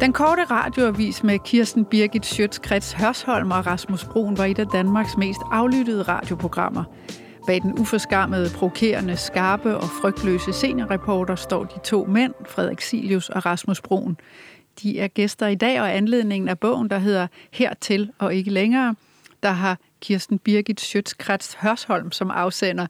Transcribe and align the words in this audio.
Den 0.00 0.12
korte 0.12 0.44
radioavis 0.44 1.22
med 1.22 1.38
Kirsten 1.38 1.84
Birgit 1.84 2.26
Schøtzgrads 2.26 2.92
Hørsholm 2.92 3.50
og 3.50 3.66
Rasmus 3.66 4.04
Broen 4.04 4.38
var 4.38 4.44
et 4.44 4.58
af 4.58 4.66
Danmarks 4.66 5.16
mest 5.16 5.40
aflyttede 5.50 6.02
radioprogrammer. 6.02 6.84
Bag 7.46 7.62
den 7.62 7.78
uforskammede, 7.78 8.50
provokerende, 8.54 9.16
skarpe 9.16 9.76
og 9.76 9.88
frygtløse 10.02 10.52
seniorreporter 10.52 11.34
står 11.34 11.64
de 11.64 11.78
to 11.84 12.04
mænd, 12.04 12.34
Frederik 12.48 12.80
Silius 12.80 13.28
og 13.28 13.46
Rasmus 13.46 13.80
Broen. 13.80 14.16
De 14.82 14.98
er 14.98 15.08
gæster 15.08 15.46
i 15.46 15.54
dag, 15.54 15.80
og 15.80 15.96
anledningen 15.96 16.48
af 16.48 16.58
bogen, 16.58 16.90
der 16.90 16.98
hedder 16.98 17.26
Hertil 17.50 18.10
og 18.18 18.34
ikke 18.34 18.50
længere, 18.50 18.94
der 19.42 19.50
har 19.50 19.78
Kirsten 20.00 20.38
Birgit 20.38 20.80
Schøtzgrads 20.80 21.54
Hørsholm 21.54 22.12
som 22.12 22.30
afsender. 22.30 22.86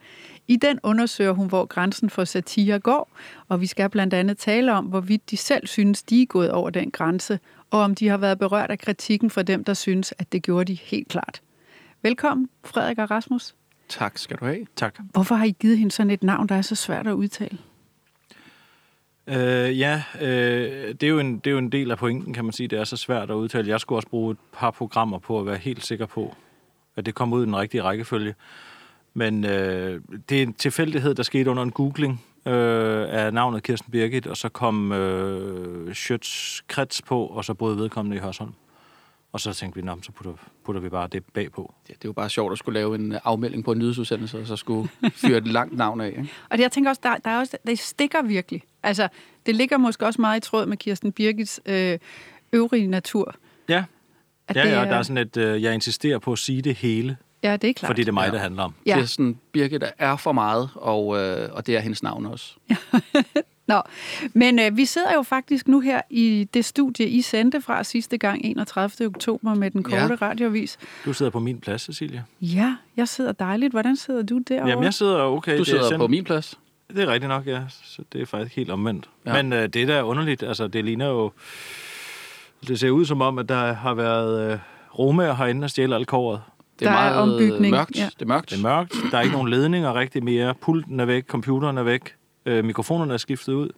I 0.51 0.57
den 0.57 0.79
undersøger 0.83 1.33
hun, 1.33 1.49
hvor 1.49 1.65
grænsen 1.65 2.11
for 2.11 2.25
satire 2.25 2.79
går, 2.79 3.11
og 3.49 3.61
vi 3.61 3.67
skal 3.67 3.91
blandt 3.91 4.15
andet 4.15 4.39
tale 4.39 4.73
om, 4.73 4.85
hvorvidt 4.85 5.31
de 5.31 5.37
selv 5.37 5.67
synes, 5.67 6.03
de 6.03 6.23
er 6.23 6.27
gået 6.27 6.51
over 6.51 6.71
den 6.71 6.91
grænse, 6.91 7.39
og 7.71 7.81
om 7.81 7.95
de 7.95 8.09
har 8.09 8.17
været 8.17 8.39
berørt 8.39 8.71
af 8.71 8.79
kritikken 8.79 9.31
fra 9.31 9.43
dem, 9.43 9.65
der 9.65 9.75
synes, 9.75 10.15
at 10.19 10.33
det 10.33 10.43
gjorde 10.43 10.65
de 10.65 10.79
helt 10.83 11.09
klart. 11.09 11.43
Velkommen, 12.03 12.49
Frederik 12.65 12.99
og 12.99 13.11
Rasmus. 13.11 13.55
Tak 13.89 14.19
skal 14.19 14.37
du 14.37 14.45
have. 14.45 14.67
Tak. 14.77 14.99
Hvorfor 15.13 15.35
har 15.35 15.45
I 15.45 15.57
givet 15.61 15.79
hende 15.79 15.93
sådan 15.93 16.11
et 16.11 16.23
navn, 16.23 16.47
der 16.47 16.55
er 16.55 16.63
så 16.63 16.75
svært 16.75 17.07
at 17.07 17.13
udtale? 17.13 17.59
Øh, 19.27 19.79
ja, 19.79 20.03
øh, 20.21 20.95
det, 20.95 21.03
er 21.03 21.09
jo 21.09 21.19
en, 21.19 21.39
det 21.39 21.47
er 21.47 21.53
jo 21.53 21.59
en 21.59 21.73
del 21.73 21.91
af 21.91 21.99
pointen, 21.99 22.35
kan 22.35 22.45
man 22.45 22.53
sige. 22.53 22.69
Det 22.69 22.79
er 22.79 22.85
så 22.85 22.97
svært 22.97 23.31
at 23.31 23.35
udtale. 23.35 23.69
Jeg 23.69 23.81
skulle 23.81 23.99
også 23.99 24.09
bruge 24.09 24.33
et 24.33 24.39
par 24.53 24.71
programmer 24.71 25.19
på 25.19 25.41
at 25.41 25.47
være 25.47 25.57
helt 25.57 25.87
sikker 25.87 26.07
på, 26.07 26.37
at 26.97 27.07
det 27.07 27.15
kom 27.15 27.33
ud 27.33 27.43
i 27.43 27.47
den 27.47 27.57
rigtige 27.57 27.83
rækkefølge. 27.83 28.35
Men 29.15 29.45
øh, 29.45 30.01
det 30.29 30.39
er 30.39 30.43
en 30.43 30.55
tilfældighed, 30.55 31.15
der 31.15 31.23
skete 31.23 31.51
under 31.51 31.63
en 31.63 31.71
googling 31.71 32.25
øh, 32.47 33.07
af 33.09 33.35
navnet 33.35 33.63
Kirsten 33.63 33.93
Birgit, 33.93 34.27
og 34.27 34.37
så 34.37 34.49
kom 34.49 34.93
øh, 34.93 35.95
Schøtz 35.95 36.61
Krets 36.69 37.03
på, 37.03 37.27
og 37.27 37.45
så 37.45 37.55
boede 37.55 37.77
vedkommende 37.77 38.17
i 38.17 38.21
Hørsholm. 38.21 38.53
Og 39.33 39.41
så 39.41 39.53
tænkte 39.53 39.81
vi, 39.81 39.87
Nå, 39.87 39.99
så 40.03 40.13
putter, 40.13 40.33
putter 40.65 40.81
vi 40.81 40.89
bare 40.89 41.09
det 41.13 41.25
bagpå. 41.25 41.75
Ja, 41.89 41.93
det 41.95 42.05
er 42.05 42.09
jo 42.09 42.13
bare 42.13 42.31
sjovt 42.31 42.53
at 42.53 42.59
skulle 42.59 42.81
lave 42.81 42.95
en 42.95 43.17
afmelding 43.25 43.65
på 43.65 43.73
en 43.73 43.79
nyhedsudsendelse, 43.79 44.39
og 44.41 44.47
så 44.47 44.57
skulle 44.57 44.89
fyre 45.13 45.39
et 45.39 45.47
langt 45.49 45.77
navn 45.77 46.01
af. 46.01 46.07
Ikke? 46.09 46.29
Og 46.51 46.59
det, 46.59 46.63
jeg 46.63 46.73
tænker 46.73 46.91
også, 46.91 47.01
der, 47.05 47.17
der 47.17 47.31
er 47.31 47.39
også, 47.39 47.57
det 47.67 47.79
stikker 47.79 48.23
virkelig. 48.23 48.63
Altså, 48.83 49.09
det 49.47 49.55
ligger 49.57 49.79
måske 49.79 50.07
også 50.07 50.21
meget 50.21 50.47
i 50.47 50.49
tråd 50.49 50.67
med 50.67 50.77
Kirsten 50.77 51.13
Birgits 51.13 51.61
øh, 51.67 51.99
øvrige 52.53 52.87
natur. 52.87 53.35
Ja, 53.69 53.85
At 54.49 54.57
ja, 54.57 54.63
det 54.63 54.71
ja 54.71 54.75
er- 54.81 54.85
der 54.85 54.95
er 54.97 55.03
sådan 55.03 55.19
et, 55.27 55.37
øh, 55.37 55.63
jeg 55.63 55.75
insisterer 55.75 56.19
på 56.19 56.33
at 56.33 56.39
sige 56.39 56.63
det 56.63 56.75
hele, 56.75 57.17
Ja, 57.43 57.57
det 57.57 57.71
er 57.71 57.75
klart. 57.75 57.89
fordi 57.91 58.03
det 58.03 58.09
er 58.09 58.13
mig, 58.13 58.25
Ja. 58.27 58.31
det 58.33 58.41
handler 58.41 58.63
om. 58.63 58.75
Ja. 58.87 58.95
Det 58.95 59.03
er 59.03 59.07
sådan, 59.07 59.39
Birgit 59.53 59.85
er 59.99 60.17
for 60.17 60.33
meget, 60.33 60.69
og, 60.75 61.19
øh, 61.19 61.49
og 61.53 61.67
det 61.67 61.77
er 61.77 61.81
hendes 61.81 62.03
navn 62.03 62.27
også. 62.27 62.55
Nå, 63.69 63.83
men 64.33 64.59
øh, 64.59 64.77
vi 64.77 64.85
sidder 64.85 65.15
jo 65.15 65.23
faktisk 65.23 65.69
nu 65.69 65.81
her 65.81 66.01
i 66.11 66.49
det 66.55 66.65
studie, 66.65 67.09
I 67.09 67.21
sendte 67.23 67.61
fra 67.61 67.85
sidste 67.85 68.19
gang 68.19 68.45
31. 68.45 69.07
oktober 69.07 69.55
med 69.55 69.71
den 69.71 69.83
korte 69.83 69.97
Ja. 69.97 70.17
radiovis. 70.23 70.79
Du 71.05 71.13
sidder 71.13 71.31
på 71.33 71.39
min 71.41 71.61
plads, 71.61 71.83
Cecilia. 71.83 72.23
Ja, 72.41 72.77
jeg 72.97 73.09
sidder 73.09 73.33
dejligt. 73.33 73.73
Hvordan 73.73 73.97
sidder 73.97 74.23
du 74.23 74.39
derovre? 74.49 74.69
Jamen, 74.69 74.85
jeg 74.85 74.95
sidder 74.95 75.23
okay. 75.23 75.53
Du 75.53 75.57
det 75.59 75.61
er 75.61 75.65
sidder 75.83 75.99
på 75.99 76.07
min 76.07 76.25
plads. 76.25 76.59
Det 76.95 76.99
er 77.03 77.07
rigtigt 77.07 77.29
nok, 77.29 77.47
ja. 77.47 77.61
Så 77.85 78.03
det 78.13 78.23
er 78.23 78.27
faktisk 78.27 78.57
helt 78.57 78.71
omvendt. 78.71 79.09
Ja. 79.27 79.43
Men 79.43 79.53
øh, 79.53 79.69
det 79.69 79.83
er 79.83 79.87
da 79.87 80.03
underligt. 80.03 80.43
Altså, 80.43 80.69
det 80.69 80.85
ligner 80.85 81.07
jo... 81.09 81.33
Det 82.69 82.81
ser 82.81 82.91
ud 82.91 83.05
som 83.05 83.21
om, 83.23 83.39
at 83.39 83.49
der 83.49 83.73
har 83.73 83.95
været 83.95 84.53
øh, 84.53 84.59
romager 84.99 85.35
herinde 85.35 85.65
og 85.65 85.71
stjæle 85.71 85.95
alt 85.95 86.07
kåret. 86.07 86.41
Det 86.81 86.87
er 86.87 86.91
Der 86.91 86.99
er 86.99 87.15
meget 87.15 87.33
ombygning, 87.35 87.71
mørkt. 87.71 87.97
ja. 87.99 88.05
Det 88.19 88.23
er 88.23 88.27
mørkt. 88.27 88.51
Det 88.51 88.59
er 88.59 88.63
mørkt. 88.63 88.95
Der 89.11 89.19
er 89.19 89.23
ikke 89.23 89.33
nogen 89.35 89.49
ledninger 89.49 89.95
rigtig 89.95 90.25
mere. 90.25 90.55
Pulten 90.55 91.01
er 91.01 91.05
væk. 91.05 91.25
Computeren 91.27 91.79
er 91.79 91.83
væk. 91.83 92.15
Øh, 92.47 92.65
mikrofonerne 92.65 93.13
er 93.15 93.17
skiftet 93.17 93.53
ud. 93.53 93.69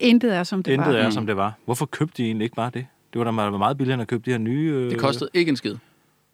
Intet 0.00 0.34
er, 0.36 0.42
som 0.42 0.62
det 0.62 0.72
Intet 0.72 0.92
var. 0.94 0.98
er, 1.00 1.04
Mm. 1.04 1.10
som 1.12 1.26
det 1.26 1.36
var. 1.36 1.52
Hvorfor 1.64 1.86
købte 1.86 2.14
de 2.22 2.26
egentlig 2.26 2.44
ikke 2.44 2.56
bare 2.56 2.70
det? 2.74 2.86
Det 3.12 3.18
var 3.18 3.24
da 3.24 3.30
meget 3.30 3.52
meget 3.58 3.78
billigere 3.78 3.94
end 3.94 4.02
at 4.02 4.08
købe 4.08 4.22
de 4.26 4.30
her 4.30 4.38
nye... 4.38 4.70
Øh... 4.74 4.90
Det 4.90 4.98
kostede 4.98 5.30
ikke 5.34 5.48
en 5.48 5.56
skid. 5.56 5.74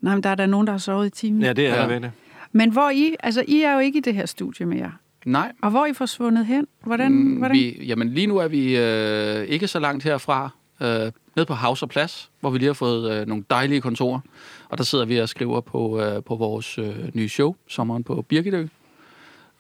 Nej, 0.01 0.15
men 0.15 0.23
der 0.23 0.31
er 0.31 0.35
der 0.35 0.47
nogen, 0.47 0.67
der 0.67 0.73
har 0.73 0.79
sovet 0.79 1.07
i 1.07 1.11
timen. 1.11 1.43
Ja, 1.43 1.53
det 1.53 1.67
er 1.67 1.75
Ja. 1.75 1.81
der 1.83 1.89
virkelig. 1.89 2.11
Men 2.53 2.73
hvor 2.73 2.91
I, 2.91 3.15
altså 3.21 3.45
I 3.49 3.63
er 3.63 3.73
jo 3.73 3.79
ikke 3.79 3.99
i 3.99 4.03
det 4.03 4.15
her 4.15 4.27
studie 4.27 4.67
mere. 4.67 4.93
Nej. 5.27 5.53
Og 5.63 5.71
hvor 5.71 5.81
er 5.81 5.87
I 5.87 5.93
forsvundet 5.93 6.47
hen? 6.47 6.67
Hvordan, 6.85 7.13
Mm, 7.13 7.37
hvordan? 7.37 7.57
Vi, 7.57 7.85
jamen 7.87 8.09
lige 8.09 8.27
nu 8.27 8.37
er 8.37 8.49
vi 8.49 8.77
øh, 8.77 9.45
ikke 9.49 9.67
så 9.69 9.79
langt 9.79 10.05
herfra. 10.05 10.51
Øh, 10.85 11.13
nede 11.37 11.47
på 11.47 11.55
House 11.55 11.85
og 11.85 11.89
Plads, 11.89 12.31
hvor 12.41 12.51
vi 12.51 12.59
lige 12.59 12.67
har 12.67 12.75
fået 12.75 13.13
øh, 13.13 13.27
nogle 13.27 13.45
dejlige 13.51 13.81
kontorer. 13.81 14.21
Og 14.69 14.79
der 14.79 14.85
sidder 14.85 15.05
vi 15.05 15.19
og 15.19 15.29
skriver 15.29 15.61
på, 15.61 16.01
øh, 16.01 16.23
på 16.23 16.37
vores 16.37 16.79
øh, 16.79 16.95
nye 17.15 17.29
show, 17.29 17.55
Sommeren 17.69 18.05
på 18.05 18.23
Birgitø. 18.29 18.67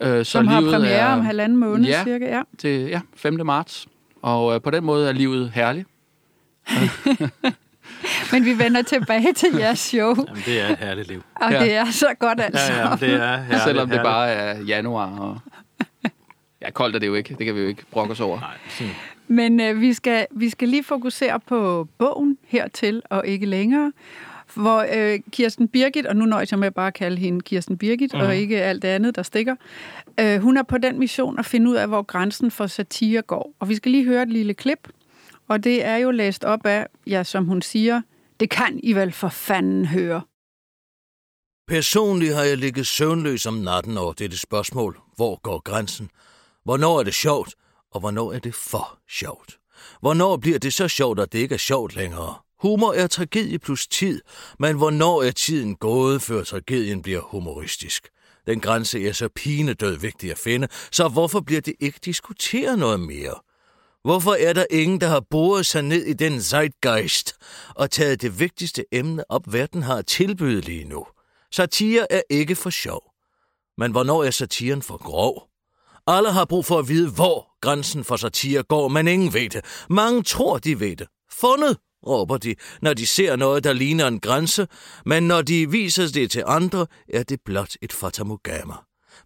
Øh, 0.00 0.24
som 0.24 0.46
har 0.46 0.60
livet 0.60 0.72
premiere 0.74 0.92
er- 0.92 1.12
om 1.12 1.20
halvanden 1.20 1.58
måned 1.58 1.86
Ja. 1.86 2.04
cirka. 2.04 2.24
Ja. 2.36 2.42
til 2.58 2.80
ja, 2.80 3.00
5. 3.16 3.40
marts. 3.46 3.86
Og 4.22 4.54
øh, 4.54 4.60
på 4.62 4.70
den 4.70 4.84
måde 4.84 5.08
er 5.08 5.12
livet 5.12 5.50
herligt. 5.54 5.88
Men 8.32 8.44
vi 8.44 8.58
vender 8.58 8.82
tilbage 8.82 9.32
til 9.32 9.48
jeres 9.60 9.78
show, 9.78 10.14
Jamen, 10.28 10.42
det 10.46 10.60
er 10.60 10.68
et 10.68 10.78
herligt 10.78 11.08
liv. 11.08 11.22
og 11.34 11.52
Ja. 11.52 11.60
det 11.64 11.74
er 11.74 11.90
så 11.90 12.06
godt 12.18 12.40
altså. 12.40 12.72
Ja, 12.72 12.88
ja, 12.90 12.96
det 12.96 13.14
er 13.14 13.36
herligt. 13.36 13.62
Selvom 13.66 13.88
det 13.88 13.96
herligt. 13.98 14.10
bare 14.12 14.28
er 14.30 14.60
januar. 14.62 15.18
Og... 15.18 15.38
Ja, 16.62 16.70
koldt 16.70 16.96
er 16.96 17.00
det 17.00 17.06
jo 17.06 17.14
ikke. 17.14 17.34
Det 17.38 17.46
kan 17.46 17.54
vi 17.54 17.60
jo 17.60 17.66
ikke 17.66 17.82
brokke 17.90 18.12
os 18.12 18.20
over. 18.20 18.40
Nej. 18.40 18.88
Men 19.34 19.60
øh, 19.60 19.80
vi, 19.80 19.92
skal, 19.92 20.26
vi 20.30 20.50
skal 20.50 20.68
lige 20.68 20.84
fokusere 20.84 21.40
på 21.40 21.88
bogen 21.98 22.38
hertil 22.42 23.02
og 23.10 23.26
ikke 23.26 23.46
længere. 23.46 23.92
Hvor 24.54 24.86
øh, 24.94 25.20
Kirsten 25.30 25.68
Birgit, 25.68 26.06
og 26.06 26.16
nu 26.16 26.24
nøjes 26.24 26.50
jeg 26.50 26.58
med 26.58 26.70
bare 26.70 26.86
at 26.86 26.94
kalde 26.94 27.16
hende 27.16 27.40
Kirsten 27.40 27.78
Birgit, 27.78 28.12
mm. 28.12 28.18
Mhm. 28.18 28.26
og 28.26 28.36
ikke 28.36 28.62
alt 28.62 28.82
det 28.82 28.88
andet, 28.88 29.16
der 29.16 29.22
stikker. 29.22 29.56
Øh, 30.20 30.40
hun 30.40 30.56
er 30.56 30.62
på 30.62 30.78
den 30.78 30.98
mission 30.98 31.38
at 31.38 31.46
finde 31.46 31.70
ud 31.70 31.76
af, 31.76 31.88
hvor 31.88 32.02
grænsen 32.02 32.50
for 32.50 32.66
satire 32.66 33.22
går. 33.22 33.54
Og 33.60 33.68
vi 33.68 33.74
skal 33.74 33.92
lige 33.92 34.04
høre 34.04 34.22
et 34.22 34.28
lille 34.28 34.54
klip. 34.54 34.88
Og 35.48 35.64
det 35.64 35.84
er 35.84 35.96
jo 35.96 36.10
læst 36.10 36.44
op 36.44 36.66
af, 36.66 36.86
ja, 37.06 37.24
som 37.24 37.44
hun 37.44 37.62
siger, 37.62 38.02
det 38.40 38.50
kan 38.50 38.80
I 38.82 38.92
vel 38.92 39.12
for 39.12 39.28
fanden 39.28 39.84
høre. 39.84 40.22
Personligt 41.68 42.34
har 42.34 42.42
jeg 42.42 42.58
ligget 42.58 42.86
søvnløs 42.86 43.46
om 43.46 43.54
natten 43.54 43.98
over 43.98 44.12
dette 44.12 44.38
spørgsmål. 44.38 44.98
Hvor 45.16 45.40
går 45.42 45.58
grænsen? 45.58 46.10
Hvornår 46.64 46.98
er 46.98 47.02
det 47.02 47.14
sjovt, 47.14 47.54
og 47.94 48.00
hvornår 48.00 48.32
er 48.32 48.38
det 48.38 48.54
for 48.54 48.98
sjovt? 49.10 49.58
Hvornår 50.00 50.36
bliver 50.36 50.58
det 50.58 50.72
så 50.72 50.88
sjovt, 50.88 51.20
at 51.20 51.32
det 51.32 51.38
ikke 51.38 51.54
er 51.54 51.58
sjovt 51.58 51.96
længere? 51.96 52.34
Humor 52.58 52.92
er 52.92 53.06
tragedie 53.06 53.58
plus 53.58 53.86
tid, 53.86 54.20
men 54.58 54.76
hvornår 54.76 55.22
er 55.22 55.30
tiden 55.30 55.76
gået, 55.76 56.22
før 56.22 56.44
tragedien 56.44 57.02
bliver 57.02 57.20
humoristisk? 57.20 58.08
Den 58.46 58.60
grænse 58.60 59.08
er 59.08 59.12
så 59.12 59.28
pinedød 59.28 59.96
vigtig 59.96 60.30
at 60.30 60.38
finde, 60.38 60.68
så 60.92 61.08
hvorfor 61.08 61.40
bliver 61.40 61.60
det 61.60 61.74
ikke 61.80 62.00
diskuteret 62.04 62.78
noget 62.78 63.00
mere? 63.00 63.34
Hvorfor 64.04 64.32
er 64.32 64.52
der 64.52 64.64
ingen, 64.70 65.00
der 65.00 65.08
har 65.08 65.20
boret 65.30 65.66
sig 65.66 65.82
ned 65.82 66.04
i 66.04 66.12
den 66.12 66.42
zeitgeist 66.42 67.34
og 67.74 67.90
taget 67.90 68.22
det 68.22 68.40
vigtigste 68.40 68.84
emne 68.92 69.24
op, 69.28 69.52
verden 69.52 69.82
har 69.82 69.96
at 69.96 70.06
tilbyde 70.06 70.60
lige 70.60 70.84
nu? 70.84 71.06
Satire 71.52 72.12
er 72.12 72.22
ikke 72.30 72.54
for 72.54 72.70
sjov. 72.70 73.02
Men 73.78 73.92
hvornår 73.92 74.24
er 74.24 74.30
satiren 74.30 74.82
for 74.82 74.96
grov? 74.96 75.53
Alle 76.06 76.32
har 76.32 76.44
brug 76.44 76.64
for 76.64 76.78
at 76.78 76.88
vide, 76.88 77.10
hvor 77.10 77.60
grænsen 77.60 78.04
for 78.04 78.16
satire 78.16 78.62
går, 78.62 78.88
men 78.88 79.08
ingen 79.08 79.34
ved 79.34 79.50
det. 79.50 79.64
Mange 79.90 80.22
tror, 80.22 80.58
de 80.58 80.80
ved 80.80 80.96
det. 80.96 81.06
Fundet, 81.32 81.76
råber 82.06 82.36
de, 82.36 82.54
når 82.82 82.94
de 82.94 83.06
ser 83.06 83.36
noget, 83.36 83.64
der 83.64 83.72
ligner 83.72 84.06
en 84.06 84.20
grænse, 84.20 84.66
men 85.06 85.22
når 85.22 85.42
de 85.42 85.70
viser 85.70 86.08
det 86.14 86.30
til 86.30 86.42
andre, 86.46 86.86
er 87.08 87.22
det 87.22 87.40
blot 87.44 87.76
et 87.82 87.92
fatamorgama. 87.92 88.74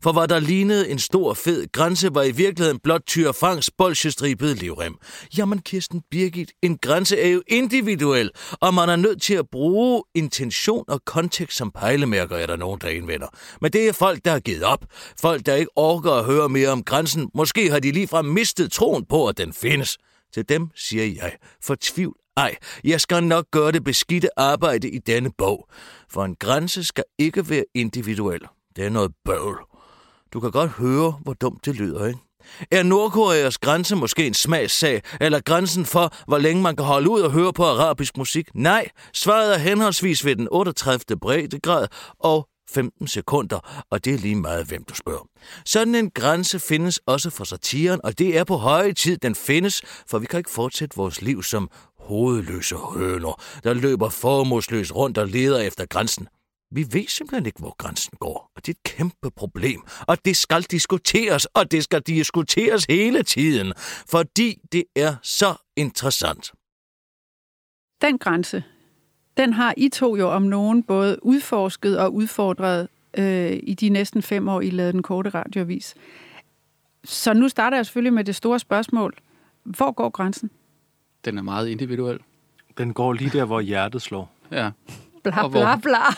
For 0.03 0.13
hvad 0.13 0.29
der 0.29 0.41
lignede 0.41 0.89
en 0.89 0.99
stor, 0.99 1.35
fed 1.35 1.73
grænse, 1.73 2.15
var 2.15 2.23
i 2.23 2.31
virkeligheden 2.31 2.79
blot 2.79 3.03
Tyre 3.07 3.35
Franks 3.35 3.71
bolsjestribede 3.79 4.55
livrem. 4.55 4.97
Jamen, 5.39 5.59
Kirsten 5.59 6.03
Birgit, 6.11 6.53
en 6.63 6.79
grænse 6.79 7.19
er 7.21 7.29
jo 7.29 7.43
individuel, 7.47 8.31
og 8.61 8.75
man 8.75 8.89
er 8.89 8.97
nødt 8.97 9.23
til 9.23 9.35
at 9.35 9.49
bruge 9.53 10.03
intention 10.15 10.85
og 10.89 11.05
kontekst 11.05 11.57
som 11.57 11.71
pejlemærker, 11.71 12.37
er 12.37 12.47
der 12.47 12.57
nogen, 12.57 12.81
der 12.81 12.89
indvender. 12.89 13.27
Men 13.61 13.73
det 13.73 13.89
er 13.89 13.93
folk, 13.93 14.25
der 14.25 14.31
har 14.31 14.41
givet 14.41 14.63
op. 14.63 14.85
Folk, 15.21 15.47
der 15.47 15.55
ikke 15.55 15.71
orker 15.77 16.13
at 16.13 16.25
høre 16.25 16.49
mere 16.49 16.69
om 16.69 16.83
grænsen. 16.83 17.31
Måske 17.35 17.71
har 17.71 17.81
de 17.81 17.93
ligefrem 17.93 18.25
mistet 18.25 18.73
troen 18.73 19.05
på, 19.05 19.27
at 19.27 19.39
den 19.39 19.53
findes. 19.53 19.99
Til 20.35 20.49
dem 20.49 20.69
siger 20.75 21.05
jeg, 21.05 21.33
fortvivl 21.63 22.15
ej, 22.39 22.57
jeg 22.85 23.01
skal 23.01 23.25
nok 23.25 23.51
gøre 23.51 23.73
det 23.73 23.85
beskidte 23.85 24.39
arbejde 24.39 24.91
i 24.91 24.99
denne 24.99 25.31
bog. 25.39 25.69
For 26.11 26.25
en 26.25 26.35
grænse 26.35 26.85
skal 26.85 27.05
ikke 27.19 27.51
være 27.51 27.65
individuel. 27.75 28.41
Det 28.77 28.85
er 28.85 28.91
noget 28.91 29.13
bøvl. 29.25 29.68
Du 30.33 30.41
kan 30.41 30.51
godt 30.51 30.71
høre, 30.71 31.15
hvor 31.23 31.33
dumt 31.33 31.65
det 31.65 31.75
lyder, 31.75 32.07
ikke? 32.07 32.19
Er 32.71 32.83
Nordkoreas 32.83 33.59
grænse 33.59 33.97
måske 33.97 34.27
en 34.27 34.35
smagssag, 34.35 35.03
eller 35.21 35.41
grænsen 35.41 35.85
for, 35.87 36.15
hvor 36.27 36.39
længe 36.39 36.63
man 36.63 36.77
kan 36.77 36.85
holde 36.87 37.11
ud 37.11 37.21
og 37.21 37.31
høre 37.31 37.53
på 37.53 37.65
arabisk 37.65 38.17
musik? 38.17 38.49
Nej, 38.55 38.89
svaret 39.15 39.55
er 39.55 39.59
henholdsvis 39.59 40.25
ved 40.25 40.37
den 40.37 40.49
38. 40.51 41.19
breddegrad 41.21 41.87
og 42.19 42.49
15 42.71 43.07
sekunder, 43.09 43.85
og 43.91 44.05
det 44.05 44.15
er 44.15 44.19
lige 44.19 44.37
meget, 44.37 44.67
hvem 44.67 44.85
du 44.85 44.95
spørger. 44.95 45.29
Sådan 45.65 45.95
en 45.95 46.11
grænse 46.11 46.61
findes 46.61 47.01
også 47.07 47.31
for 47.31 47.45
satiren, 47.45 48.01
og 48.05 48.19
det 48.19 48.39
er 48.39 48.45
på 48.45 48.57
høje 48.57 48.93
tid, 48.93 49.17
den 49.17 49.35
findes, 49.35 49.83
for 50.11 50.19
vi 50.19 50.27
kan 50.27 50.39
ikke 50.39 50.51
fortsætte 50.51 50.97
vores 50.97 51.23
liv 51.23 51.43
som 51.43 51.71
hovedløse 51.99 52.77
høner, 52.77 53.43
der 53.65 53.75
løber 53.75 54.09
formålsløst 54.09 54.95
rundt 54.95 55.19
og 55.19 55.29
leder 55.29 55.59
efter 55.59 55.87
grænsen. 55.87 56.29
Vi 56.71 56.87
ved 56.93 57.09
simpelthen 57.09 57.47
ikke, 57.47 57.59
hvor 57.59 57.75
grænsen 57.79 58.13
går, 58.21 58.51
og 58.57 58.67
det 58.67 58.75
er 58.75 58.79
et 58.85 58.97
kæmpe 58.97 59.31
problem. 59.37 59.83
Og 60.07 60.25
det 60.25 60.37
skal 60.37 60.63
diskuteres, 60.63 61.45
og 61.45 61.71
det 61.71 61.85
skal 61.85 62.01
diskuteres 62.03 62.85
hele 62.85 63.23
tiden, 63.23 63.73
fordi 64.11 64.59
det 64.73 64.85
er 64.97 65.17
så 65.23 65.55
interessant. 65.77 66.53
Den 68.03 68.19
grænse, 68.19 68.65
den 69.37 69.53
har 69.53 69.75
I 69.77 69.89
to 69.89 70.17
jo 70.17 70.29
om 70.29 70.43
nogen 70.43 70.83
både 70.83 71.25
udforsket 71.25 71.99
og 71.99 72.15
udfordret 72.15 72.89
øh, 73.19 73.61
i 73.63 73.75
de 73.75 73.89
næsten 73.89 74.23
fem 74.23 74.49
år, 74.49 74.61
I 74.61 74.71
lavede 74.71 74.93
den 74.93 75.03
korte 75.03 75.31
radioavis. 75.31 75.95
Så 77.05 77.33
nu 77.33 77.49
starter 77.49 77.77
jeg 77.77 77.87
selvfølgelig 77.87 78.13
med 78.13 78.25
det 78.25 78.37
store 78.37 78.59
spørgsmål. 78.59 79.15
Hvor 79.63 79.93
går 79.93 80.09
grænsen? 80.11 80.51
Den 81.25 81.39
er 81.39 81.43
meget 81.43 81.69
individuel. 81.69 82.19
Den 82.79 82.95
går 82.95 83.13
lige 83.13 83.31
der, 83.31 83.45
hvor 83.45 83.61
hjertet 83.61 84.03
slår. 84.03 84.33
Ja. 84.53 84.71
Bla, 85.23 85.43
Og 85.43 85.49
hvor 85.49 85.61
bla, 85.61 85.77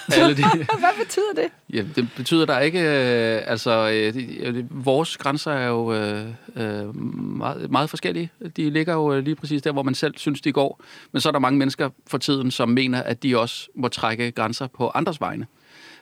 bla. 0.08 0.28
de- 0.28 0.34
Hvad 0.82 1.04
betyder 1.04 1.32
det? 1.36 1.48
Ja, 1.72 1.84
det 1.96 2.08
betyder 2.16 2.46
der 2.46 2.58
ikke... 2.58 2.78
Øh, 2.80 3.42
altså, 3.46 3.70
øh, 3.90 4.14
de, 4.14 4.36
øh, 4.38 4.84
vores 4.86 5.16
grænser 5.16 5.52
er 5.52 5.68
jo 5.68 5.92
øh, 5.94 6.26
øh, 6.56 6.96
meget, 7.36 7.70
meget 7.70 7.90
forskellige. 7.90 8.30
De 8.56 8.70
ligger 8.70 8.94
jo 8.94 9.12
øh, 9.14 9.24
lige 9.24 9.34
præcis 9.34 9.62
der, 9.62 9.72
hvor 9.72 9.82
man 9.82 9.94
selv 9.94 10.14
synes, 10.16 10.40
de 10.40 10.52
går. 10.52 10.80
Men 11.12 11.20
så 11.20 11.28
er 11.28 11.32
der 11.32 11.38
mange 11.38 11.58
mennesker 11.58 11.90
for 12.06 12.18
tiden, 12.18 12.50
som 12.50 12.68
mener, 12.68 13.02
at 13.02 13.22
de 13.22 13.38
også 13.38 13.68
må 13.74 13.88
trække 13.88 14.30
grænser 14.30 14.66
på 14.66 14.90
andres 14.94 15.20
vegne. 15.20 15.46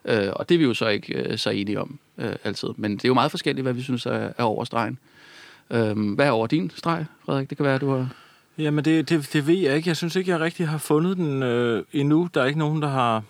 Øh, 0.05 0.29
og 0.33 0.49
det 0.49 0.55
er 0.55 0.59
vi 0.59 0.65
jo 0.65 0.75
så 0.75 0.89
ikke 0.89 1.15
øh, 1.15 1.39
så 1.39 1.51
enige 1.51 1.81
om 1.81 1.99
øh, 2.19 2.33
altid. 2.45 2.69
Men 2.77 2.93
det 2.93 3.05
er 3.05 3.09
jo 3.09 3.15
meget 3.15 3.31
forskelligt, 3.31 3.63
hvad 3.65 3.73
vi 3.73 3.83
synes 3.83 4.07
er, 4.07 4.33
er 4.39 4.43
over 4.43 4.65
stregen. 4.65 4.99
Øh, 5.71 6.15
hvad 6.15 6.27
er 6.27 6.31
over 6.31 6.47
din 6.47 6.71
streg, 6.77 7.05
Frederik? 7.27 7.51
Det 7.51 7.57
kan 7.59 7.67
være, 7.67 7.75
at 7.75 7.81
du 7.81 7.91
har... 7.91 8.09
Jamen, 8.59 8.85
det, 8.85 9.09
det, 9.09 9.31
det 9.33 9.47
ved 9.47 9.55
jeg 9.57 9.77
ikke. 9.77 9.89
Jeg 9.89 9.97
synes 9.97 10.17
ikke, 10.17 10.31
jeg 10.31 10.41
rigtig 10.41 10.69
har 10.69 10.79
fundet 10.79 11.17
den 11.17 11.43
øh, 11.43 11.85
endnu. 11.93 12.29
Der 12.35 12.41
er 12.43 12.47
ikke 12.47 12.59
nogen, 12.59 12.83
der 12.83 12.89
har, 12.89 13.23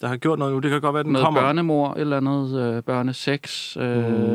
der 0.00 0.08
har 0.08 0.16
gjort 0.16 0.38
noget 0.38 0.54
nu. 0.54 0.58
Det 0.60 0.70
kan 0.70 0.80
godt 0.80 0.94
være, 0.94 1.02
den 1.02 1.12
noget 1.12 1.24
kommer. 1.24 1.40
børnemor 1.40 1.94
eller 1.94 2.16
andet 2.16 2.74
øh, 2.76 2.82
børnesex? 2.82 3.76
Øh, 3.76 3.84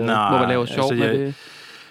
Nej, 0.05 0.31
må 0.31 0.37
man 0.37 0.49
lave 0.49 0.67
sjov 0.67 0.83
altså, 0.91 0.93
med 0.95 1.07
jeg- 1.07 1.17
det? 1.19 1.35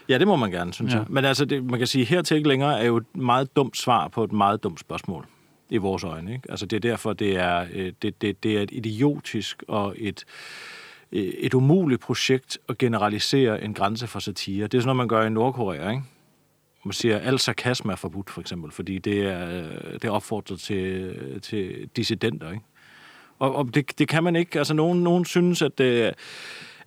Ja, 0.09 0.19
det 0.19 0.27
må 0.27 0.37
man 0.37 0.51
gerne, 0.51 0.73
synes 0.73 0.93
ja. 0.93 0.99
jeg. 0.99 1.07
Men 1.09 1.25
altså, 1.25 1.45
det, 1.45 1.65
man 1.65 1.79
kan 1.79 1.87
sige, 1.87 2.05
hertil 2.05 2.37
ikke 2.37 2.49
længere 2.49 2.81
er 2.81 2.87
jo 2.87 2.97
et 2.97 3.17
meget 3.17 3.57
dumt 3.57 3.77
svar 3.77 4.09
på 4.09 4.25
et 4.25 4.33
meget 4.33 4.63
dumt 4.63 4.81
spørgsmål 4.81 5.27
i 5.71 5.77
vores 5.77 6.05
øjne. 6.05 6.33
Ikke? 6.33 6.51
Altså, 6.51 6.67
det 6.67 6.77
er 6.77 6.81
derfor, 6.81 7.13
det 7.13 7.37
er, 7.37 7.67
øh, 7.75 7.93
det, 8.03 8.23
det, 8.23 8.43
det 8.43 8.59
er 8.59 8.63
et 8.63 8.71
idiotisk 8.73 9.63
og 9.69 9.95
et, 9.99 10.25
øh, 11.13 11.23
et 11.23 11.55
umuligt 11.55 12.01
projekt 12.01 12.59
at 12.69 12.79
generalisere 12.79 13.65
en 13.65 13.75
grænse 13.75 14.07
for 14.07 14.19
satire. 14.19 14.67
Det 14.67 14.75
er 14.75 14.81
sådan 14.81 14.87
noget, 14.87 14.97
man 14.97 15.09
gør 15.09 15.27
i 15.27 15.31
Nordkorea, 15.31 15.91
ikke? 15.91 16.03
Man 16.85 16.93
siger, 16.93 17.19
al 17.19 17.39
sarkasme 17.39 17.93
er 17.93 17.97
forbudt, 17.97 18.31
for 18.31 18.41
eksempel, 18.41 18.71
fordi 18.71 18.99
det 18.99 19.27
er, 19.27 19.63
det 19.93 20.05
er 20.05 20.11
opfordret 20.11 20.61
til, 20.61 21.15
til 21.43 21.89
dissidenter, 21.97 22.51
ikke? 22.51 22.65
Og, 23.39 23.55
og 23.55 23.75
det, 23.75 23.99
det 23.99 24.09
kan 24.09 24.25
man 24.25 24.37
ikke. 24.37 24.59
Altså, 24.59 24.75
nogen, 24.75 25.03
nogen 25.03 25.25
synes, 25.25 25.63
at, 25.63 25.79
det, 25.79 26.15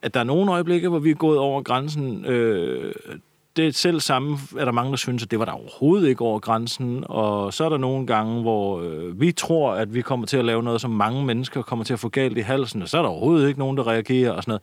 at 0.01 0.13
der 0.13 0.19
er 0.19 0.23
nogle 0.23 0.51
øjeblikke, 0.51 0.89
hvor 0.89 0.99
vi 0.99 1.11
er 1.11 1.15
gået 1.15 1.37
over 1.37 1.61
grænsen. 1.61 2.25
Øh, 2.25 2.93
det 3.55 3.67
er 3.67 3.71
selv 3.71 3.99
samme, 3.99 4.37
at 4.57 4.65
der 4.65 4.71
mange, 4.71 4.91
der 4.91 4.97
synes, 4.97 5.23
at 5.23 5.31
det 5.31 5.39
var 5.39 5.45
der 5.45 5.51
overhovedet 5.51 6.07
ikke 6.07 6.21
over 6.21 6.39
grænsen. 6.39 7.03
Og 7.07 7.53
så 7.53 7.65
er 7.65 7.69
der 7.69 7.77
nogle 7.77 8.07
gange, 8.07 8.41
hvor 8.41 8.81
øh, 8.81 9.21
vi 9.21 9.31
tror, 9.31 9.73
at 9.73 9.93
vi 9.93 10.01
kommer 10.01 10.25
til 10.25 10.37
at 10.37 10.45
lave 10.45 10.63
noget, 10.63 10.81
som 10.81 10.91
mange 10.91 11.25
mennesker 11.25 11.61
kommer 11.61 11.85
til 11.85 11.93
at 11.93 11.99
få 11.99 12.09
galt 12.09 12.37
i 12.37 12.41
halsen, 12.41 12.81
og 12.81 12.89
så 12.89 12.97
er 12.97 13.01
der 13.01 13.09
overhovedet 13.09 13.47
ikke 13.47 13.59
nogen, 13.59 13.77
der 13.77 13.87
reagerer 13.87 14.31
og 14.31 14.43
sådan 14.43 14.59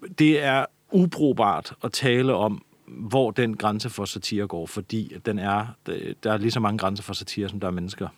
noget. 0.00 0.18
Det 0.18 0.42
er 0.42 0.64
ubrugbart 0.90 1.72
at 1.84 1.92
tale 1.92 2.34
om, 2.34 2.62
hvor 2.86 3.30
den 3.30 3.56
grænse 3.56 3.90
for 3.90 4.04
satire 4.04 4.46
går, 4.46 4.66
fordi 4.66 5.12
at 5.14 5.26
den 5.26 5.38
er, 5.38 5.66
der 6.22 6.32
er 6.32 6.36
lige 6.36 6.50
så 6.50 6.60
mange 6.60 6.78
grænser 6.78 7.02
for 7.02 7.12
satire, 7.12 7.48
som 7.48 7.60
der 7.60 7.66
er 7.66 7.70
mennesker. 7.70 8.08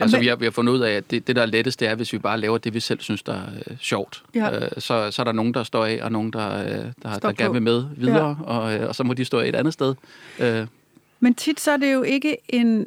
Altså, 0.00 0.16
Men- 0.16 0.22
vi 0.22 0.26
har, 0.28 0.36
vi 0.36 0.44
har 0.44 0.50
fundet 0.52 0.72
ud 0.72 0.80
af, 0.80 0.92
at 0.92 1.10
det, 1.10 1.26
det, 1.26 1.36
der 1.36 1.42
er 1.42 1.46
lettest, 1.46 1.80
det 1.80 1.88
er, 1.88 1.94
hvis 1.94 2.12
vi 2.12 2.18
bare 2.18 2.38
laver 2.40 2.58
det, 2.58 2.74
vi 2.74 2.80
selv 2.80 3.00
synes, 3.00 3.22
der 3.22 3.32
er 3.34 3.46
øh, 3.70 3.76
sjovt. 3.78 4.22
Ja. 4.34 4.64
Øh, 4.64 4.70
så, 4.78 5.10
så 5.10 5.22
er 5.22 5.24
der 5.24 5.32
nogen, 5.32 5.54
der 5.54 5.62
står 5.62 5.84
af, 5.84 5.98
og 6.02 6.12
nogen, 6.12 6.30
der, 6.32 6.60
øh, 6.62 6.68
der, 6.68 6.92
Står 7.02 7.18
der 7.18 7.32
gerne 7.32 7.52
vil 7.52 7.62
med 7.62 7.84
videre, 7.96 8.36
ja. 8.40 8.44
og, 8.44 8.74
øh, 8.74 8.88
og 8.88 8.94
så 8.94 9.04
må 9.04 9.14
de 9.14 9.24
stå 9.24 9.38
af 9.38 9.48
et 9.48 9.54
andet 9.56 9.72
sted. 9.74 9.94
Øh, 10.38 10.66
Men 11.20 11.34
tit 11.34 11.60
så 11.60 11.70
er 11.70 11.76
det 11.76 11.92
jo 11.92 12.02
ikke 12.02 12.36
en, 12.48 12.86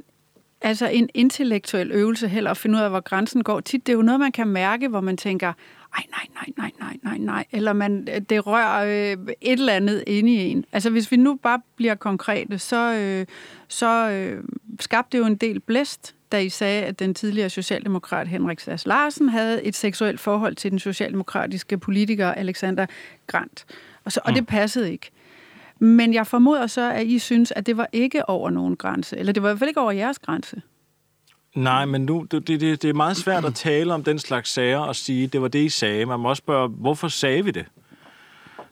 altså 0.62 0.88
en 0.88 1.10
intellektuel 1.14 1.92
øvelse 1.92 2.28
heller 2.28 2.52
at 2.52 2.58
finde 2.58 2.78
ud 2.78 2.84
af, 2.84 2.90
hvor 2.90 3.00
grænsen 3.00 3.44
går. 3.44 3.60
Tit 3.60 3.88
det 3.88 3.94
er 3.94 3.98
jo 3.98 4.02
noget, 4.04 4.20
man 4.20 4.32
kan 4.32 4.48
mærke, 4.48 4.88
hvor 4.88 5.02
man 5.02 5.18
tænker, 5.18 5.54
ej, 5.96 6.04
nej, 6.12 6.28
nej, 6.36 6.50
nej, 6.58 6.72
nej, 6.80 6.98
nej, 7.04 7.18
nej. 7.18 7.46
Eller 7.52 7.74
man, 7.74 8.08
det 8.30 8.48
rører 8.48 8.86
øh, 8.86 9.18
et 9.42 9.60
eller 9.60 9.74
andet 9.74 10.04
inde 10.08 10.34
i 10.34 10.38
en. 10.38 10.66
Altså 10.72 10.90
hvis 10.90 11.12
vi 11.12 11.18
nu 11.18 11.36
bare 11.36 11.62
bliver 11.76 11.96
konkrete, 11.96 12.60
så, 12.60 12.94
øh, 12.94 13.26
så 13.68 14.10
øh, 14.10 14.44
skabte 14.80 15.18
det 15.18 15.24
jo 15.24 15.28
en 15.28 15.36
del 15.36 15.60
blæst, 15.60 16.16
da 16.32 16.40
I 16.40 16.50
sagde, 16.50 16.84
at 16.84 17.00
den 17.00 17.14
tidligere 17.14 17.50
socialdemokrat 17.50 18.28
Henrik 18.28 18.60
Sass 18.60 18.86
Larsen 18.86 19.30
havde 19.30 19.64
et 19.64 19.76
seksuelt 19.76 20.20
forhold 20.20 20.56
til 20.56 20.72
den 20.72 20.80
socialdemokratiske 20.80 21.78
politiker 21.78 22.28
Alexander 22.28 22.86
Grant. 23.28 23.66
Og, 24.04 24.12
så, 24.12 24.20
og 24.26 24.34
det 24.34 24.48
passede 24.48 24.92
ikke. 24.92 25.12
Men 25.80 26.14
jeg 26.14 26.28
formoder 26.28 26.68
så, 26.68 26.92
at 26.92 27.08
I 27.08 27.20
synes, 27.20 27.52
at 27.52 27.66
det 27.66 27.78
var 27.78 27.88
ikke 27.92 28.30
over 28.30 28.50
nogen 28.50 28.76
grænse. 28.76 29.18
Eller 29.18 29.34
det 29.34 29.44
var 29.44 29.50
i 29.50 29.52
hvert 29.52 29.60
fald 29.60 29.70
ikke 29.70 29.82
over 29.82 29.92
jeres 29.92 30.20
grænse. 30.20 30.62
Nej, 31.56 31.86
men 31.86 32.06
nu, 32.06 32.28
det, 32.32 32.48
det, 32.48 32.62
det 32.62 32.86
er 32.86 32.94
meget 32.94 33.18
svært 33.18 33.46
at 33.46 33.56
tale 33.56 33.94
om 33.94 34.04
den 34.04 34.20
slags 34.20 34.50
sager 34.50 34.80
og 34.80 34.96
sige, 34.96 35.28
det 35.28 35.42
var 35.42 35.48
det, 35.48 35.60
I 35.60 35.70
sagde. 35.70 36.06
Man 36.06 36.20
må 36.20 36.30
også 36.30 36.42
spørge, 36.42 36.68
hvorfor 36.70 37.08
sagde 37.08 37.46
vi 37.46 37.52
det? 37.52 37.66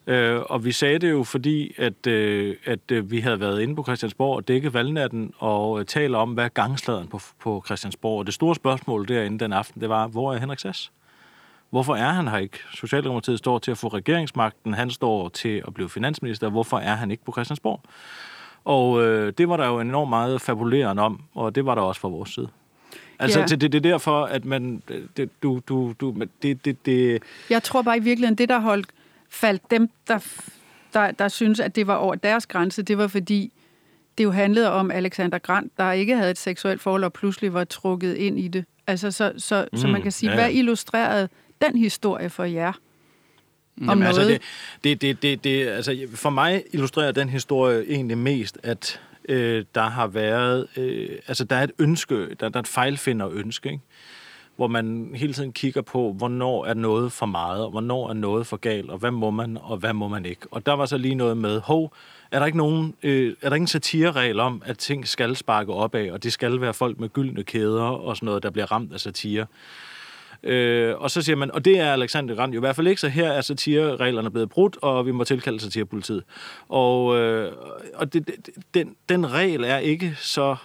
Øh, 0.08 0.42
og 0.50 0.66
vi 0.66 0.72
sagde 0.72 1.00
det 1.00 1.12
jo, 1.12 1.24
fordi 1.24 1.74
at, 1.78 2.08
øh, 2.08 2.56
at 2.66 2.92
øh, 2.92 3.12
vi 3.12 3.20
havde 3.20 3.40
været 3.40 3.62
inde 3.62 3.76
på 3.76 3.84
Christiansborg 3.84 4.36
og 4.36 4.48
dækket 4.48 4.74
valgnatten 4.74 5.34
og 5.38 5.80
øh, 5.80 5.86
tale 5.86 6.18
om, 6.18 6.34
hvad 6.34 6.50
gangsladen 6.50 6.70
gangsladeren 6.72 7.08
på, 7.08 7.20
på 7.40 7.64
Christiansborg. 7.66 8.20
Og 8.20 8.26
det 8.26 8.34
store 8.34 8.56
spørgsmål 8.56 9.08
derinde 9.08 9.40
den 9.40 9.54
aften, 9.54 9.82
det 9.82 9.90
var, 9.90 10.08
hvor 10.08 10.34
er 10.34 10.40
Henrik 10.40 10.60
Sass? 10.60 10.92
Hvorfor 11.70 11.96
er 11.96 12.10
han 12.10 12.28
her 12.28 12.38
ikke? 12.38 12.60
Socialdemokratiet 12.74 13.38
står 13.40 13.60
til 13.60 13.72
at 13.72 13.78
få 13.78 13.88
regeringsmagten, 13.88 14.74
han 14.74 14.90
står 14.90 15.30
til 15.30 15.64
at 15.68 15.74
blive 15.74 15.90
finansminister. 15.90 16.50
Hvorfor 16.50 16.78
er 16.78 16.96
han 16.96 17.12
ikke 17.12 17.26
på 17.26 17.32
Christiansborg? 17.32 17.82
Og 18.66 19.04
øh, 19.04 19.34
det 19.38 19.50
var 19.50 19.58
der 19.58 19.68
jo 19.68 19.80
enormt 19.80 20.10
meget 20.10 20.42
fabulerende 20.42 21.04
om, 21.04 21.24
og 21.36 21.56
det 21.56 21.66
var 21.66 21.76
der 21.76 21.82
også 21.82 22.02
fra 22.02 22.08
vores 22.08 22.30
side. 22.30 22.48
Altså, 23.22 23.40
Ja. 23.40 23.46
det, 23.46 23.62
det 23.62 23.76
er 23.76 23.80
derfor, 23.80 24.26
at 24.26 24.46
man... 24.46 24.82
Det, 25.18 25.30
du, 25.44 25.62
du, 25.68 25.94
du, 26.02 26.16
det, 26.42 26.66
det, 26.66 26.86
det, 26.86 27.24
Jeg 27.50 27.64
tror 27.64 27.82
bare 27.82 27.98
i 27.98 28.00
virkeligheden, 28.00 28.38
det 28.38 28.50
der 28.50 28.60
holdt, 28.60 28.88
faldt 29.30 29.72
dem, 29.72 29.90
der, 30.08 30.20
der, 30.94 31.12
der 31.12 31.28
synes, 31.28 31.60
at 31.60 31.76
det 31.76 31.88
var 31.88 31.96
over 31.96 32.16
deres 32.16 32.46
grænse, 32.48 32.82
det 32.82 32.98
var 32.98 33.08
fordi, 33.08 33.52
det 34.18 34.24
jo 34.24 34.32
handlede 34.32 34.72
om 34.72 34.92
Alexander 34.92 35.38
Grant, 35.38 35.72
der 35.78 35.92
ikke 35.92 36.16
havde 36.18 36.32
et 36.32 36.38
seksuelt 36.38 36.82
forhold 36.82 37.04
og 37.04 37.14
pludselig 37.14 37.54
var 37.54 37.64
trukket 37.64 38.16
ind 38.16 38.40
i 38.40 38.48
det. 38.48 38.66
Altså, 38.88 39.12
så, 39.12 39.34
så, 39.38 39.68
mm, 39.72 39.78
så 39.78 39.88
man 39.88 40.02
kan 40.02 40.12
sige, 40.12 40.30
ja, 40.30 40.36
hvad 40.36 40.52
illustrerede 40.52 41.30
den 41.62 41.78
historie 41.78 42.30
for 42.30 42.44
jer? 42.44 42.68
Om 43.82 43.88
Jamen, 43.88 43.98
noget? 44.04 44.20
altså, 44.20 44.40
det, 44.84 45.02
det, 45.02 45.02
det, 45.02 45.22
det, 45.22 45.44
det, 45.44 45.68
altså, 45.68 46.08
for 46.14 46.30
mig 46.30 46.64
illustrerer 46.74 47.12
den 47.12 47.30
historie 47.30 47.86
egentlig 47.90 48.18
mest, 48.18 48.58
at 48.64 49.00
øh, 49.30 49.66
der 49.76 49.84
har 49.84 50.08
været... 50.08 50.68
Øh, 50.78 51.10
altså, 51.28 51.44
der 51.44 51.56
er 51.56 51.64
et 51.64 51.72
ønske, 51.80 52.36
der, 52.36 52.50
der 52.50 52.56
er 52.56 52.60
et 52.60 52.68
fejlfinder 52.68 53.30
ønske, 53.30 53.70
ikke? 53.70 53.82
hvor 54.56 54.68
man 54.68 55.12
hele 55.16 55.34
tiden 55.34 55.54
kigger 55.54 55.82
på, 55.82 56.14
hvornår 56.18 56.66
er 56.66 56.74
noget 56.74 57.12
for 57.12 57.26
meget, 57.26 57.64
og 57.64 57.72
hvornår 57.72 58.10
er 58.10 58.14
noget 58.14 58.48
for 58.48 58.58
galt, 58.58 58.90
og 58.90 58.98
hvad 58.98 59.12
må 59.12 59.32
man, 59.32 59.58
og 59.62 59.78
hvad 59.78 59.94
må 59.94 60.08
man 60.08 60.26
ikke. 60.26 60.42
Og 60.52 60.66
der 60.66 60.74
var 60.74 60.86
så 60.86 60.98
lige 60.98 61.16
noget 61.16 61.38
med, 61.38 61.60
hov, 61.60 61.94
er 62.32 62.40
der 62.40 62.46
ikke 62.46 62.58
nogen, 62.58 62.96
øh, 63.04 63.36
er 63.42 63.50
der 63.50 63.56
ingen 63.56 63.68
satireregel 63.68 64.40
om, 64.40 64.62
at 64.66 64.78
ting 64.78 65.08
skal 65.08 65.36
sparke 65.36 65.74
opad, 65.74 66.12
og 66.12 66.24
det 66.24 66.34
skal 66.34 66.62
være 66.62 66.74
folk 66.74 67.00
med 67.00 67.10
gyldne 67.10 67.44
kæder 67.44 67.84
og 67.84 68.16
sådan 68.18 68.26
noget, 68.26 68.44
der 68.44 68.50
bliver 68.50 68.72
ramt 68.72 68.94
af 68.94 69.00
satire. 69.00 69.46
Øh, 70.44 70.96
og 70.98 71.12
så 71.12 71.22
siger 71.22 71.36
man, 71.36 71.52
og 71.52 71.66
det 71.66 71.80
er 71.80 71.94
Alexander 71.94 72.36
Rand 72.36 72.54
jo 72.54 72.60
i 72.60 72.66
hvert 72.66 72.76
fald 72.76 72.88
ikke, 72.88 73.02
så 73.02 73.10
her 73.10 73.32
er 73.32 73.42
satirereglerne 73.42 74.32
blevet 74.32 74.50
brudt, 74.50 74.78
og 74.82 75.06
vi 75.06 75.12
må 75.12 75.24
tilkalde 75.24 75.60
satirepolitiet. 75.60 76.24
Og, 76.70 77.20
øh, 77.20 77.52
og 77.94 78.14
det, 78.14 78.28
det, 78.28 78.50
den, 78.74 78.96
den 79.10 79.34
regel 79.34 79.64
er 79.64 79.78
ikke 79.78 80.16
så 80.20 80.56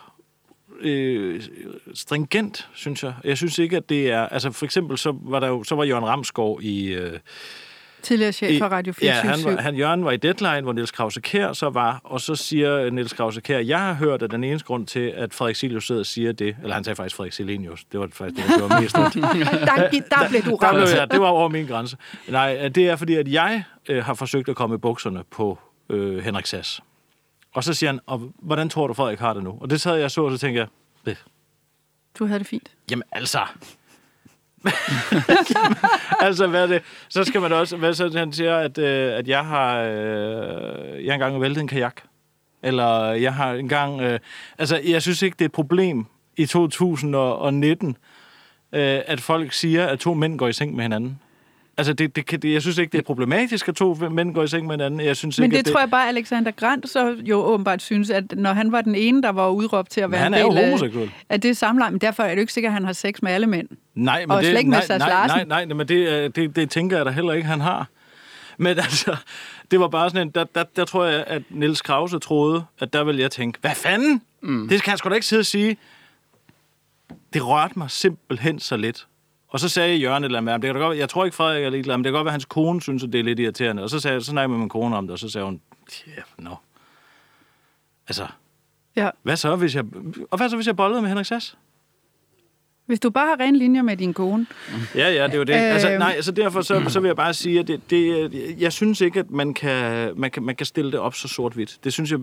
øh, 0.80 1.42
stringent, 1.94 2.68
synes 2.74 3.02
jeg. 3.02 3.14
Jeg 3.24 3.36
synes 3.36 3.58
ikke, 3.58 3.76
at 3.76 3.88
det 3.88 4.10
er... 4.10 4.26
Altså 4.26 4.50
for 4.50 4.64
eksempel, 4.64 4.98
så 4.98 5.16
var 5.22 5.40
der 5.40 5.48
jo, 5.48 5.64
så 5.64 5.74
var 5.74 5.84
Jørgen 5.84 6.06
Ramskov 6.06 6.62
i... 6.62 6.86
Øh, 6.86 7.18
Tidligere 8.02 8.32
chef 8.32 8.58
for 8.58 8.66
Radio 8.66 8.92
24 8.92 9.30
Ja, 9.30 9.36
han, 9.36 9.44
var, 9.56 9.62
han, 9.62 9.76
Jørgen 9.76 10.04
var 10.04 10.10
i 10.10 10.16
Deadline, 10.16 10.60
hvor 10.60 10.72
Niels 10.72 10.90
Krause 10.90 11.20
Kær 11.20 11.52
så 11.52 11.70
var, 11.70 12.00
og 12.04 12.20
så 12.20 12.34
siger 12.34 12.90
Niels 12.90 13.12
Krause 13.12 13.40
Kær, 13.40 13.58
jeg 13.58 13.78
har 13.78 13.92
hørt, 13.92 14.22
at 14.22 14.30
den 14.30 14.44
eneste 14.44 14.66
grund 14.66 14.86
til, 14.86 15.00
at 15.16 15.34
Frederik 15.34 15.56
Silius 15.56 15.86
sidder 15.86 16.00
og 16.00 16.06
siger 16.06 16.32
det, 16.32 16.56
eller 16.62 16.74
han 16.74 16.84
sagde 16.84 16.96
faktisk 16.96 17.16
Frederik 17.16 17.32
Selenius, 17.32 17.84
det 17.92 18.00
var 18.00 18.08
faktisk 18.12 18.46
det, 18.46 18.54
det 18.54 18.70
var 18.70 18.80
mest 18.80 18.96
der, 18.96 19.02
der 20.16 20.28
blev 20.28 20.42
du 20.42 20.50
der 20.50 20.72
blev, 20.72 20.82
ramt. 20.82 20.94
ja, 20.94 21.04
det 21.10 21.20
var 21.20 21.26
over 21.28 21.48
min 21.48 21.66
grænse. 21.66 21.96
Nej, 22.28 22.68
det 22.68 22.88
er 22.88 22.96
fordi, 22.96 23.14
at 23.14 23.28
jeg 23.28 23.64
øh, 23.88 24.04
har 24.04 24.14
forsøgt 24.14 24.48
at 24.48 24.56
komme 24.56 24.74
i 24.74 24.78
bukserne 24.78 25.24
på 25.30 25.58
øh, 25.90 26.18
Henrik 26.24 26.46
Sass. 26.46 26.80
Og 27.54 27.64
så 27.64 27.74
siger 27.74 27.90
han, 27.90 28.00
og 28.06 28.32
hvordan 28.38 28.68
tror 28.68 28.86
du, 28.86 28.94
Frederik 28.94 29.18
har 29.18 29.34
det 29.34 29.42
nu? 29.42 29.58
Og 29.60 29.70
det 29.70 29.80
sad 29.80 29.96
jeg 29.96 30.10
så, 30.10 30.24
og 30.24 30.30
så 30.32 30.38
tænkte 30.38 30.60
jeg, 30.60 30.68
det. 31.06 31.24
Du 32.18 32.26
havde 32.26 32.38
det 32.38 32.46
fint. 32.46 32.70
Jamen 32.90 33.02
altså... 33.12 33.38
altså, 36.26 36.46
hvad 36.46 36.62
er 36.62 36.66
det? 36.66 36.82
Så 37.08 37.24
skal 37.24 37.40
man 37.40 37.52
også... 37.52 37.76
Hvad 37.76 37.94
så 37.94 38.18
han 38.18 38.32
siger, 38.32 38.56
at, 38.56 38.78
øh, 38.78 39.18
at 39.18 39.28
jeg 39.28 39.44
har... 39.44 39.80
Øh, 39.80 41.04
jeg 41.04 41.12
har 41.12 41.14
engang 41.14 41.40
væltet 41.40 41.60
en 41.60 41.68
kajak. 41.68 42.00
Eller 42.62 43.12
jeg 43.12 43.34
har 43.34 43.52
engang... 43.52 44.00
Øh, 44.00 44.18
altså, 44.58 44.80
jeg 44.84 45.02
synes 45.02 45.22
ikke, 45.22 45.34
det 45.34 45.44
er 45.44 45.48
et 45.48 45.52
problem 45.52 46.06
i 46.36 46.46
2019, 46.46 47.96
øh, 48.72 49.00
at 49.06 49.20
folk 49.20 49.52
siger, 49.52 49.86
at 49.86 49.98
to 49.98 50.14
mænd 50.14 50.38
går 50.38 50.48
i 50.48 50.52
seng 50.52 50.74
med 50.74 50.84
hinanden. 50.84 51.20
Altså, 51.78 51.92
det, 51.92 52.16
det, 52.16 52.42
det, 52.42 52.52
jeg 52.52 52.62
synes 52.62 52.78
ikke, 52.78 52.92
det 52.92 52.98
er 52.98 53.02
problematisk, 53.02 53.68
at 53.68 53.74
to 53.74 53.94
mænd 53.94 54.34
går 54.34 54.42
i 54.42 54.48
seng 54.48 54.66
med 54.66 54.74
hinanden. 54.74 55.00
Jeg 55.00 55.16
synes 55.16 55.38
Men 55.38 55.44
ikke, 55.44 55.56
det 55.56 55.66
tror 55.72 55.80
jeg 55.80 55.90
bare, 55.90 56.08
Alexander 56.08 56.50
Grant 56.50 56.88
så 56.90 57.16
jo 57.24 57.36
åbenbart 57.36 57.82
synes, 57.82 58.10
at 58.10 58.32
når 58.36 58.52
han 58.52 58.72
var 58.72 58.80
den 58.80 58.94
ene, 58.94 59.22
der 59.22 59.28
var 59.32 59.48
udråbt 59.48 59.90
til 59.90 60.00
at 60.00 60.10
være 60.10 60.20
han 60.20 60.34
en 60.34 60.38
er 60.38 60.42
jo 60.42 60.48
del 60.50 60.58
af, 60.58 60.64
homoseksuel. 60.64 61.10
af 61.28 61.40
det 61.40 61.56
samleje, 61.56 61.90
men 61.90 62.00
derfor 62.00 62.22
er 62.22 62.28
det 62.28 62.36
jo 62.36 62.40
ikke 62.40 62.52
sikkert, 62.52 62.70
at 62.70 62.74
han 62.74 62.84
har 62.84 62.92
sex 62.92 63.22
med 63.22 63.32
alle 63.32 63.46
mænd. 63.46 63.68
Nej, 63.94 64.20
men 64.20 64.30
Og 64.30 64.42
det, 64.42 64.46
slet 64.50 64.58
ikke 64.58 64.70
med 64.70 64.78
nej, 64.88 64.98
nej, 64.98 65.08
Larsen. 65.08 65.48
nej, 65.48 65.64
nej, 65.64 65.74
men 65.74 65.88
det, 65.88 66.08
øh, 66.08 66.30
det, 66.36 66.56
det 66.56 66.70
tænker 66.70 66.96
jeg 66.96 67.06
da 67.06 67.10
heller 67.10 67.32
ikke, 67.32 67.48
han 67.48 67.60
har. 67.60 67.88
Men 68.58 68.78
altså, 68.78 69.16
det 69.70 69.80
var 69.80 69.88
bare 69.88 70.10
sådan 70.10 70.26
en, 70.26 70.30
der, 70.30 70.44
der, 70.54 70.64
der 70.76 70.84
tror 70.84 71.04
jeg, 71.04 71.24
at 71.26 71.42
Niels 71.50 71.82
Krause 71.82 72.18
troede, 72.18 72.64
at 72.80 72.92
der 72.92 73.04
ville 73.04 73.20
jeg 73.22 73.30
tænke, 73.30 73.58
hvad 73.60 73.74
fanden? 73.74 74.22
Mm. 74.42 74.68
Det 74.68 74.82
kan 74.82 74.90
han 74.90 74.98
sgu 74.98 75.08
da 75.08 75.14
ikke 75.14 75.26
sidde 75.26 75.40
og 75.40 75.46
sige. 75.46 75.76
Det 77.32 77.46
rørte 77.46 77.78
mig 77.78 77.90
simpelthen 77.90 78.58
så 78.58 78.76
lidt. 78.76 79.06
Og 79.48 79.60
så 79.60 79.68
sagde 79.68 79.96
Jørgen 79.96 80.24
et 80.24 80.26
eller 80.26 80.38
andet, 80.38 80.62
det 80.62 80.72
kan 80.72 80.80
godt, 80.80 80.98
jeg 80.98 81.08
tror 81.08 81.24
ikke 81.24 81.34
Frederik 81.36 81.64
er 81.64 81.70
ligeglad, 81.70 81.96
men 81.96 82.04
det 82.04 82.10
kan 82.10 82.14
godt 82.18 82.24
være, 82.24 82.30
at 82.30 82.34
hans 82.34 82.44
kone 82.44 82.80
synes, 82.82 83.04
at 83.04 83.12
det 83.12 83.20
er 83.20 83.24
lidt 83.24 83.38
irriterende. 83.38 83.82
Og 83.82 83.90
så, 83.90 84.00
sagde, 84.00 84.20
så 84.20 84.26
snakkede 84.26 84.42
jeg 84.42 84.50
med 84.50 84.58
min 84.58 84.68
kone 84.68 84.96
om 84.96 85.04
det, 85.06 85.12
og 85.12 85.18
så 85.18 85.28
sagde 85.28 85.44
hun, 85.44 85.60
ja, 86.06 86.10
yeah, 86.12 86.22
no. 86.38 86.54
Altså, 88.08 88.26
Ja. 88.96 89.10
hvad 89.22 89.36
så, 89.36 89.56
hvis 89.56 89.74
jeg, 89.74 89.84
og 90.30 90.36
hvad 90.38 90.48
så, 90.48 90.56
hvis 90.56 90.66
jeg 90.66 90.76
bollede 90.76 91.00
med 91.02 91.08
Henrik 91.08 91.26
Sass? 91.26 91.56
Hvis 92.86 93.00
du 93.00 93.10
bare 93.10 93.26
har 93.26 93.40
ren 93.40 93.56
linjer 93.56 93.82
med 93.82 93.96
din 93.96 94.14
kone. 94.14 94.46
Ja, 94.94 95.08
ja, 95.10 95.24
det 95.26 95.32
er 95.32 95.36
jo 95.38 95.42
det. 95.42 95.52
Altså, 95.52 95.90
Øhm. 95.90 95.98
nej, 95.98 96.12
altså 96.16 96.32
derfor 96.32 96.62
så, 96.62 96.82
så 96.88 97.00
vil 97.00 97.08
jeg 97.08 97.16
bare 97.16 97.34
sige, 97.34 97.60
at 97.60 97.66
det, 97.68 97.90
det, 97.90 98.54
jeg 98.60 98.72
synes 98.72 99.00
ikke, 99.00 99.20
at 99.20 99.30
man 99.30 99.54
kan, 99.54 100.10
man, 100.20 100.30
kan, 100.30 100.42
man 100.42 100.56
kan 100.56 100.66
stille 100.66 100.92
det 100.92 101.00
op 101.00 101.14
så 101.14 101.28
sort-hvidt. 101.28 101.78
Det 101.84 101.92
synes, 101.92 102.10
jeg, 102.10 102.18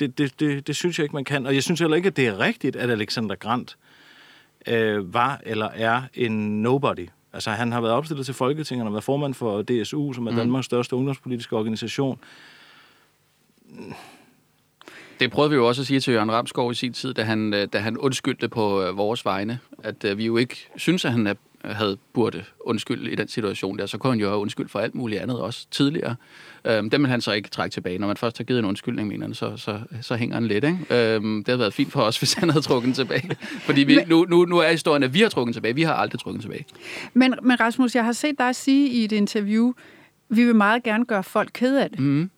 det, 0.00 0.18
det, 0.18 0.40
det, 0.40 0.66
det 0.66 0.76
synes 0.76 0.98
jeg 0.98 1.04
ikke, 1.04 1.14
man 1.16 1.24
kan. 1.24 1.46
Og 1.46 1.54
jeg 1.54 1.62
synes 1.62 1.80
heller 1.80 1.96
ikke, 1.96 2.06
at 2.06 2.16
det 2.16 2.26
er 2.26 2.38
rigtigt, 2.38 2.76
at 2.76 2.90
Alexander 2.90 3.34
Grant 3.34 3.70
øh, 3.70 3.93
var 5.12 5.40
eller 5.46 5.66
er 5.74 6.02
en 6.14 6.62
nobody. 6.62 7.08
Altså, 7.32 7.50
han 7.50 7.72
har 7.72 7.80
været 7.80 7.94
opstillet 7.94 8.26
til 8.26 8.34
Folketinget, 8.34 8.80
han 8.80 8.86
har 8.86 8.92
været 8.92 9.04
formand 9.04 9.34
for 9.34 9.62
DSU, 9.62 10.12
som 10.12 10.26
er 10.26 10.30
Danmarks 10.36 10.64
største 10.66 10.96
ungdomspolitiske 10.96 11.56
organisation. 11.56 12.18
Det 15.20 15.30
prøvede 15.30 15.50
vi 15.50 15.56
jo 15.56 15.66
også 15.68 15.82
at 15.82 15.86
sige 15.86 16.00
til 16.00 16.12
Jørgen 16.14 16.32
Ramskov 16.32 16.70
i 16.70 16.74
sin 16.74 16.92
tid, 16.92 17.14
da 17.14 17.22
han, 17.22 17.54
øh, 17.54 17.68
da 17.72 17.78
han 17.78 17.98
undskyldte 17.98 18.48
på 18.48 18.82
øh, 18.82 18.96
vores 18.96 19.24
vegne, 19.24 19.58
at 19.82 20.04
øh, 20.04 20.18
vi 20.18 20.26
jo 20.26 20.36
ikke 20.36 20.68
synes, 20.76 21.04
at 21.04 21.12
han 21.12 21.26
er- 21.26 21.34
havde 21.72 21.96
burde 22.12 22.44
undskylde 22.60 23.10
i 23.10 23.14
den 23.14 23.28
situation 23.28 23.78
der. 23.78 23.86
Så 23.86 23.98
kunne 23.98 24.12
han 24.12 24.20
jo 24.20 24.28
have 24.28 24.38
undskyld 24.38 24.68
for 24.68 24.78
alt 24.78 24.94
muligt 24.94 25.20
andet 25.20 25.40
også 25.40 25.66
tidligere. 25.70 26.16
Øhm, 26.64 26.90
dem 26.90 27.02
vil 27.02 27.10
han 27.10 27.20
så 27.20 27.32
ikke 27.32 27.48
trække 27.48 27.74
tilbage. 27.74 27.98
Når 27.98 28.06
man 28.06 28.16
først 28.16 28.38
har 28.38 28.44
givet 28.44 28.58
en 28.58 28.64
undskyldning, 28.64 29.08
mener 29.08 29.26
han, 29.26 29.34
så, 29.34 29.56
så, 29.56 29.80
så 30.02 30.14
hænger 30.16 30.34
han 30.36 30.46
lidt. 30.46 30.64
Ikke? 30.64 30.78
Øhm, 31.14 31.36
det 31.38 31.48
havde 31.48 31.58
været 31.58 31.74
fint 31.74 31.92
for 31.92 32.00
os, 32.02 32.18
hvis 32.20 32.32
han 32.34 32.50
havde 32.50 32.62
trukket 32.64 32.86
den 32.86 32.94
tilbage. 32.94 33.36
Fordi 33.60 33.80
vi, 33.82 33.94
Men- 33.96 34.08
nu, 34.08 34.26
nu, 34.28 34.44
nu 34.44 34.58
er 34.58 34.70
historien, 34.70 35.02
at 35.02 35.14
vi 35.14 35.20
har 35.20 35.28
trukket 35.28 35.46
den 35.46 35.54
tilbage. 35.54 35.74
Vi 35.74 35.82
har 35.82 35.94
aldrig 35.94 36.20
trukket 36.20 36.42
den 36.42 36.50
tilbage. 36.50 36.64
Men, 37.14 37.34
men 37.42 37.60
Rasmus, 37.60 37.94
jeg 37.94 38.04
har 38.04 38.12
set 38.12 38.34
dig 38.38 38.54
sige 38.54 38.88
i 38.88 39.04
et 39.04 39.12
interview, 39.12 39.72
vi 40.28 40.44
vil 40.44 40.54
meget 40.54 40.82
gerne 40.82 41.04
gøre 41.04 41.22
folk 41.22 41.50
ked 41.54 41.76
af 41.76 41.90
det. 41.90 42.00
Mm. 42.00 42.30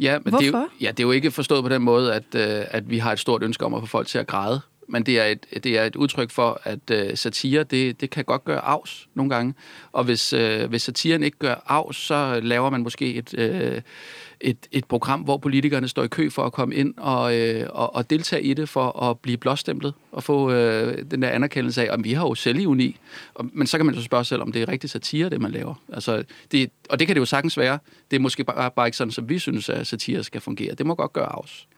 Ja, 0.00 0.18
men 0.18 0.32
Det 0.32 0.40
er, 0.42 0.46
jo, 0.46 0.50
Hvorfor? 0.50 0.68
ja, 0.80 0.88
det 0.90 1.00
er 1.00 1.04
jo 1.04 1.10
ikke 1.10 1.30
forstået 1.30 1.62
på 1.62 1.68
den 1.68 1.82
måde, 1.82 2.14
at, 2.14 2.24
øh, 2.34 2.64
at 2.70 2.90
vi 2.90 2.98
har 2.98 3.12
et 3.12 3.18
stort 3.18 3.42
ønske 3.42 3.64
om 3.64 3.74
at 3.74 3.80
få 3.82 3.86
folk 3.86 4.06
til 4.06 4.18
at 4.18 4.26
græde. 4.26 4.60
Men 4.90 5.02
det 5.02 5.20
er 5.20 5.24
et, 5.24 5.64
det 5.64 5.78
er 5.78 5.84
et 5.84 5.96
udtryk 5.96 6.30
for, 6.30 6.60
at 6.64 6.90
øh, 6.90 7.16
satire, 7.16 7.64
det, 7.64 8.00
det 8.00 8.10
kan 8.10 8.24
godt 8.24 8.44
gøre 8.44 8.60
afs 8.60 9.08
nogle 9.14 9.34
gange. 9.34 9.54
Og 9.92 10.04
hvis, 10.04 10.32
øh, 10.32 10.68
hvis 10.68 10.82
satiren 10.82 11.22
ikke 11.22 11.38
gør 11.38 11.54
afs, 11.66 11.96
så 11.96 12.40
laver 12.42 12.70
man 12.70 12.82
måske 12.82 13.14
et, 13.14 13.38
øh, 13.38 13.80
et, 14.40 14.56
et 14.72 14.84
program, 14.84 15.20
hvor 15.20 15.36
politikerne 15.36 15.88
står 15.88 16.02
i 16.02 16.08
kø 16.08 16.30
for 16.30 16.42
at 16.42 16.52
komme 16.52 16.74
ind 16.74 16.94
og, 16.96 17.38
øh, 17.38 17.66
og, 17.70 17.94
og 17.94 18.10
deltage 18.10 18.42
i 18.42 18.54
det, 18.54 18.68
for 18.68 19.02
at 19.02 19.18
blive 19.18 19.36
blåstemplet 19.36 19.94
og 20.12 20.22
få 20.22 20.52
øh, 20.52 21.04
den 21.10 21.22
der 21.22 21.28
anerkendelse 21.28 21.82
af, 21.82 21.94
at 21.94 22.04
vi 22.04 22.12
har 22.12 22.22
jo 22.22 22.34
selvivni. 22.34 22.96
Og, 23.34 23.50
men 23.52 23.66
så 23.66 23.76
kan 23.76 23.86
man 23.86 23.94
jo 23.94 24.02
spørge 24.02 24.24
selv, 24.24 24.42
om 24.42 24.52
det 24.52 24.62
er 24.62 24.68
rigtig 24.68 24.90
satire, 24.90 25.30
det 25.30 25.40
man 25.40 25.50
laver. 25.50 25.74
Altså, 25.92 26.24
det, 26.52 26.70
og 26.88 26.98
det 26.98 27.06
kan 27.06 27.16
det 27.16 27.20
jo 27.20 27.26
sagtens 27.26 27.58
være. 27.58 27.78
Det 28.10 28.16
er 28.16 28.20
måske 28.20 28.44
bare, 28.44 28.70
bare 28.70 28.86
ikke 28.86 28.96
sådan, 28.96 29.12
som 29.12 29.28
vi 29.28 29.38
synes, 29.38 29.68
at 29.68 29.86
satire 29.86 30.24
skal 30.24 30.40
fungere. 30.40 30.74
Det 30.74 30.86
må 30.86 30.94
godt 30.94 31.12
gøre 31.12 31.26
afs. 31.26 31.68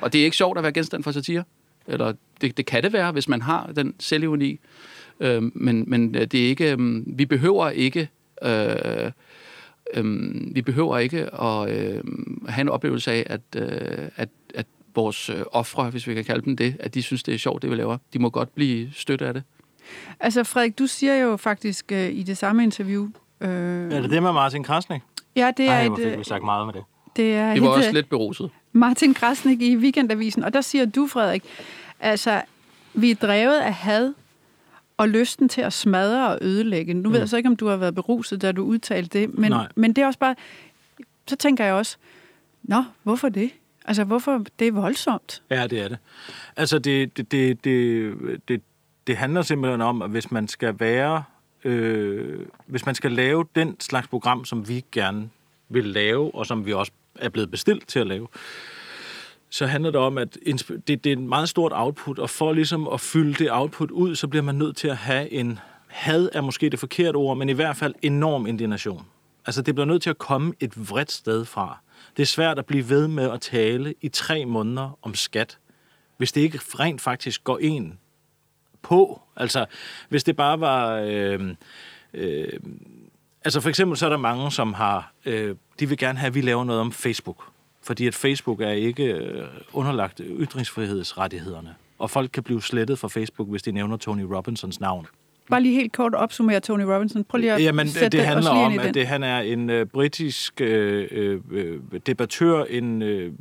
Og 0.00 0.12
det 0.12 0.20
er 0.20 0.24
ikke 0.24 0.36
sjovt 0.36 0.58
at 0.58 0.62
være 0.62 0.72
genstand 0.72 1.02
for 1.02 1.12
satire. 1.12 1.44
Eller 1.86 2.12
det, 2.40 2.56
det 2.56 2.66
kan 2.66 2.82
det 2.82 2.92
være, 2.92 3.12
hvis 3.12 3.28
man 3.28 3.42
har 3.42 3.72
den 3.76 3.94
selvivni. 4.00 4.60
Øh, 5.20 5.42
men, 5.54 5.84
men 5.86 6.14
det 6.14 6.34
er 6.34 6.48
ikke, 6.48 6.72
øh, 6.72 7.02
vi 7.18 7.26
behøver 7.26 7.70
ikke 7.70 8.08
øh, 8.42 9.10
Øhm, 9.94 10.52
vi 10.54 10.62
behøver 10.62 10.98
ikke 10.98 11.34
at 11.40 11.70
øh, 11.70 12.04
have 12.48 12.60
en 12.60 12.68
oplevelse 12.68 13.12
af, 13.12 13.26
at, 13.26 13.40
øh, 13.56 14.08
at, 14.16 14.28
at 14.54 14.66
vores 14.94 15.30
øh, 15.30 15.42
ofre, 15.52 15.90
hvis 15.90 16.06
vi 16.06 16.14
kan 16.14 16.24
kalde 16.24 16.44
dem 16.44 16.56
det, 16.56 16.76
at 16.80 16.94
de 16.94 17.02
synes, 17.02 17.22
det 17.22 17.34
er 17.34 17.38
sjovt, 17.38 17.62
det 17.62 17.70
vi 17.70 17.76
laver. 17.76 17.98
De 18.12 18.18
må 18.18 18.30
godt 18.30 18.54
blive 18.54 18.90
støttet 18.92 19.26
af 19.26 19.34
det. 19.34 19.42
Altså 20.20 20.44
Frederik, 20.44 20.78
du 20.78 20.86
siger 20.86 21.14
jo 21.14 21.36
faktisk 21.36 21.92
øh, 21.92 22.08
i 22.12 22.22
det 22.22 22.38
samme 22.38 22.62
interview... 22.62 23.08
Øh, 23.40 23.48
Er 23.92 24.00
det 24.00 24.10
det 24.10 24.22
med 24.22 24.32
Martin 24.32 24.62
Krasnik? 24.62 25.02
ja, 25.36 25.52
det 25.56 25.66
er, 25.66 25.72
Ej, 25.72 25.82
et, 25.82 25.88
hvor 25.88 25.96
fik 25.96 26.06
øh, 26.06 26.18
vi 26.18 26.24
sagt 26.24 26.44
meget 26.44 26.66
med 26.66 26.74
det. 26.74 26.82
det 27.16 27.34
er 27.34 27.54
Vi 27.54 27.60
var 27.60 27.66
et, 27.66 27.76
også 27.76 27.88
øh, 27.88 27.94
lidt 27.94 28.08
beruset. 28.08 28.50
Martin 28.72 29.14
Krasnik 29.14 29.62
i 29.62 29.76
Weekendavisen, 29.76 30.44
og 30.44 30.52
der 30.52 30.60
siger 30.60 30.84
du, 30.84 31.06
Frederik, 31.06 31.44
altså, 32.00 32.42
vi 32.94 33.10
er 33.10 33.14
drevet 33.14 33.58
af 33.58 33.74
had 33.74 34.14
og 34.96 35.08
lysten 35.08 35.48
til 35.48 35.60
at 35.60 35.72
smadre 35.72 36.28
og 36.28 36.38
ødelægge. 36.40 36.94
Nu 36.94 37.10
ved 37.10 37.18
jeg 37.18 37.28
så 37.28 37.36
ikke, 37.36 37.48
om 37.48 37.56
du 37.56 37.66
har 37.66 37.76
været 37.76 37.94
beruset, 37.94 38.42
da 38.42 38.52
du 38.52 38.64
udtalte 38.64 39.18
det, 39.18 39.38
men, 39.38 39.50
Nej. 39.50 39.68
men 39.74 39.92
det 39.92 40.02
er 40.02 40.06
også 40.06 40.18
bare... 40.18 40.34
Så 41.26 41.36
tænker 41.36 41.64
jeg 41.64 41.74
også, 41.74 41.96
nå, 42.62 42.84
hvorfor 43.02 43.28
det? 43.28 43.50
Altså, 43.84 44.04
hvorfor? 44.04 44.44
Det 44.58 44.66
er 44.66 44.72
voldsomt. 44.72 45.42
Ja, 45.50 45.66
det 45.66 45.80
er 45.80 45.88
det. 45.88 45.98
Altså, 46.56 46.78
det, 46.78 47.16
det, 47.16 47.32
det, 47.32 47.64
det, 47.64 48.14
det, 48.48 48.62
det 49.06 49.16
handler 49.16 49.42
simpelthen 49.42 49.80
om, 49.80 50.02
at 50.02 50.10
hvis 50.10 50.30
man 50.30 50.48
skal 50.48 50.80
være... 50.80 51.24
Øh, 51.64 52.38
hvis 52.66 52.86
man 52.86 52.94
skal 52.94 53.12
lave 53.12 53.44
den 53.54 53.80
slags 53.80 54.08
program, 54.08 54.44
som 54.44 54.68
vi 54.68 54.84
gerne 54.92 55.28
vil 55.68 55.84
lave, 55.84 56.34
og 56.34 56.46
som 56.46 56.66
vi 56.66 56.72
også 56.72 56.92
er 57.14 57.28
blevet 57.28 57.50
bestilt 57.50 57.88
til 57.88 57.98
at 57.98 58.06
lave, 58.06 58.28
så 59.50 59.66
handler 59.66 59.90
det 59.90 60.00
om, 60.00 60.18
at 60.18 60.38
det, 60.86 60.88
det 60.88 61.06
er 61.06 61.12
et 61.12 61.18
meget 61.18 61.48
stort 61.48 61.72
output, 61.74 62.18
og 62.18 62.30
for 62.30 62.52
ligesom 62.52 62.88
at 62.88 63.00
fylde 63.00 63.34
det 63.34 63.52
output 63.52 63.90
ud, 63.90 64.16
så 64.16 64.28
bliver 64.28 64.42
man 64.42 64.54
nødt 64.54 64.76
til 64.76 64.88
at 64.88 64.96
have 64.96 65.32
en 65.32 65.58
had 65.92 66.28
er 66.32 66.40
måske 66.40 66.68
det 66.68 66.78
forkerte 66.78 67.16
ord, 67.16 67.36
men 67.36 67.48
i 67.48 67.52
hvert 67.52 67.76
fald 67.76 67.94
enorm 68.02 68.46
indignation. 68.46 69.06
Altså, 69.46 69.62
det 69.62 69.74
bliver 69.74 69.86
nødt 69.86 70.02
til 70.02 70.10
at 70.10 70.18
komme 70.18 70.54
et 70.60 70.90
vredt 70.90 71.12
sted 71.12 71.44
fra. 71.44 71.78
Det 72.16 72.22
er 72.22 72.26
svært 72.26 72.58
at 72.58 72.66
blive 72.66 72.88
ved 72.88 73.08
med 73.08 73.30
at 73.30 73.40
tale 73.40 73.94
i 74.00 74.08
tre 74.08 74.44
måneder 74.44 74.98
om 75.02 75.14
skat, 75.14 75.58
hvis 76.16 76.32
det 76.32 76.40
ikke 76.40 76.60
rent 76.64 77.00
faktisk 77.00 77.44
går 77.44 77.58
en 77.58 77.98
på. 78.82 79.22
Altså, 79.36 79.66
hvis 80.08 80.24
det 80.24 80.36
bare 80.36 80.60
var... 80.60 80.94
Øh, 80.96 81.54
øh, 82.14 82.60
altså, 83.44 83.60
for 83.60 83.68
eksempel 83.68 83.98
så 83.98 84.06
er 84.06 84.10
der 84.10 84.16
mange, 84.16 84.50
som 84.50 84.72
har... 84.72 85.12
Øh, 85.24 85.56
de 85.80 85.88
vil 85.88 85.98
gerne 85.98 86.18
have, 86.18 86.26
at 86.26 86.34
vi 86.34 86.40
laver 86.40 86.64
noget 86.64 86.80
om 86.80 86.92
Facebook. 86.92 87.44
Fordi 87.82 88.06
at 88.06 88.14
Facebook 88.14 88.60
er 88.60 88.70
ikke 88.70 89.04
øh, 89.04 89.46
underlagt 89.72 90.20
ytringsfrihedsrettighederne. 90.24 91.74
Og 91.98 92.10
folk 92.10 92.30
kan 92.32 92.42
blive 92.42 92.62
slettet 92.62 92.98
fra 92.98 93.08
Facebook, 93.08 93.48
hvis 93.48 93.62
de 93.62 93.72
nævner 93.72 93.96
Tony 93.96 94.22
Robinsons 94.22 94.80
navn. 94.80 95.06
Bare 95.52 95.62
lige 95.62 95.74
helt 95.74 95.92
kort 95.92 96.14
opsummere 96.14 96.60
Tony 96.60 96.82
Robinson. 96.82 97.24
Prøv 97.24 97.38
lige 97.38 97.52
at 97.52 97.62
Jamen, 97.62 97.88
sætte 97.88 98.18
det 98.18 98.20
os 98.20 98.26
handler 98.26 98.50
om, 98.50 98.78
at 98.78 98.94
det, 98.94 99.06
han 99.06 99.22
er 99.22 99.40
en 99.40 99.70
øh, 99.70 99.86
britisk 99.86 100.60
øh, 100.60 101.40
øh, 101.50 101.80
debattør, 102.06 102.64
en, 102.64 103.02
øh, 103.02 103.32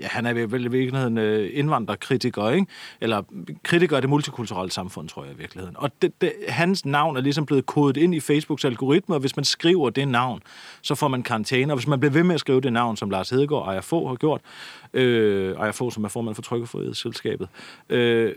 ja, 0.00 0.06
han 0.06 0.26
er 0.26 0.46
vel 0.46 0.64
i 0.64 0.68
virkeligheden 0.68 1.18
øh, 1.18 1.50
indvandrerkritiker, 1.52 2.50
ikke? 2.50 2.66
Eller 3.00 3.22
kritiker 3.62 3.96
af 3.96 4.02
det 4.02 4.10
multikulturelle 4.10 4.72
samfund, 4.72 5.08
tror 5.08 5.24
jeg 5.24 5.32
i 5.34 5.36
virkeligheden. 5.38 5.76
Og 5.78 5.90
det, 6.02 6.12
det, 6.20 6.32
hans 6.48 6.84
navn 6.84 7.16
er 7.16 7.20
ligesom 7.20 7.46
blevet 7.46 7.66
kodet 7.66 7.96
ind 7.96 8.14
i 8.14 8.20
Facebooks 8.20 8.64
algoritme, 8.64 9.14
og 9.14 9.20
hvis 9.20 9.36
man 9.36 9.44
skriver 9.44 9.90
det 9.90 10.08
navn, 10.08 10.40
så 10.82 10.94
får 10.94 11.08
man 11.08 11.22
karantæne. 11.22 11.72
Og 11.72 11.76
hvis 11.76 11.86
man 11.86 12.00
bliver 12.00 12.12
ved 12.12 12.22
med 12.22 12.34
at 12.34 12.40
skrive 12.40 12.60
det 12.60 12.72
navn, 12.72 12.96
som 12.96 13.10
Lars 13.10 13.30
Hedegaard 13.30 13.62
og 13.62 13.68
Ejер 13.68 13.80
Fogh 13.80 14.08
har 14.08 14.16
gjort, 14.16 14.40
øh, 14.94 15.56
Ejer 15.56 15.72
Fogh, 15.72 15.92
som 15.92 16.04
er 16.04 16.08
formand 16.08 16.34
for 16.34 16.42
Trykkefrihedsselskabet, 16.42 17.48
øh, 17.88 18.32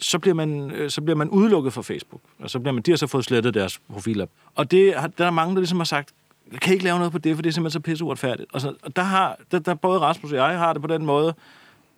så 0.00 0.18
bliver, 0.18 0.34
man, 0.34 0.70
øh, 0.70 0.90
så 0.90 1.00
bliver 1.00 1.16
man 1.16 1.28
udelukket 1.28 1.72
fra 1.72 1.82
Facebook. 1.82 2.20
Og 2.38 2.50
så 2.50 2.58
bliver 2.58 2.72
man, 2.72 2.82
de 2.82 2.90
har 2.90 2.96
så 2.96 3.06
fået 3.06 3.24
slettet 3.24 3.54
deres 3.54 3.80
profiler. 3.92 4.26
Og 4.54 4.70
det, 4.70 4.94
der 5.18 5.26
er 5.26 5.30
mange, 5.30 5.54
der 5.54 5.60
ligesom 5.60 5.78
har 5.78 5.84
sagt, 5.84 6.10
jeg 6.52 6.60
kan 6.60 6.72
ikke 6.72 6.84
lave 6.84 6.98
noget 6.98 7.12
på 7.12 7.18
det, 7.18 7.34
for 7.34 7.42
det 7.42 7.48
er 7.48 7.52
simpelthen 7.52 7.80
så 7.80 7.80
pisse 7.80 8.04
uretfærdigt. 8.04 8.52
Og, 8.52 8.60
så, 8.60 8.74
og 8.82 8.96
der 8.96 9.02
har 9.02 9.38
der, 9.50 9.58
der 9.58 9.74
både 9.74 10.00
Rasmus 10.00 10.32
og 10.32 10.38
jeg 10.38 10.58
har 10.58 10.72
det 10.72 10.82
på 10.82 10.88
den 10.88 11.06
måde, 11.06 11.34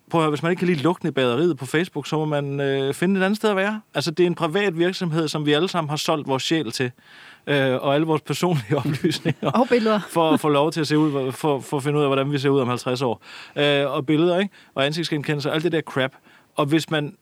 Prøv 0.09 0.21
at 0.21 0.23
høre, 0.23 0.29
hvis 0.29 0.43
man 0.43 0.51
ikke 0.51 0.59
kan 0.59 0.67
lide 0.67 0.81
lugten 0.81 1.07
i 1.07 1.11
baderiet 1.11 1.57
på 1.57 1.65
Facebook, 1.65 2.07
så 2.07 2.17
må 2.17 2.25
man 2.25 2.59
øh, 2.59 2.93
finde 2.93 3.19
et 3.19 3.23
andet 3.23 3.37
sted 3.37 3.49
at 3.49 3.55
være. 3.55 3.81
Altså, 3.93 4.11
det 4.11 4.23
er 4.23 4.27
en 4.27 4.35
privat 4.35 4.77
virksomhed, 4.77 5.27
som 5.27 5.45
vi 5.45 5.53
alle 5.53 5.67
sammen 5.67 5.89
har 5.89 5.97
solgt 5.97 6.27
vores 6.27 6.43
sjæl 6.43 6.71
til. 6.71 6.91
Øh, 7.47 7.73
og 7.73 7.95
alle 7.95 8.07
vores 8.07 8.21
personlige 8.21 8.77
oplysninger 8.85 9.51
Og 9.51 9.67
billeder. 9.69 9.99
for 10.09 10.31
at 10.31 10.39
få 10.39 10.49
lov 10.49 10.71
til 10.71 10.81
at 10.81 10.87
se 10.87 10.97
ud, 10.97 11.31
for, 11.31 11.59
for 11.59 11.77
at 11.77 11.83
finde 11.83 11.97
ud 11.97 12.03
af, 12.03 12.09
hvordan 12.09 12.31
vi 12.31 12.37
ser 12.37 12.49
ud 12.49 12.59
om 12.59 12.67
50 12.67 13.01
år. 13.01 13.21
Øh, 13.55 13.91
og 13.91 14.05
billeder, 14.05 14.39
ikke? 14.39 14.53
Og 14.75 14.85
ansigtsgenkendelse, 14.85 15.51
alt 15.51 15.63
det 15.63 15.71
der 15.71 15.81
crap. 15.81 16.11
Og 16.55 16.65
hvis 16.65 16.89
man... 16.89 17.15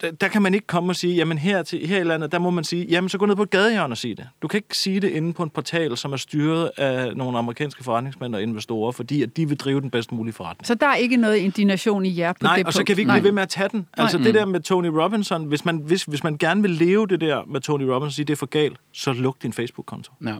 Der, 0.00 0.10
der 0.10 0.28
kan 0.28 0.42
man 0.42 0.54
ikke 0.54 0.66
komme 0.66 0.92
og 0.92 0.96
sige, 0.96 1.14
jamen 1.14 1.38
her, 1.38 1.62
til, 1.62 1.86
her 1.86 2.00
i 2.00 2.04
landet, 2.04 2.32
der 2.32 2.38
må 2.38 2.50
man 2.50 2.64
sige, 2.64 2.86
jamen 2.90 3.08
så 3.08 3.18
gå 3.18 3.26
ned 3.26 3.36
på 3.36 3.42
et 3.42 3.50
gadehjørne 3.50 3.92
og 3.92 3.98
sige 3.98 4.14
det. 4.14 4.28
Du 4.42 4.48
kan 4.48 4.58
ikke 4.58 4.76
sige 4.76 5.00
det 5.00 5.08
inde 5.08 5.32
på 5.32 5.42
en 5.42 5.50
portal, 5.50 5.96
som 5.96 6.12
er 6.12 6.16
styret 6.16 6.70
af 6.76 7.16
nogle 7.16 7.38
amerikanske 7.38 7.84
forretningsmænd 7.84 8.34
og 8.34 8.42
investorer, 8.42 8.92
fordi 8.92 9.22
at 9.22 9.36
de 9.36 9.48
vil 9.48 9.56
drive 9.58 9.80
den 9.80 9.90
bedst 9.90 10.12
mulige 10.12 10.34
forretning. 10.34 10.66
Så 10.66 10.74
der 10.74 10.86
er 10.86 10.94
ikke 10.94 11.16
noget 11.16 11.36
indignation 11.36 12.06
i 12.06 12.18
jer 12.18 12.32
på 12.32 12.38
Nej, 12.42 12.56
det 12.56 12.66
og 12.66 12.72
så 12.72 12.78
punkt? 12.78 12.86
kan 12.86 12.96
vi 12.96 13.00
ikke 13.00 13.08
Nej. 13.08 13.16
blive 13.16 13.24
ved 13.24 13.32
med 13.32 13.42
at 13.42 13.48
tage 13.48 13.68
den. 13.72 13.86
Altså 13.96 14.18
det 14.18 14.34
der 14.34 14.44
med 14.44 14.60
Tony 14.60 14.86
Robinson, 14.86 15.44
hvis 15.44 15.64
man, 15.64 15.76
hvis, 15.76 16.04
hvis 16.04 16.24
man 16.24 16.38
gerne 16.38 16.62
vil 16.62 16.70
leve 16.70 17.06
det 17.06 17.20
der 17.20 17.42
med 17.46 17.60
Tony 17.60 17.82
Robinson, 17.82 18.06
og 18.06 18.12
sige, 18.12 18.24
det 18.24 18.32
er 18.32 18.36
for 18.36 18.46
galt, 18.46 18.76
så 18.92 19.12
luk 19.12 19.36
din 19.42 19.52
Facebook-konto. 19.52 20.12
Ja. 20.26 20.34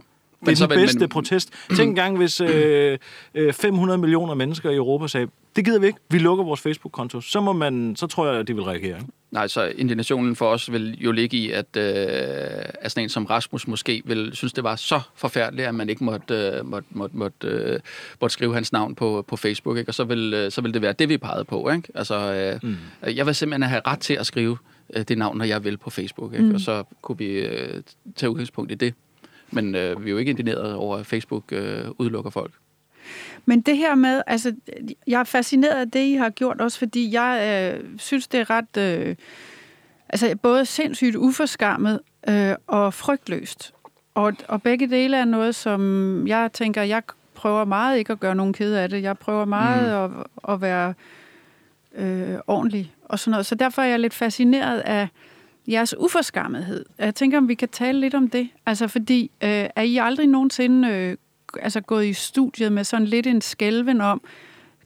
Det 0.45 0.51
er 0.51 0.55
så 0.55 0.67
den 0.67 0.77
bedste 0.79 0.99
men- 0.99 1.09
protest. 1.09 1.49
Tænk 1.77 1.89
engang, 1.89 2.17
hvis 2.17 2.41
øh, 2.41 2.97
øh, 3.35 3.53
500 3.53 3.97
millioner 3.97 4.33
mennesker 4.33 4.69
i 4.69 4.75
Europa 4.75 5.07
sagde, 5.07 5.27
det 5.55 5.65
gider 5.65 5.79
vi 5.79 5.87
ikke, 5.87 5.99
vi 6.09 6.17
lukker 6.17 6.43
vores 6.43 6.61
Facebook-konto. 6.61 7.21
Så, 7.21 7.41
må 7.41 7.53
man, 7.53 7.95
så 7.95 8.07
tror 8.07 8.27
jeg, 8.27 8.39
at 8.39 8.47
de 8.47 8.55
vil 8.55 8.63
reagere. 8.63 8.97
Ikke? 8.97 9.11
Nej, 9.31 9.47
så 9.47 9.65
indignationen 9.65 10.35
for 10.35 10.45
os 10.45 10.71
vil 10.71 10.97
jo 10.99 11.11
ligge 11.11 11.37
i, 11.37 11.51
at, 11.51 11.65
øh, 11.77 11.83
at 12.81 12.91
sådan 12.91 13.03
en 13.03 13.09
som 13.09 13.25
Rasmus 13.25 13.67
måske 13.67 14.01
vil 14.05 14.31
synes, 14.33 14.53
det 14.53 14.63
var 14.63 14.75
så 14.75 14.99
forfærdeligt, 15.15 15.67
at 15.67 15.75
man 15.75 15.89
ikke 15.89 16.03
måtte, 16.03 16.33
øh, 16.33 16.65
måtte, 16.65 16.87
måtte, 16.91 17.17
måtte, 17.17 17.47
øh, 17.47 17.79
måtte 18.21 18.33
skrive 18.33 18.53
hans 18.53 18.71
navn 18.71 18.95
på, 18.95 19.25
på 19.27 19.35
Facebook. 19.35 19.77
Ikke? 19.77 19.89
Og 19.89 19.93
så 19.93 20.03
vil, 20.03 20.33
øh, 20.33 20.51
så 20.51 20.61
vil 20.61 20.73
det 20.73 20.81
være 20.81 20.93
det, 20.93 21.09
vi 21.09 21.17
pegede 21.17 21.43
på. 21.45 21.69
Ikke? 21.69 21.89
Altså, 21.95 22.33
øh, 22.33 22.59
mm. 22.63 23.15
Jeg 23.15 23.25
vil 23.25 23.35
simpelthen 23.35 23.69
have 23.69 23.81
ret 23.87 23.99
til 23.99 24.13
at 24.13 24.25
skrive 24.25 24.57
øh, 24.95 25.03
det 25.03 25.17
navn, 25.17 25.37
når 25.37 25.45
jeg 25.45 25.63
vil 25.63 25.77
på 25.77 25.89
Facebook. 25.89 26.33
Ikke? 26.33 26.45
Mm. 26.45 26.55
Og 26.55 26.61
så 26.61 26.83
kunne 27.01 27.17
vi 27.17 27.25
øh, 27.25 27.81
tage 28.15 28.29
udgangspunkt 28.29 28.71
i 28.71 28.75
det. 28.75 28.93
Men 29.51 29.75
øh, 29.75 30.05
vi 30.05 30.09
er 30.09 30.11
jo 30.11 30.17
ikke 30.17 30.29
indigneret 30.29 30.73
over, 30.73 30.97
at 30.97 31.05
Facebook 31.05 31.43
øh, 31.51 31.85
udelukker 31.97 32.29
folk. 32.31 32.51
Men 33.45 33.61
det 33.61 33.77
her 33.77 33.95
med, 33.95 34.21
altså, 34.27 34.55
jeg 35.07 35.19
er 35.19 35.23
fascineret 35.23 35.79
af 35.81 35.91
det, 35.91 36.05
I 36.05 36.13
har 36.13 36.29
gjort, 36.29 36.61
også 36.61 36.79
fordi 36.79 37.13
jeg 37.13 37.73
øh, 37.75 37.83
synes, 37.97 38.27
det 38.27 38.39
er 38.39 38.49
ret, 38.49 38.77
øh, 38.77 39.15
altså 40.09 40.35
både 40.41 40.65
sindssygt 40.65 41.15
uforskammet 41.15 41.99
øh, 42.29 42.55
og 42.67 42.93
frygtløst. 42.93 43.73
Og, 44.15 44.33
og 44.47 44.61
begge 44.61 44.89
dele 44.89 45.17
er 45.17 45.25
noget, 45.25 45.55
som 45.55 46.27
jeg 46.27 46.53
tænker, 46.53 46.81
jeg 46.81 47.03
prøver 47.33 47.65
meget 47.65 47.97
ikke 47.97 48.13
at 48.13 48.19
gøre 48.19 48.35
nogen 48.35 48.53
ked 48.53 48.73
af 48.73 48.89
det. 48.89 49.03
Jeg 49.03 49.17
prøver 49.17 49.45
meget 49.45 50.11
mm. 50.11 50.19
at, 50.19 50.53
at 50.53 50.61
være 50.61 50.93
øh, 51.95 52.39
ordentlig 52.47 52.93
og 53.03 53.19
sådan 53.19 53.31
noget. 53.31 53.45
Så 53.45 53.55
derfor 53.55 53.81
er 53.81 53.85
jeg 53.85 53.99
lidt 53.99 54.13
fascineret 54.13 54.79
af 54.79 55.07
jeres 55.67 55.97
uforskammethed. 55.97 56.85
Jeg 56.97 57.15
tænker, 57.15 57.37
om 57.37 57.47
vi 57.47 57.55
kan 57.55 57.69
tale 57.69 57.99
lidt 57.99 58.13
om 58.13 58.29
det. 58.29 58.49
Altså, 58.65 58.87
fordi 58.87 59.31
øh, 59.43 59.65
er 59.75 59.81
I 59.81 59.97
aldrig 59.97 60.27
nogensinde 60.27 60.89
øh, 60.89 61.17
altså, 61.59 61.81
gået 61.81 62.05
i 62.05 62.13
studiet 62.13 62.71
med 62.71 62.83
sådan 62.83 63.07
lidt 63.07 63.27
en 63.27 63.41
skælven 63.41 64.01
om, 64.01 64.21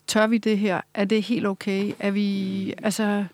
tør 0.07 0.27
vi 0.27 0.37
det 0.37 0.57
her? 0.57 0.81
Er 0.93 1.05
det 1.05 1.23
helt 1.23 1.47
okay? 1.47 1.91
Er 1.99 2.11
vi, 2.11 2.73
altså... 2.83 3.25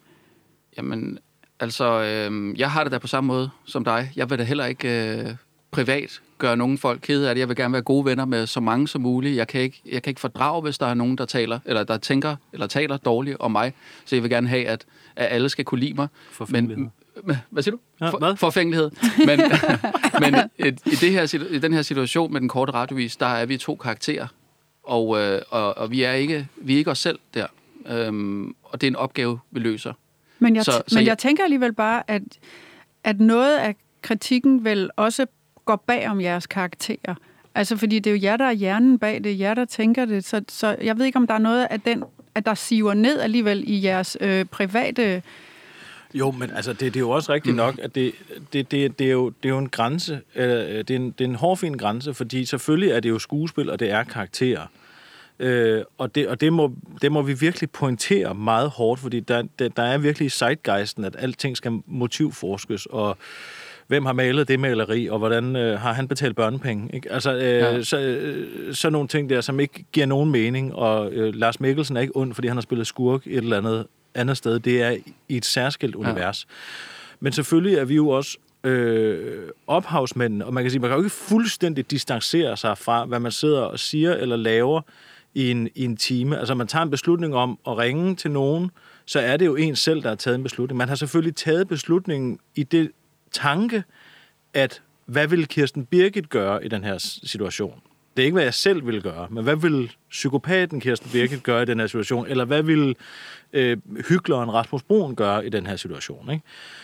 Jamen, 0.78 1.20
altså, 1.60 2.02
øh, 2.02 2.60
jeg 2.60 2.72
har 2.72 2.84
det 2.84 2.92
da 2.92 2.98
på 2.98 3.08
samme 3.08 3.28
måde 3.28 3.50
som 3.66 3.84
dig. 3.84 4.12
Jeg 4.16 4.30
vil 4.30 4.40
da 4.40 4.44
heller 4.44 4.66
ikke 4.66 5.18
øh, 5.18 5.36
privat 5.72 6.22
gøre 6.38 6.58
nogen 6.58 6.78
folk 6.78 7.00
kede 7.02 7.30
af 7.30 7.36
det. 7.36 7.40
Jeg 7.40 7.48
vil 7.48 7.56
gerne 7.56 7.74
være 7.74 7.82
gode 7.82 8.06
venner 8.06 8.26
med 8.26 8.48
så 8.48 8.60
mange 8.60 8.88
som 8.88 9.02
muligt. 9.02 9.36
Jeg 9.36 9.48
kan 9.48 9.62
ikke, 9.62 9.82
jeg 9.92 10.04
kan 10.04 10.12
ikke 10.12 10.22
fordrage, 10.22 10.62
hvis 10.62 10.78
der 10.78 10.86
er 10.86 10.94
nogen, 10.94 11.18
der 11.18 11.26
taler, 11.26 11.60
eller 11.66 11.84
der 11.84 11.98
tænker, 11.98 12.36
eller 12.54 12.68
taler 12.68 12.98
dårligt 12.98 13.38
om 13.40 13.52
mig. 13.52 13.74
Så 14.06 14.16
jeg 14.16 14.24
vil 14.24 14.32
gerne 14.32 14.48
have, 14.48 14.68
at, 14.68 14.86
at 15.16 15.28
alle 15.32 15.50
skal 15.50 15.66
kunne 15.66 15.80
lide 15.80 15.94
mig. 15.94 16.08
Men, 16.50 16.92
hvad 17.50 17.64
siger 17.64 17.72
du? 17.76 17.80
Ja, 18.02 18.10
For- 18.10 18.18
hvad? 18.18 18.36
Forfængelighed. 18.36 18.92
Men, 19.28 19.40
men 20.22 20.36
i, 20.86 20.96
det 20.96 21.12
her, 21.12 21.36
i 21.52 21.60
den 21.60 21.74
her 21.74 21.82
situation 21.82 22.34
med 22.34 22.42
den 22.42 22.50
korte 22.50 22.74
radiovis, 22.74 23.16
der 23.18 23.26
er 23.26 23.46
vi 23.46 23.58
to 23.58 23.76
karakterer. 23.76 24.28
Og, 24.84 25.20
øh, 25.22 25.42
og, 25.50 25.78
og 25.78 25.92
vi, 25.92 26.04
er 26.04 26.12
ikke, 26.12 26.48
vi 26.58 26.74
er 26.74 26.78
ikke 26.78 26.92
os 26.92 27.00
selv 27.00 27.20
der. 27.34 27.46
Øhm, 27.90 28.56
og 28.64 28.82
det 28.82 28.88
er 28.88 28.92
en 28.92 28.96
opgave, 28.96 29.40
vi 29.52 29.60
løser. 29.60 29.94
Men 30.40 30.56
jeg, 30.56 30.66
Så- 30.66 30.72
så, 30.72 30.84
men 30.92 31.00
jeg- 31.02 31.08
jeg 31.08 31.18
tænker 31.18 31.44
alligevel 31.44 31.74
bare, 31.74 32.04
at, 32.08 32.22
at 33.04 33.20
noget 33.20 33.58
af 33.58 33.76
kritikken 34.02 34.64
vel 34.64 34.90
også 34.96 35.26
går 35.66 35.76
bag 35.88 36.10
om 36.10 36.22
jeres 36.22 36.48
karakterer. 36.48 37.16
Altså, 37.56 37.78
fordi 37.78 38.00
det 38.00 38.10
er 38.10 38.16
jo 38.16 38.20
jer, 38.24 38.38
der 38.38 38.46
er 38.46 38.52
hjernen 38.52 39.00
bag 39.00 39.24
det, 39.24 39.32
er 39.32 39.36
jer, 39.36 39.54
der 39.54 39.66
tænker 39.66 40.06
det. 40.06 40.24
Så, 40.26 40.42
så 40.50 40.76
jeg 40.82 40.98
ved 40.98 41.06
ikke, 41.06 41.18
om 41.18 41.28
der 41.28 41.34
er 41.34 41.38
noget 41.40 41.68
af 41.70 41.82
den, 41.82 42.04
at 42.36 42.46
der 42.46 42.54
siver 42.54 42.94
ned 42.94 43.20
alligevel 43.20 43.64
i 43.68 43.84
jeres 43.84 44.18
øh, 44.22 44.46
private... 44.46 45.22
Jo, 46.14 46.32
men 46.32 46.52
altså, 46.56 46.74
det, 46.74 46.80
det 46.82 46.96
er 46.96 47.00
jo 47.00 47.10
også 47.10 47.34
rigtigt 47.34 47.54
mm. 47.54 47.58
nok, 47.58 47.80
at 47.82 47.96
det, 47.96 48.12
det, 48.54 48.72
det, 48.72 49.00
det, 49.00 49.08
er 49.08 49.12
jo, 49.12 49.30
det 49.30 49.50
er 49.50 49.54
jo 49.54 49.58
en 49.58 49.70
grænse, 49.70 50.22
øh, 50.36 50.46
det, 50.48 50.90
er 50.90 50.96
en, 50.96 51.12
det 51.12 51.22
er 51.22 51.30
en 51.30 51.36
hårfin 51.36 51.74
grænse, 51.78 52.14
fordi 52.14 52.46
selvfølgelig 52.46 52.92
er 52.92 53.00
det 53.00 53.10
jo 53.10 53.20
skuespil, 53.20 53.70
og 53.70 53.80
det 53.80 53.92
er 53.92 54.04
karakterer. 54.04 54.68
Øh, 55.40 55.82
og 55.98 56.16
det, 56.16 56.28
og 56.28 56.42
det, 56.42 56.54
må, 56.54 56.74
det 57.02 57.12
må 57.12 57.22
vi 57.22 57.34
virkelig 57.34 57.72
pointere 57.72 58.36
meget 58.36 58.70
hårdt, 58.70 59.02
fordi 59.02 59.20
der, 59.20 59.44
der, 59.60 59.70
der 59.70 59.84
er 59.84 59.98
virkelig 59.98 60.26
i 60.26 60.30
zeitgeisten, 60.30 61.06
at 61.06 61.16
alting 61.20 61.58
skal 61.58 61.80
motivforskes, 61.86 62.86
og 62.86 63.18
hvem 63.88 64.06
har 64.06 64.14
malet 64.14 64.48
det 64.48 64.60
maleri, 64.60 65.08
og 65.08 65.18
hvordan 65.18 65.56
øh, 65.56 65.80
har 65.80 65.94
han 65.94 66.08
betalt 66.08 66.36
børnepenge? 66.36 66.90
Ikke? 66.94 67.12
Altså, 67.12 67.34
øh, 67.34 67.42
Ja. 67.42 67.72
ja. 67.76 67.84
så, 67.84 68.00
øh, 68.00 68.74
sådan 68.76 68.92
nogle 68.92 69.08
ting 69.08 69.30
der, 69.30 69.42
som 69.42 69.60
ikke 69.60 69.86
giver 69.92 70.06
nogen 70.06 70.32
mening, 70.32 70.76
og 70.76 71.12
øh, 71.12 71.36
Lars 71.36 71.60
Mikkelsen 71.60 71.98
er 71.98 72.02
ikke 72.02 72.16
ond, 72.16 72.34
fordi 72.34 72.48
han 72.48 72.58
har 72.58 72.62
spillet 72.62 72.88
skurk 72.88 73.28
et 73.28 73.38
eller 73.38 73.58
andet 73.58 73.88
andet 74.18 74.38
sted. 74.38 74.60
Det 74.60 74.82
er 74.82 74.98
i 75.30 75.38
et 75.38 75.46
særskilt 75.46 75.96
univers. 75.96 76.48
Men 77.20 77.34
selvfølgelig 77.34 77.78
er 77.78 77.86
vi 77.86 77.96
jo 77.96 78.10
også 78.10 78.38
øh, 78.64 79.50
ophavsmændene, 79.68 80.46
og 80.46 80.54
man 80.54 80.64
kan 80.64 80.72
sige, 80.72 80.80
man 80.80 80.90
kan 80.90 80.98
jo 80.98 81.04
ikke 81.04 81.16
fuldstændig 81.16 81.92
distancere 81.92 82.58
sig 82.58 82.78
fra, 82.78 83.06
hvad 83.06 83.20
man 83.20 83.32
sidder 83.32 83.62
og 83.62 83.80
siger 83.80 84.14
eller 84.14 84.36
laver 84.36 84.82
i 85.34 85.52
en, 85.52 85.70
i 85.76 85.84
en 85.84 85.98
time. 85.98 86.38
Altså 86.38 86.54
man 86.54 86.68
tager 86.68 86.84
en 86.84 86.90
beslutning 86.90 87.36
om 87.36 87.60
at 87.68 87.78
ringe 87.78 88.16
til 88.16 88.32
nogen, 88.32 88.72
så 89.06 89.20
er 89.20 89.38
det 89.38 89.46
jo 89.46 89.56
en 89.56 89.76
selv, 89.76 90.04
der 90.04 90.08
har 90.08 90.16
taget 90.16 90.36
en 90.36 90.44
beslutning. 90.44 90.78
Man 90.78 90.88
har 90.88 90.96
selvfølgelig 90.96 91.36
taget 91.36 91.68
beslutningen 91.68 92.40
i 92.56 92.64
det 92.64 92.92
tanke, 93.32 93.84
at 94.54 94.82
hvad 95.06 95.28
vil 95.28 95.48
Kirsten 95.48 95.86
Birgit 95.86 96.30
gøre 96.30 96.66
i 96.66 96.68
den 96.68 96.84
her 96.84 96.98
situation? 97.24 97.82
Det 98.18 98.24
er 98.24 98.26
ikke, 98.26 98.36
hvad 98.36 98.44
jeg 98.44 98.54
selv 98.54 98.88
vil 98.88 99.02
gøre, 99.02 99.28
men 99.30 99.44
hvad 99.44 99.56
vil 99.56 99.92
psykopaten 100.10 100.80
Kirsten 100.80 101.10
Birgit 101.12 101.44
gøre 101.44 101.62
i 101.62 101.66
den 101.66 101.80
her 101.80 101.88
situation? 101.88 102.28
Eller 102.28 102.46
hvad 102.46 102.64
vil 102.64 102.96
øh, 103.54 103.78
hykleren 104.10 104.54
Rasmus 104.54 104.84
Broen 104.84 105.16
gøre 105.16 105.46
i 105.46 105.50
den 105.50 105.68
her 105.68 105.76
situation? 105.76 106.32
Ikke? 106.32 106.44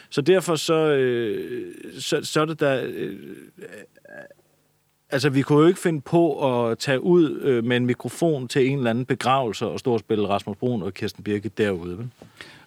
Så 0.10 0.22
derfor 0.22 0.56
så, 0.56 0.74
øh, 0.74 1.74
så, 2.00 2.20
så 2.24 2.42
er 2.42 2.46
det 2.46 2.60
der... 2.60 2.84
Øh, 2.94 3.16
altså, 5.10 5.30
vi 5.30 5.42
kunne 5.42 5.62
jo 5.62 5.68
ikke 5.68 5.80
finde 5.80 6.02
på 6.02 6.54
at 6.70 6.78
tage 6.78 7.02
ud 7.02 7.40
øh, 7.42 7.64
med 7.64 7.78
en 7.78 7.86
mikrofon 7.86 8.48
til 8.48 8.68
en 8.68 8.78
eller 8.78 8.90
anden 8.90 9.06
begravelse 9.06 9.66
og 9.66 9.80
stå 9.80 9.94
og 9.94 10.00
spille 10.00 10.28
Rasmus 10.28 10.58
Broen 10.58 10.84
og 10.84 10.94
Kirsten 10.94 11.24
Birgit 11.24 11.58
derude. 11.58 11.98
Vel? 11.98 12.10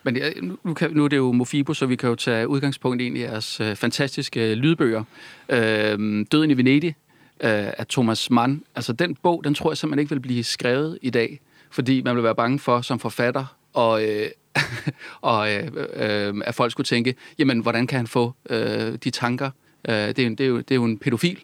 Men 0.02 0.18
nu, 0.64 0.74
kan, 0.74 0.90
nu 0.90 1.04
er 1.04 1.08
det 1.08 1.16
jo 1.16 1.32
Mofibo, 1.32 1.74
så 1.74 1.86
vi 1.86 1.96
kan 1.96 2.08
jo 2.08 2.14
tage 2.14 2.48
udgangspunkt 2.48 3.02
i 3.02 3.06
en 3.06 3.16
af 3.16 3.20
jeres 3.20 3.60
øh, 3.60 3.76
fantastiske 3.76 4.50
øh, 4.50 4.56
lydbøger. 4.56 5.04
Øh, 5.48 6.26
Døden 6.32 6.50
i 6.50 6.56
Venedig 6.56 6.96
øh, 7.40 7.72
af 7.78 7.86
Thomas 7.86 8.30
Mann. 8.30 8.62
Altså 8.74 8.92
den 8.92 9.14
bog, 9.22 9.44
den 9.44 9.54
tror 9.54 9.70
jeg 9.70 9.76
simpelthen 9.76 9.98
ikke 10.00 10.10
vil 10.10 10.20
blive 10.20 10.44
skrevet 10.44 10.98
i 11.02 11.10
dag, 11.10 11.40
fordi 11.70 12.02
man 12.02 12.16
vil 12.16 12.24
være 12.24 12.34
bange 12.34 12.58
for 12.58 12.80
som 12.80 12.98
forfatter, 12.98 13.56
og, 13.72 14.04
øh, 14.04 14.28
og 15.20 15.52
øh, 15.54 15.70
øh, 15.94 16.34
at 16.44 16.54
folk 16.54 16.72
skulle 16.72 16.84
tænke, 16.84 17.14
jamen 17.38 17.60
hvordan 17.60 17.86
kan 17.86 17.96
han 17.96 18.06
få 18.06 18.34
øh, 18.50 18.94
de 19.04 19.10
tanker? 19.10 19.50
Øh, 19.88 19.94
det, 19.94 20.18
er, 20.18 20.24
jo- 20.24 20.30
det, 20.30 20.40
er 20.40 20.46
jo, 20.48 20.56
det 20.58 20.70
er 20.70 20.74
jo 20.74 20.84
en 20.84 20.98
pædofil. 20.98 21.38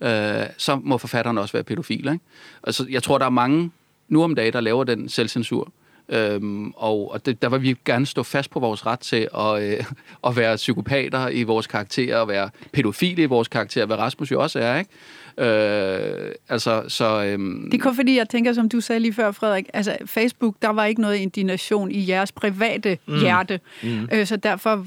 Øh, 0.00 0.42
så 0.56 0.80
må 0.82 0.98
forfatteren 0.98 1.38
også 1.38 1.52
være 1.52 1.64
pædofil. 1.64 1.98
Ikke? 1.98 2.20
Altså, 2.64 2.86
jeg 2.90 3.02
tror, 3.02 3.18
der 3.18 3.26
er 3.26 3.30
mange 3.30 3.70
nu 4.08 4.22
om 4.22 4.34
dagen, 4.34 4.52
der 4.52 4.60
laver 4.60 4.84
den 4.84 5.08
selvcensur. 5.08 5.72
Øhm, 6.08 6.72
og 6.76 7.12
og 7.12 7.26
det, 7.26 7.42
der 7.42 7.48
vil 7.48 7.62
vi 7.62 7.76
gerne 7.84 8.06
stå 8.06 8.22
fast 8.22 8.50
på 8.50 8.60
vores 8.60 8.86
ret 8.86 9.00
til 9.00 9.28
at, 9.38 9.62
øh, 9.62 9.84
at 10.26 10.36
være 10.36 10.56
psykopater 10.56 11.28
i 11.28 11.42
vores 11.42 11.66
karakterer, 11.66 12.18
og 12.18 12.28
være 12.28 12.50
pædofile 12.72 13.22
i 13.22 13.26
vores 13.26 13.48
karakterer, 13.48 13.86
hvad 13.86 13.96
Rasmus 13.96 14.30
jo 14.30 14.42
også 14.42 14.58
er, 14.58 14.78
ikke? 14.78 14.90
Øh, 15.38 16.32
altså, 16.48 16.84
så... 16.88 17.24
Øhm, 17.24 17.70
Det 17.70 17.78
er 17.78 17.82
kun 17.82 17.94
fordi, 17.94 18.16
jeg 18.16 18.28
tænker, 18.28 18.52
som 18.52 18.68
du 18.68 18.80
sagde 18.80 19.00
lige 19.00 19.12
før, 19.12 19.30
Frederik, 19.30 19.66
altså 19.74 19.96
Facebook, 20.06 20.54
der 20.62 20.68
var 20.68 20.84
ikke 20.84 21.00
noget 21.00 21.16
indignation 21.16 21.90
i 21.90 22.08
jeres 22.08 22.32
private 22.32 22.98
mm. 23.06 23.20
hjerte. 23.20 23.60
Mm. 23.82 24.08
Øh, 24.12 24.26
så 24.26 24.36
derfor 24.36 24.86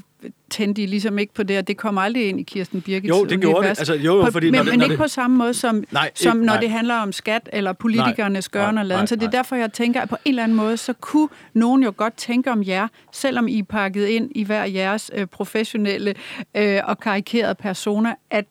tændte 0.50 0.82
I 0.82 0.86
ligesom 0.86 1.18
ikke 1.18 1.34
på 1.34 1.42
det, 1.42 1.58
og 1.58 1.68
det 1.68 1.76
kom 1.76 1.98
aldrig 1.98 2.28
ind 2.28 2.40
i 2.40 2.42
Kirsten 2.42 2.80
Birgits 2.82 3.08
Jo, 3.08 3.24
det 3.24 3.40
gjorde 3.40 3.62
det. 3.62 3.68
Altså, 3.68 3.94
jo, 3.94 4.16
jo, 4.16 4.24
på, 4.24 4.30
fordi 4.30 4.46
men, 4.50 4.54
når 4.58 4.62
det- 4.62 4.72
men 4.72 4.78
når 4.78 4.84
ikke 4.84 4.92
det- 4.92 4.98
på 5.00 5.08
samme 5.08 5.36
måde, 5.36 5.54
som, 5.54 5.84
Nej, 5.90 6.10
som 6.14 6.36
når 6.36 6.44
nej. 6.44 6.60
det 6.60 6.70
handler 6.70 6.94
om 6.94 7.12
skat 7.12 7.48
eller 7.52 7.72
politikernes 7.72 8.52
Nej, 8.54 8.62
gøren 8.62 8.78
og 8.78 8.86
laden. 8.86 9.06
Så 9.06 9.14
det 9.16 9.22
er 9.22 9.26
nej. 9.26 9.32
derfor, 9.32 9.56
jeg 9.56 9.72
tænker, 9.72 10.00
at 10.00 10.08
på 10.08 10.16
en 10.24 10.28
eller 10.30 10.42
anden 10.42 10.56
måde, 10.56 10.76
så 10.76 10.92
kunne 10.92 11.28
nogen 11.54 11.82
jo 11.82 11.92
godt 11.96 12.14
tænke 12.16 12.50
om 12.50 12.62
jer, 12.66 12.88
selvom 13.12 13.48
I 13.48 13.58
er 13.58 13.62
pakket 13.64 14.06
ind 14.06 14.30
i 14.34 14.44
hver 14.44 14.64
jeres 14.64 15.10
øh, 15.14 15.26
professionelle 15.26 16.14
øh, 16.54 16.80
og 16.84 17.00
karikerede 17.00 17.54
personer, 17.54 18.14
at, 18.30 18.44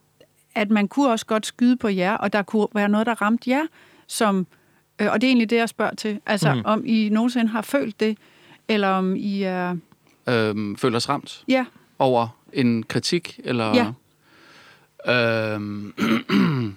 at 0.55 0.69
man 0.69 0.87
kunne 0.87 1.09
også 1.09 1.25
godt 1.25 1.45
skyde 1.45 1.77
på 1.77 1.87
jer, 1.87 2.13
og 2.13 2.33
der 2.33 2.41
kunne 2.41 2.67
være 2.73 2.89
noget, 2.89 3.07
der 3.07 3.21
ramte 3.21 3.49
jer, 3.49 3.63
som, 4.07 4.47
øh, 5.01 5.07
og 5.11 5.21
det 5.21 5.27
er 5.27 5.29
egentlig 5.29 5.49
det, 5.49 5.55
jeg 5.55 5.69
spørger 5.69 5.95
til. 5.95 6.19
Altså, 6.25 6.53
mm. 6.53 6.61
om 6.65 6.83
I 6.85 7.09
nogensinde 7.11 7.47
har 7.47 7.61
følt 7.61 7.99
det, 7.99 8.17
eller 8.67 8.87
om 8.87 9.15
I 9.15 9.43
er... 9.43 9.75
øhm, 10.29 10.75
føler 10.77 10.97
os 10.97 11.09
ramt 11.09 11.43
Ja, 11.47 11.65
over 11.99 12.27
en 12.53 12.83
kritik, 12.83 13.39
eller... 13.43 13.75
Ja. 13.75 15.53
Øhm, 15.53 15.93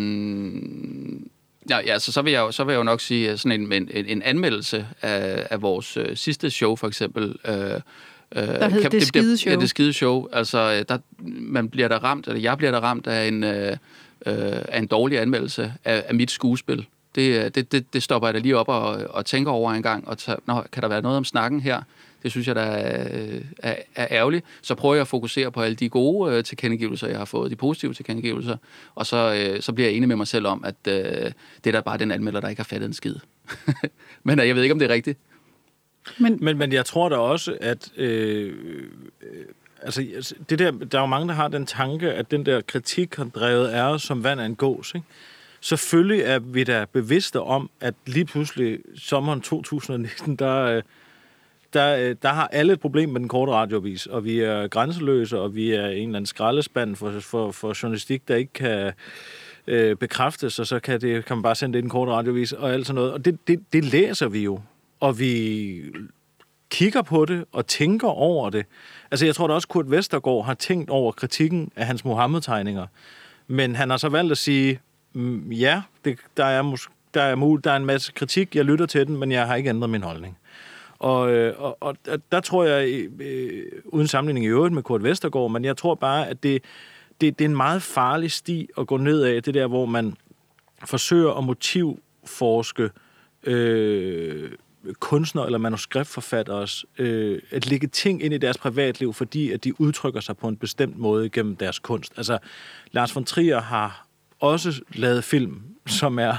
mm, 0.00 1.30
ja, 1.70 1.78
ja, 1.86 1.98
så, 1.98 2.12
så, 2.12 2.22
vil 2.22 2.32
jeg, 2.32 2.40
jo- 2.40 2.52
så 2.52 2.64
vil 2.64 2.72
jeg 2.72 2.78
jo 2.78 2.82
nok 2.84 3.00
sige, 3.00 3.30
at 3.30 3.40
sådan 3.40 3.60
en, 3.72 3.72
en, 3.72 4.06
en 4.06 4.22
anmeldelse 4.22 4.86
af, 5.02 5.46
af 5.50 5.62
vores 5.62 5.96
øh, 5.96 6.16
sidste 6.16 6.50
show, 6.50 6.76
for 6.76 6.86
eksempel... 6.88 7.36
Øh, 7.44 7.54
øh, 7.54 7.80
Der 8.32 8.68
hed 8.68 8.82
Det 8.90 9.06
Skide 9.06 9.36
Show. 9.38 9.52
Ja, 9.54 9.60
det 9.60 9.70
skide 9.70 9.92
show. 9.92 10.26
Altså, 10.32 10.58
øh, 10.58 10.84
der, 10.88 10.98
man 11.40 11.68
bliver 11.68 11.88
der 11.88 11.98
ramt, 11.98 12.26
eller 12.28 12.40
jeg 12.40 12.56
bliver 12.58 12.70
der 12.70 12.80
ramt 12.80 13.06
af 13.06 13.28
en, 13.28 13.44
øh, 13.44 13.70
øh, 13.72 13.76
af 14.68 14.78
en 14.78 14.86
dårlig 14.86 15.18
anmeldelse 15.20 15.72
af, 15.84 16.04
af 16.08 16.14
mit 16.14 16.30
skuespil. 16.30 16.86
Det, 17.14 17.54
det, 17.54 17.72
det, 17.72 17.92
det 17.92 18.02
stopper 18.02 18.28
jeg 18.28 18.34
da 18.34 18.38
lige 18.38 18.56
op 18.56 18.68
og, 18.68 18.84
og 19.10 19.26
tænker 19.26 19.52
over 19.52 19.72
en 19.72 19.82
gang, 19.82 20.08
og 20.08 20.18
tager, 20.18 20.38
Nå, 20.46 20.62
kan 20.72 20.82
der 20.82 20.88
være 20.88 21.02
noget 21.02 21.16
om 21.16 21.24
snakken 21.24 21.60
her? 21.60 21.82
Det 22.22 22.30
synes 22.30 22.46
jeg, 22.46 22.54
der 22.54 22.62
er, 22.62 23.38
er, 23.58 23.76
er 23.94 24.06
ærgerligt. 24.10 24.44
Så 24.62 24.74
prøver 24.74 24.94
jeg 24.94 25.00
at 25.00 25.08
fokusere 25.08 25.52
på 25.52 25.62
alle 25.62 25.74
de 25.74 25.88
gode 25.88 26.36
øh, 26.36 26.44
tilkendegivelser, 26.44 27.08
jeg 27.08 27.18
har 27.18 27.24
fået, 27.24 27.50
de 27.50 27.56
positive 27.56 27.94
tilkendegivelser, 27.94 28.56
og 28.94 29.06
så, 29.06 29.34
øh, 29.34 29.62
så 29.62 29.72
bliver 29.72 29.88
jeg 29.88 29.96
enig 29.96 30.08
med 30.08 30.16
mig 30.16 30.28
selv 30.28 30.46
om, 30.46 30.64
at 30.64 30.74
øh, 30.88 31.32
det 31.64 31.66
er 31.66 31.72
da 31.72 31.80
bare 31.80 31.98
den 31.98 32.10
anmelder, 32.10 32.40
der 32.40 32.48
ikke 32.48 32.60
har 32.60 32.64
fattet 32.64 32.86
en 32.86 32.92
skid. 32.92 33.14
Men 34.24 34.40
øh, 34.40 34.46
jeg 34.48 34.56
ved 34.56 34.62
ikke, 34.62 34.72
om 34.72 34.78
det 34.78 34.90
er 34.90 34.94
rigtigt. 34.94 35.18
Men, 36.18 36.38
men, 36.40 36.58
men 36.58 36.72
jeg 36.72 36.86
tror 36.86 37.08
da 37.08 37.16
også, 37.16 37.56
at 37.60 37.92
øh, 37.96 38.54
øh, 39.22 39.44
altså, 39.82 40.34
det 40.50 40.58
der, 40.58 40.70
der 40.70 40.98
er 40.98 41.02
jo 41.02 41.06
mange, 41.06 41.28
der 41.28 41.34
har 41.34 41.48
den 41.48 41.66
tanke, 41.66 42.12
at 42.12 42.30
den 42.30 42.46
der 42.46 42.60
kritik 42.60 43.14
har 43.16 43.24
drevet 43.24 43.76
er 43.76 43.96
som 43.96 44.24
vand 44.24 44.40
af 44.40 44.46
en 44.46 44.56
gås. 44.56 44.92
Ikke? 44.94 45.06
Selvfølgelig 45.60 46.22
er 46.22 46.38
vi 46.38 46.64
da 46.64 46.84
bevidste 46.92 47.40
om, 47.40 47.70
at 47.80 47.94
lige 48.06 48.24
pludselig 48.24 48.78
sommeren 48.96 49.40
2019, 49.40 50.36
der, 50.36 50.56
øh, 50.62 50.82
der, 51.72 51.96
øh, 51.96 52.16
der 52.22 52.28
har 52.28 52.48
alle 52.52 52.72
et 52.72 52.80
problem 52.80 53.08
med 53.08 53.20
den 53.20 53.28
korte 53.28 53.52
radiovis, 53.52 54.06
og 54.06 54.24
vi 54.24 54.40
er 54.40 54.68
grænseløse, 54.68 55.38
og 55.38 55.54
vi 55.54 55.72
er 55.72 55.86
en 55.86 55.92
eller 55.92 56.06
anden 56.06 56.26
skraldespand 56.26 56.96
for, 56.96 57.20
for, 57.20 57.50
for 57.50 57.82
journalistik, 57.82 58.28
der 58.28 58.36
ikke 58.36 58.52
kan 58.52 58.92
øh, 59.66 59.96
bekræftes, 59.96 60.58
og 60.58 60.66
så 60.66 60.80
kan, 60.80 61.00
det, 61.00 61.24
kan 61.24 61.36
man 61.36 61.42
bare 61.42 61.54
sende 61.54 61.72
det 61.72 61.78
i 61.78 61.82
den 61.82 61.90
korte 61.90 62.12
radiovis 62.12 62.52
og 62.52 62.72
alt 62.72 62.86
sådan 62.86 62.94
noget. 62.94 63.12
Og 63.12 63.24
det, 63.24 63.48
det, 63.48 63.60
det 63.72 63.84
læser 63.84 64.28
vi 64.28 64.40
jo, 64.40 64.60
og 65.00 65.18
vi 65.18 65.82
kigger 66.70 67.02
på 67.02 67.24
det 67.24 67.44
og 67.52 67.66
tænker 67.66 68.08
over 68.08 68.50
det. 68.50 68.66
Altså, 69.10 69.26
jeg 69.26 69.34
tror 69.34 69.46
da 69.46 69.54
også, 69.54 69.68
Kurt 69.68 69.90
Vestergaard 69.90 70.44
har 70.44 70.54
tænkt 70.54 70.90
over 70.90 71.12
kritikken 71.12 71.72
af 71.76 71.86
hans 71.86 72.04
Mohammed-tegninger. 72.04 72.86
Men 73.46 73.76
han 73.76 73.90
har 73.90 73.96
så 73.96 74.08
valgt 74.08 74.32
at 74.32 74.38
sige, 74.38 74.80
mm, 75.12 75.52
ja, 75.52 75.82
det, 76.04 76.18
der, 76.36 76.44
er 76.44 76.86
der, 77.14 77.22
er 77.22 77.34
mul, 77.34 77.60
der 77.64 77.72
er 77.72 77.76
en 77.76 77.86
masse 77.86 78.12
kritik, 78.12 78.56
jeg 78.56 78.64
lytter 78.64 78.86
til 78.86 79.06
den, 79.06 79.16
men 79.16 79.32
jeg 79.32 79.46
har 79.46 79.54
ikke 79.54 79.68
ændret 79.68 79.90
min 79.90 80.02
holdning. 80.02 80.36
Øh, 80.36 80.69
Øh, 81.04 81.54
og, 81.58 81.76
og 81.80 81.96
og 82.08 82.20
der 82.32 82.40
tror 82.40 82.64
jeg, 82.64 82.88
øh, 82.88 83.10
øh 83.20 83.62
uden 83.84 84.06
sammenligning 84.06 84.46
i 84.46 84.48
øvrigt 84.48 84.74
med 84.74 84.82
Kurt 84.82 85.02
Vestergaard, 85.02 85.50
men 85.50 85.64
jeg 85.64 85.76
tror 85.76 85.94
bare, 85.94 86.28
at 86.28 86.42
det, 86.42 86.64
det, 87.20 87.38
det 87.38 87.44
er 87.44 87.48
en 87.48 87.56
meget 87.56 87.82
farlig 87.82 88.30
sti 88.30 88.68
at 88.78 88.86
gå 88.86 88.96
ned 88.96 89.22
af, 89.22 89.42
det 89.42 89.54
der, 89.54 89.66
hvor 89.66 89.86
man 89.86 90.16
forsøger 90.84 91.32
at 91.32 91.44
motivforske 91.44 92.90
øh, 93.44 94.52
kunstnere 95.00 95.46
eller 95.46 95.58
manuskriptforfatteres 95.58 96.84
øh, 96.98 97.42
at 97.50 97.66
lægge 97.66 97.86
ting 97.86 98.22
ind 98.22 98.34
i 98.34 98.38
deres 98.38 98.58
privatliv, 98.58 99.12
fordi 99.12 99.50
at 99.50 99.64
de 99.64 99.80
udtrykker 99.80 100.20
sig 100.20 100.36
på 100.36 100.48
en 100.48 100.56
bestemt 100.56 100.98
måde 100.98 101.28
gennem 101.28 101.56
deres 101.56 101.78
kunst. 101.78 102.12
Altså, 102.16 102.38
Lars 102.92 103.14
von 103.16 103.24
Trier 103.24 103.60
har 103.60 104.06
også 104.40 104.80
lavet 104.94 105.24
film, 105.24 105.62
som 105.86 106.18
er 106.18 106.36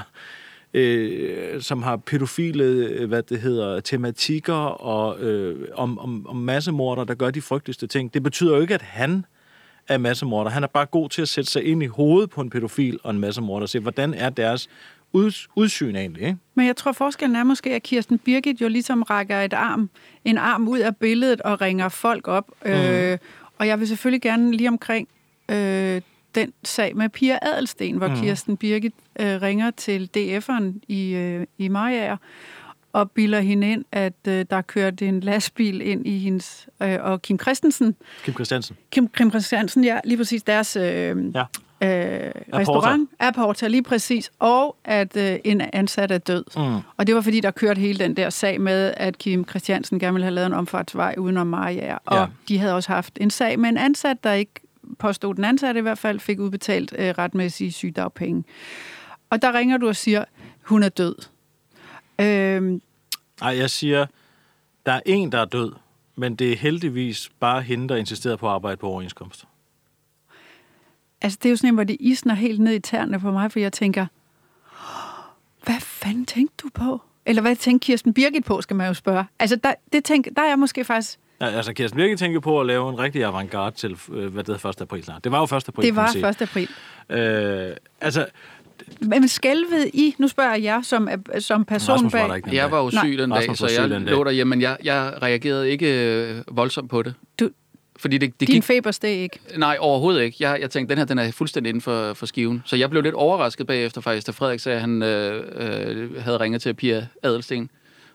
øh, 0.74 1.62
som 1.62 1.82
har 1.82 1.96
pædofile, 1.96 2.64
øh, 2.64 3.08
hvad 3.08 3.22
det 3.22 3.40
hedder, 3.40 3.80
tematikker 3.80 4.54
og 4.54 5.20
øh, 5.20 5.68
om, 5.74 5.98
om, 5.98 6.26
om 6.26 6.36
massemorder, 6.36 7.04
der 7.04 7.14
gør 7.14 7.30
de 7.30 7.42
frygteligste 7.42 7.86
ting. 7.86 8.14
Det 8.14 8.22
betyder 8.22 8.54
jo 8.54 8.62
ikke, 8.62 8.74
at 8.74 8.82
han 8.82 9.24
er 9.88 9.98
massemorder. 9.98 10.50
Han 10.50 10.62
er 10.62 10.66
bare 10.66 10.86
god 10.86 11.08
til 11.08 11.22
at 11.22 11.28
sætte 11.28 11.50
sig 11.50 11.64
ind 11.64 11.82
i 11.82 11.86
hovedet 11.86 12.30
på 12.30 12.40
en 12.40 12.50
pædofil 12.50 12.98
og 13.02 13.10
en 13.10 13.18
massemorder 13.18 13.62
og 13.62 13.68
se, 13.68 13.80
hvordan 13.80 14.14
er 14.14 14.30
deres 14.30 14.68
ud, 15.12 15.46
udsyn 15.56 15.96
egentlig. 15.96 16.22
Ikke? 16.22 16.38
Men 16.54 16.66
jeg 16.66 16.76
tror, 16.76 16.92
forskellen 16.92 17.36
er 17.36 17.44
måske, 17.44 17.74
at 17.74 17.82
Kirsten 17.82 18.18
Birgit 18.18 18.60
jo 18.60 18.68
ligesom 18.68 19.02
rækker 19.02 19.40
et 19.40 19.52
arm, 19.52 19.90
en 20.24 20.38
arm 20.38 20.68
ud 20.68 20.78
af 20.78 20.96
billedet 20.96 21.40
og 21.40 21.60
ringer 21.60 21.88
folk 21.88 22.28
op. 22.28 22.50
Mm. 22.64 22.70
Øh, 22.70 23.18
og 23.58 23.66
jeg 23.66 23.80
vil 23.80 23.88
selvfølgelig 23.88 24.22
gerne 24.22 24.56
lige 24.56 24.68
omkring 24.68 25.08
øh, 25.48 26.00
den 26.34 26.52
sag 26.64 26.96
med 26.96 27.08
Pia 27.08 27.38
Adelsten, 27.42 27.96
hvor 27.96 28.08
mm. 28.08 28.16
Kirsten 28.16 28.56
Birgit 28.56 28.94
øh, 29.20 29.42
ringer 29.42 29.70
til 29.70 30.10
DF'eren 30.16 30.80
i, 30.88 31.10
øh, 31.14 31.46
i 31.58 31.68
Mariager 31.68 32.16
og 32.92 33.10
bilder 33.10 33.40
hende 33.40 33.72
ind, 33.72 33.84
at 33.92 34.12
øh, 34.28 34.44
der 34.50 34.62
kørte 34.62 35.06
en 35.06 35.20
lastbil 35.20 35.80
ind 35.80 36.06
i 36.06 36.18
hendes... 36.18 36.68
Øh, 36.82 36.98
og 37.00 37.22
Kim 37.22 37.38
Christensen... 37.38 37.94
Kim 38.24 38.34
Christiansen. 38.34 38.76
Kim, 38.90 39.08
Kim 39.08 39.30
Christiansen, 39.30 39.84
ja, 39.84 39.98
lige 40.04 40.16
præcis 40.16 40.42
deres 40.42 40.76
øh, 40.76 41.34
ja 41.34 41.44
øh, 41.82 42.30
restaurant, 42.54 43.10
Aporta, 43.18 43.68
lige 43.68 43.82
præcis, 43.82 44.30
og 44.38 44.76
at 44.84 45.16
øh, 45.16 45.38
en 45.44 45.60
ansat 45.72 46.10
er 46.10 46.18
død. 46.18 46.44
Mm. 46.56 46.80
Og 46.96 47.06
det 47.06 47.14
var 47.14 47.20
fordi, 47.20 47.40
der 47.40 47.50
kørte 47.50 47.80
hele 47.80 47.98
den 47.98 48.16
der 48.16 48.30
sag 48.30 48.60
med, 48.60 48.94
at 48.96 49.18
Kim 49.18 49.48
Christiansen 49.48 49.98
gerne 49.98 50.12
ville 50.12 50.24
have 50.24 50.34
lavet 50.34 50.46
en 50.46 50.52
omfartsvej 50.52 51.14
udenom 51.18 51.46
Maria. 51.46 51.98
Og 52.04 52.16
ja. 52.16 52.26
de 52.48 52.58
havde 52.58 52.74
også 52.74 52.92
haft 52.92 53.18
en 53.20 53.30
sag 53.30 53.58
med 53.58 53.68
en 53.68 53.76
ansat, 53.76 54.24
der 54.24 54.32
ikke 54.32 54.52
påstod 54.98 55.34
den 55.34 55.44
ansatte 55.44 55.78
i 55.78 55.82
hvert 55.82 55.98
fald, 55.98 56.20
fik 56.20 56.40
udbetalt 56.40 56.94
øh, 56.98 57.08
retmæssige 57.18 57.72
sygdagpenge. 57.72 58.44
Og 59.30 59.42
der 59.42 59.52
ringer 59.52 59.76
du 59.76 59.88
og 59.88 59.96
siger, 59.96 60.24
hun 60.62 60.82
er 60.82 60.88
død. 60.88 61.14
Øhm, 62.20 62.82
Ej, 63.42 63.58
jeg 63.58 63.70
siger, 63.70 64.06
der 64.86 64.92
er 64.92 65.00
en, 65.06 65.32
der 65.32 65.38
er 65.38 65.44
død, 65.44 65.72
men 66.16 66.34
det 66.34 66.52
er 66.52 66.56
heldigvis 66.56 67.30
bare 67.40 67.62
hende, 67.62 67.88
der 67.88 67.96
insisterer 67.96 68.36
på 68.36 68.46
at 68.46 68.52
arbejde 68.52 68.76
på 68.76 68.86
overenskomst. 68.86 69.44
Altså, 71.22 71.38
det 71.42 71.48
er 71.48 71.50
jo 71.50 71.56
sådan 71.56 71.68
en, 71.68 71.74
hvor 71.74 71.84
det 71.84 71.96
isner 72.00 72.34
helt 72.34 72.60
ned 72.60 72.74
i 72.74 72.78
tæerne 72.78 73.20
på 73.20 73.30
mig, 73.30 73.52
for 73.52 73.58
jeg 73.58 73.72
tænker, 73.72 74.06
hvad 75.64 75.80
fanden 75.80 76.26
tænkte 76.26 76.54
du 76.62 76.68
på? 76.74 77.02
Eller 77.26 77.42
hvad 77.42 77.56
tænkte 77.56 77.86
Kirsten 77.86 78.14
Birgit 78.14 78.44
på, 78.44 78.60
skal 78.60 78.76
man 78.76 78.86
jo 78.86 78.94
spørge. 78.94 79.24
Altså, 79.38 79.56
der, 79.56 79.74
det 79.92 80.04
tænk, 80.04 80.28
der 80.36 80.42
er 80.42 80.48
jeg 80.48 80.58
måske 80.58 80.84
faktisk... 80.84 81.18
Ja, 81.42 81.46
altså, 81.46 81.72
Kirsten 81.72 81.96
Birgit 81.96 82.18
tænker 82.18 82.40
på 82.40 82.60
at 82.60 82.66
lave 82.66 82.90
en 82.90 82.98
rigtig 82.98 83.24
avantgarde 83.24 83.76
til, 83.76 83.96
øh, 84.12 84.32
hvad 84.32 84.44
det 84.44 84.54
hedder, 84.54 84.68
1. 84.68 84.80
april 84.80 85.04
snart. 85.04 85.24
Det 85.24 85.32
var 85.32 85.38
jo 85.38 85.56
1. 85.56 85.68
april, 85.68 85.86
Det 85.86 85.96
var 85.96 86.28
1. 86.28 86.42
april. 86.42 86.68
Øh, 87.10 87.76
altså, 88.00 88.26
men 89.00 89.28
skælvede 89.28 89.88
I, 89.88 90.14
nu 90.18 90.28
spørger 90.28 90.54
jeg 90.54 90.80
som, 90.82 91.08
som 91.38 91.64
person 91.64 92.10
bag... 92.10 92.28
Var 92.28 92.40
jeg 92.52 92.70
var 92.70 92.78
jo 92.78 92.90
syg 92.90 93.18
den 93.18 93.30
dag, 93.30 93.56
så 93.56 93.70
jeg 93.80 93.88
lå 93.88 94.24
derhjemme, 94.24 94.50
men 94.50 94.60
jeg, 94.60 94.76
jeg 94.84 95.12
reagerede 95.22 95.70
ikke 95.70 96.06
øh, 96.06 96.42
voldsomt 96.50 96.90
på 96.90 97.02
det. 97.02 97.14
Du, 97.40 97.50
fordi 97.96 98.18
det, 98.18 98.40
det 98.40 98.48
Din 98.48 98.54
gik... 98.54 98.64
feber 98.64 98.90
steg 98.90 99.10
ikke? 99.10 99.38
Nej, 99.56 99.76
overhovedet 99.80 100.22
ikke. 100.22 100.36
Jeg, 100.40 100.60
jeg 100.60 100.70
tænkte, 100.70 100.90
den 100.90 100.98
her 100.98 101.04
den 101.04 101.18
er 101.18 101.32
fuldstændig 101.32 101.68
inden 101.68 101.80
for, 101.80 102.14
for 102.14 102.26
skiven. 102.26 102.62
Så 102.64 102.76
jeg 102.76 102.90
blev 102.90 103.02
lidt 103.02 103.14
overrasket 103.14 103.66
bagefter 103.66 104.00
faktisk, 104.00 104.26
da 104.26 104.32
Frederik 104.32 104.60
sagde, 104.60 104.76
at 104.76 104.80
han 104.80 105.02
øh, 105.02 105.44
øh, 105.54 106.22
havde 106.22 106.40
ringet 106.40 106.62
til 106.62 106.74
Pia 106.74 107.06
Adelsten 107.22 107.70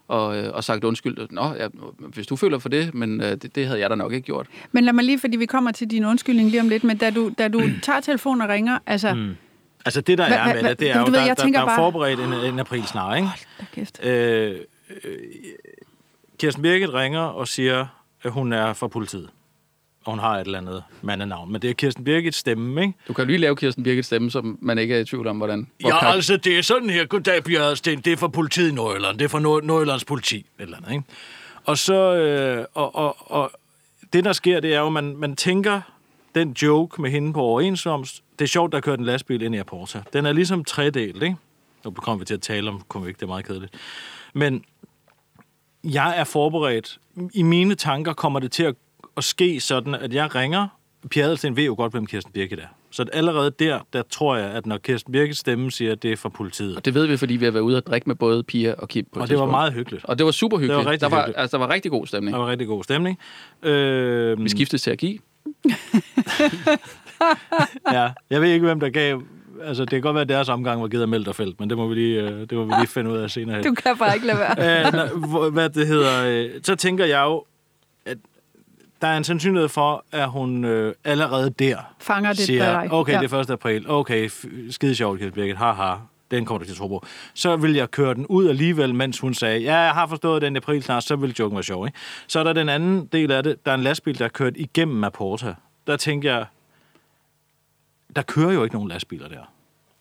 og, 0.07 0.37
øh, 0.37 0.53
og 0.53 0.63
sagt 0.63 0.83
undskyld. 0.83 1.27
Nå, 1.31 1.53
ja, 1.59 1.67
hvis 1.99 2.27
du 2.27 2.35
føler 2.35 2.59
for 2.59 2.69
det, 2.69 2.93
men 2.93 3.21
øh, 3.21 3.31
det, 3.31 3.55
det 3.55 3.65
havde 3.67 3.79
jeg 3.79 3.89
da 3.89 3.95
nok 3.95 4.13
ikke 4.13 4.25
gjort. 4.25 4.47
Men 4.71 4.83
lad 4.83 4.93
mig 4.93 5.03
lige, 5.03 5.19
fordi 5.19 5.37
vi 5.37 5.45
kommer 5.45 5.71
til 5.71 5.91
din 5.91 6.05
undskyldning 6.05 6.49
lige 6.49 6.61
om 6.61 6.69
lidt, 6.69 6.83
men 6.83 6.97
da 6.97 7.09
du, 7.09 7.31
da 7.37 7.47
du 7.47 7.61
tager 7.81 7.99
telefonen 7.99 8.41
og 8.41 8.49
ringer, 8.49 8.79
altså... 8.85 9.13
Mm. 9.13 9.35
Altså 9.85 10.01
det, 10.01 10.17
der 10.17 10.27
hva, 10.27 10.35
er 10.35 10.53
med 10.53 10.69
det, 10.69 10.79
det 10.79 10.91
er 10.91 10.99
jo, 10.99 11.05
ved, 11.05 11.13
der, 11.13 11.33
der, 11.33 11.33
der 11.33 11.59
er 11.59 11.65
bare... 11.65 11.75
forberedt 11.75 12.19
en, 12.19 12.33
en 12.33 12.59
april 12.59 12.83
snart, 12.83 13.17
ikke? 13.17 13.27
Hold 13.27 13.67
kæft. 13.73 14.05
Øh, 14.05 14.55
øh, 15.03 15.17
Kirsten 16.39 16.61
Birgit 16.61 16.93
ringer 16.93 17.19
og 17.19 17.47
siger, 17.47 17.85
at 18.23 18.31
hun 18.31 18.53
er 18.53 18.73
fra 18.73 18.87
politiet 18.87 19.29
og 20.07 20.13
hun 20.13 20.19
har 20.19 20.35
et 20.35 20.45
eller 20.45 20.57
andet 20.57 20.83
mandenavn. 21.01 21.51
Men 21.51 21.61
det 21.61 21.69
er 21.69 21.73
Kirsten 21.73 22.03
Birgits 22.03 22.37
stemme, 22.37 22.81
ikke? 22.81 22.93
Du 23.07 23.13
kan 23.13 23.27
lige 23.27 23.37
lave 23.37 23.55
Kirsten 23.55 23.83
Birgits 23.83 24.05
stemme, 24.05 24.31
så 24.31 24.55
man 24.61 24.77
ikke 24.77 24.95
er 24.95 24.99
i 24.99 25.05
tvivl 25.05 25.27
om, 25.27 25.37
hvordan... 25.37 25.67
Ja, 25.83 25.99
kan... 25.99 26.07
altså, 26.07 26.37
det 26.37 26.57
er 26.57 26.61
sådan 26.61 26.89
her. 26.89 27.05
Goddag, 27.05 27.43
Bjørnsten. 27.43 27.99
Det 27.99 28.13
er 28.13 28.17
for 28.17 28.27
politiet 28.27 28.71
i 28.71 28.73
Nordjylland. 28.73 29.17
Det 29.19 29.25
er 29.25 29.29
for 29.29 29.39
Nord- 29.39 29.63
Nordjyllands 29.63 30.05
politi. 30.05 30.45
Eller 30.59 30.77
andet, 30.77 30.91
ikke? 30.91 31.03
Og 31.65 31.77
så... 31.77 32.15
Øh, 32.15 32.65
og, 32.73 32.95
og, 32.95 33.31
og 33.31 33.51
det, 34.13 34.25
der 34.25 34.33
sker, 34.33 34.59
det 34.59 34.73
er 34.73 34.79
jo, 34.79 34.87
at 34.87 34.93
man, 34.93 35.17
man 35.17 35.35
tænker, 35.35 35.81
den 36.35 36.51
joke 36.51 37.01
med 37.01 37.09
hende 37.11 37.33
på 37.33 37.41
overensomst, 37.41 38.23
det 38.39 38.45
er 38.45 38.49
sjovt, 38.49 38.71
der 38.71 38.79
kørt 38.79 38.99
en 38.99 39.05
lastbil 39.05 39.41
ind 39.41 39.55
i 39.55 39.57
Aporta. 39.57 40.01
Den 40.13 40.25
er 40.25 40.33
ligesom 40.33 40.63
tredelt, 40.63 41.23
ikke? 41.23 41.35
Nu 41.85 41.91
kommer 41.91 42.19
vi 42.19 42.25
til 42.25 42.33
at 42.33 42.41
tale 42.41 42.69
om 42.69 42.81
komik, 42.87 43.15
det 43.15 43.23
er 43.23 43.27
meget 43.27 43.45
kedeligt. 43.45 43.73
Men 44.33 44.63
jeg 45.83 46.19
er 46.19 46.23
forberedt. 46.23 46.99
I 47.33 47.43
mine 47.43 47.75
tanker 47.75 48.13
kommer 48.13 48.39
det 48.39 48.51
til 48.51 48.63
at 48.63 48.75
at 49.17 49.23
ske 49.23 49.59
sådan, 49.59 49.95
at 49.95 50.13
jeg 50.13 50.35
ringer. 50.35 50.67
Pia 51.09 51.23
Adelsten 51.23 51.55
ved 51.55 51.65
jo 51.65 51.75
godt, 51.77 51.91
hvem 51.91 52.05
Kirsten 52.05 52.33
Birgit 52.33 52.59
er. 52.59 52.67
Så 52.91 53.05
allerede 53.13 53.51
der, 53.59 53.79
der 53.93 54.01
tror 54.09 54.35
jeg, 54.35 54.49
at 54.49 54.65
når 54.65 54.77
Kirsten 54.77 55.11
Birgits 55.11 55.39
stemme 55.39 55.71
siger, 55.71 55.91
at 55.91 56.03
det 56.03 56.11
er 56.11 56.15
fra 56.15 56.29
politiet. 56.29 56.75
Og 56.75 56.85
det 56.85 56.93
ved 56.93 57.05
vi, 57.05 57.17
fordi 57.17 57.35
vi 57.35 57.45
har 57.45 57.51
været 57.51 57.63
ude 57.63 57.77
og 57.77 57.85
drikke 57.85 58.09
med 58.09 58.15
både 58.15 58.43
Pia 58.43 58.73
og 58.77 58.87
Kim 58.87 59.05
på 59.13 59.19
Og 59.19 59.29
det 59.29 59.39
var 59.39 59.45
meget 59.45 59.73
hyggeligt. 59.73 60.05
Og 60.05 60.17
det 60.17 60.25
var 60.25 60.31
super 60.31 60.57
hyggeligt. 60.57 60.79
Det 60.79 60.85
var 60.85 60.95
der 60.95 61.09
var, 61.09 61.17
hyggeligt. 61.17 61.39
Altså, 61.39 61.57
der 61.57 61.65
var 61.65 61.73
rigtig 61.73 61.91
god 61.91 62.07
stemning. 62.07 62.33
Der 62.33 62.39
var 62.39 62.47
rigtig 62.47 62.67
god 62.67 62.83
stemning. 62.83 63.19
Øh... 63.63 64.43
Vi 64.43 64.49
skiftes 64.49 64.81
til 64.81 64.91
at 64.91 64.97
give. 64.97 65.19
ja, 67.91 68.11
jeg 68.29 68.41
ved 68.41 68.49
ikke, 68.49 68.65
hvem 68.65 68.79
der 68.79 68.89
gav 68.89 69.21
altså, 69.63 69.83
det 69.83 69.91
kan 69.91 70.01
godt 70.01 70.13
være, 70.13 70.21
at 70.21 70.29
deres 70.29 70.49
omgang 70.49 70.81
var 70.81 70.87
givet 70.87 71.01
af 71.01 71.07
Melterfeldt, 71.07 71.59
men 71.59 71.69
det 71.69 71.77
må 71.77 71.87
vi 71.87 71.95
lige, 71.95 72.21
øh, 72.21 72.39
det 72.39 72.51
må 72.51 72.65
vi 72.65 72.73
lige 72.79 72.87
finde 72.87 73.11
ud 73.11 73.17
af 73.17 73.31
senere. 73.31 73.63
Du 73.63 73.73
kan 73.73 73.97
bare 73.97 74.15
ikke 74.15 74.27
lade 74.27 74.37
være. 74.37 74.55
Æh, 75.45 75.53
hvad 75.53 75.69
det 75.69 75.87
hedder, 75.87 76.25
øh, 76.25 76.49
så 76.63 76.75
tænker 76.75 77.05
jeg 77.05 77.23
jo, 77.25 77.43
der 79.01 79.07
er 79.07 79.17
en 79.17 79.23
sandsynlighed 79.23 79.69
for, 79.69 80.05
at 80.11 80.29
hun 80.29 80.65
øh, 80.65 80.93
allerede 81.03 81.49
der 81.49 81.77
Fanger 81.99 82.29
det 82.29 82.39
siger, 82.39 82.91
okay, 82.91 83.13
ja. 83.13 83.19
det 83.21 83.33
er 83.33 83.39
1. 83.39 83.49
april, 83.49 83.89
okay, 83.89 84.29
skide 84.69 84.95
sjovt, 84.95 85.19
Kjeld 85.19 85.31
Birgit, 85.31 85.57
haha, 85.57 85.95
den 86.31 86.45
kommer 86.45 86.59
du 86.59 86.65
til 86.65 86.71
at 86.71 86.77
tro 86.77 86.87
på. 86.87 87.05
Så 87.33 87.55
vil 87.55 87.73
jeg 87.73 87.91
køre 87.91 88.13
den 88.13 88.25
ud 88.27 88.49
alligevel, 88.49 88.95
mens 88.95 89.19
hun 89.19 89.33
sagde, 89.33 89.59
ja, 89.59 89.77
jeg 89.77 89.91
har 89.93 90.07
forstået 90.07 90.41
den 90.41 90.55
april 90.55 90.83
snart, 90.83 91.03
så 91.03 91.15
vil 91.15 91.35
joken 91.39 91.55
være 91.55 91.63
sjov. 91.63 91.85
Ikke? 91.87 91.97
Så 92.27 92.39
er 92.39 92.43
der 92.43 92.53
den 92.53 92.69
anden 92.69 93.05
del 93.05 93.31
af 93.31 93.43
det, 93.43 93.65
der 93.65 93.71
er 93.71 93.75
en 93.75 93.83
lastbil, 93.83 94.19
der 94.19 94.25
er 94.25 94.29
kørt 94.29 94.53
igennem 94.55 95.03
Aporta. 95.03 95.55
Der 95.87 95.97
tænker 95.97 96.33
jeg, 96.33 96.45
der 98.15 98.21
kører 98.21 98.51
jo 98.51 98.63
ikke 98.63 98.75
nogen 98.75 98.89
lastbiler 98.89 99.27
der. 99.27 99.51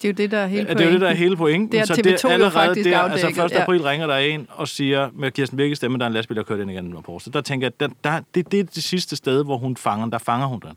Det 0.02 0.08
er 0.08 0.12
jo 0.12 0.14
det, 0.16 0.30
der 0.30 0.38
er 0.38 0.46
hele 0.46 0.68
Ja, 0.68 0.74
det 0.74 0.80
er 0.80 0.84
jo 0.84 0.92
det, 0.92 1.00
der 1.00 1.08
er 1.08 1.14
hele 1.14 1.36
pointen. 1.36 1.72
Det 1.72 1.78
har 1.78 1.86
så 1.86 1.92
TV2 1.92 2.02
det 2.02 2.24
er 2.24 2.28
allerede 2.28 2.84
der, 2.84 2.98
altså 2.98 3.26
afdækket, 3.26 3.44
1. 3.44 3.52
ja. 3.52 3.62
april 3.62 3.82
ringer 3.82 4.06
der 4.06 4.16
en 4.16 4.46
og 4.50 4.68
siger 4.68 5.10
med 5.14 5.30
Kirsten 5.30 5.56
Birkes 5.56 5.76
stemme, 5.78 5.98
der 5.98 6.04
er 6.04 6.06
en 6.06 6.12
lastbil, 6.12 6.36
der 6.36 6.42
kørt 6.42 6.60
ind 6.60 6.70
igen 6.70 6.92
med 6.94 7.02
Porsche. 7.02 7.32
Der 7.32 7.40
tænker 7.40 7.66
jeg, 7.66 7.80
der, 7.80 7.88
der, 8.04 8.20
det, 8.34 8.52
det 8.52 8.60
er 8.60 8.64
det 8.64 8.84
sidste 8.84 9.16
sted, 9.16 9.44
hvor 9.44 9.56
hun 9.56 9.76
fanger 9.76 10.04
den. 10.04 10.12
Der 10.12 10.18
fanger 10.18 10.46
hun 10.46 10.60
den. 10.60 10.76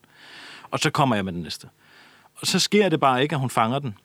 Og 0.71 0.79
så 0.79 0.89
kommer 0.89 1.15
jeg 1.15 1.25
med 1.25 1.34
den 1.34 1.41
næste. 1.41 1.67
Og 2.41 2.47
så 2.47 2.60
sker 2.60 2.89
det 2.89 2.99
bare 2.99 3.21
ikke, 3.23 3.36
at 3.36 3.39
hun 3.39 3.49
fanger 3.49 3.79
den. 3.79 3.95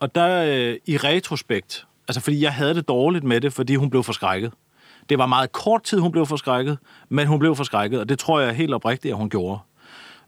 Og 0.00 0.14
der 0.14 0.44
øh, 0.44 0.76
i 0.86 0.96
retrospekt, 0.96 1.86
altså 2.08 2.20
fordi 2.20 2.42
jeg 2.42 2.52
havde 2.52 2.74
det 2.74 2.88
dårligt 2.88 3.24
med 3.24 3.40
det, 3.40 3.52
fordi 3.52 3.74
hun 3.74 3.90
blev 3.90 4.02
forskrækket. 4.02 4.52
Det 5.08 5.18
var 5.18 5.26
meget 5.26 5.52
kort 5.52 5.82
tid, 5.82 5.98
hun 5.98 6.12
blev 6.12 6.26
forskrækket, 6.26 6.78
men 7.08 7.26
hun 7.26 7.38
blev 7.38 7.56
forskrækket, 7.56 8.00
og 8.00 8.08
det 8.08 8.18
tror 8.18 8.40
jeg 8.40 8.54
helt 8.54 8.74
oprigtigt, 8.74 9.12
at 9.12 9.18
hun 9.18 9.30
gjorde. 9.30 9.60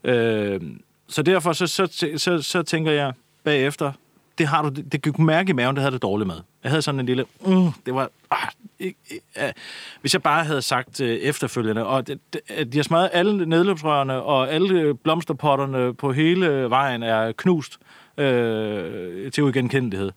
Øh, 0.05 0.61
så 1.09 1.23
derfor 1.23 1.53
så, 1.53 1.67
så, 1.67 2.11
så, 2.17 2.43
så 2.43 2.63
tænker 2.63 2.93
jeg 2.93 3.13
bagefter, 3.45 3.93
det 4.39 4.47
har 4.47 4.63
du, 4.63 4.69
det, 4.69 4.93
det 4.93 5.15
kunne 5.15 5.27
mærke 5.27 5.51
i 5.51 5.53
maven, 5.53 5.77
det 5.77 5.83
havde 5.83 5.93
det 5.93 6.03
dårligt 6.03 6.27
med. 6.27 6.37
Jeg 6.63 6.71
havde 6.71 6.83
sådan 6.83 7.01
en 7.01 7.07
lille, 7.07 7.25
mm, 7.47 7.71
det 7.87 7.95
var, 7.95 8.11
ah, 8.31 8.49
ikke, 8.79 8.99
øh, 9.39 9.53
hvis 10.01 10.15
jeg 10.15 10.23
bare 10.23 10.45
havde 10.45 10.63
sagt 10.63 11.01
øh, 11.01 11.17
efterfølgende, 11.17 11.87
og 11.87 12.07
det, 12.07 12.19
det, 12.33 12.41
at 12.49 12.73
de 12.73 12.79
har 12.79 12.83
smadret 12.83 13.11
alle 13.13 13.47
nedløbsrørene, 13.47 14.23
og 14.23 14.53
alle 14.53 14.95
blomsterpotterne 14.95 15.95
på 15.95 16.13
hele 16.13 16.71
vejen 16.71 17.03
er 17.03 17.33
knust 17.33 17.79
øh, 18.19 19.33
til 19.33 19.43
uigenkendelighed, 19.43 20.11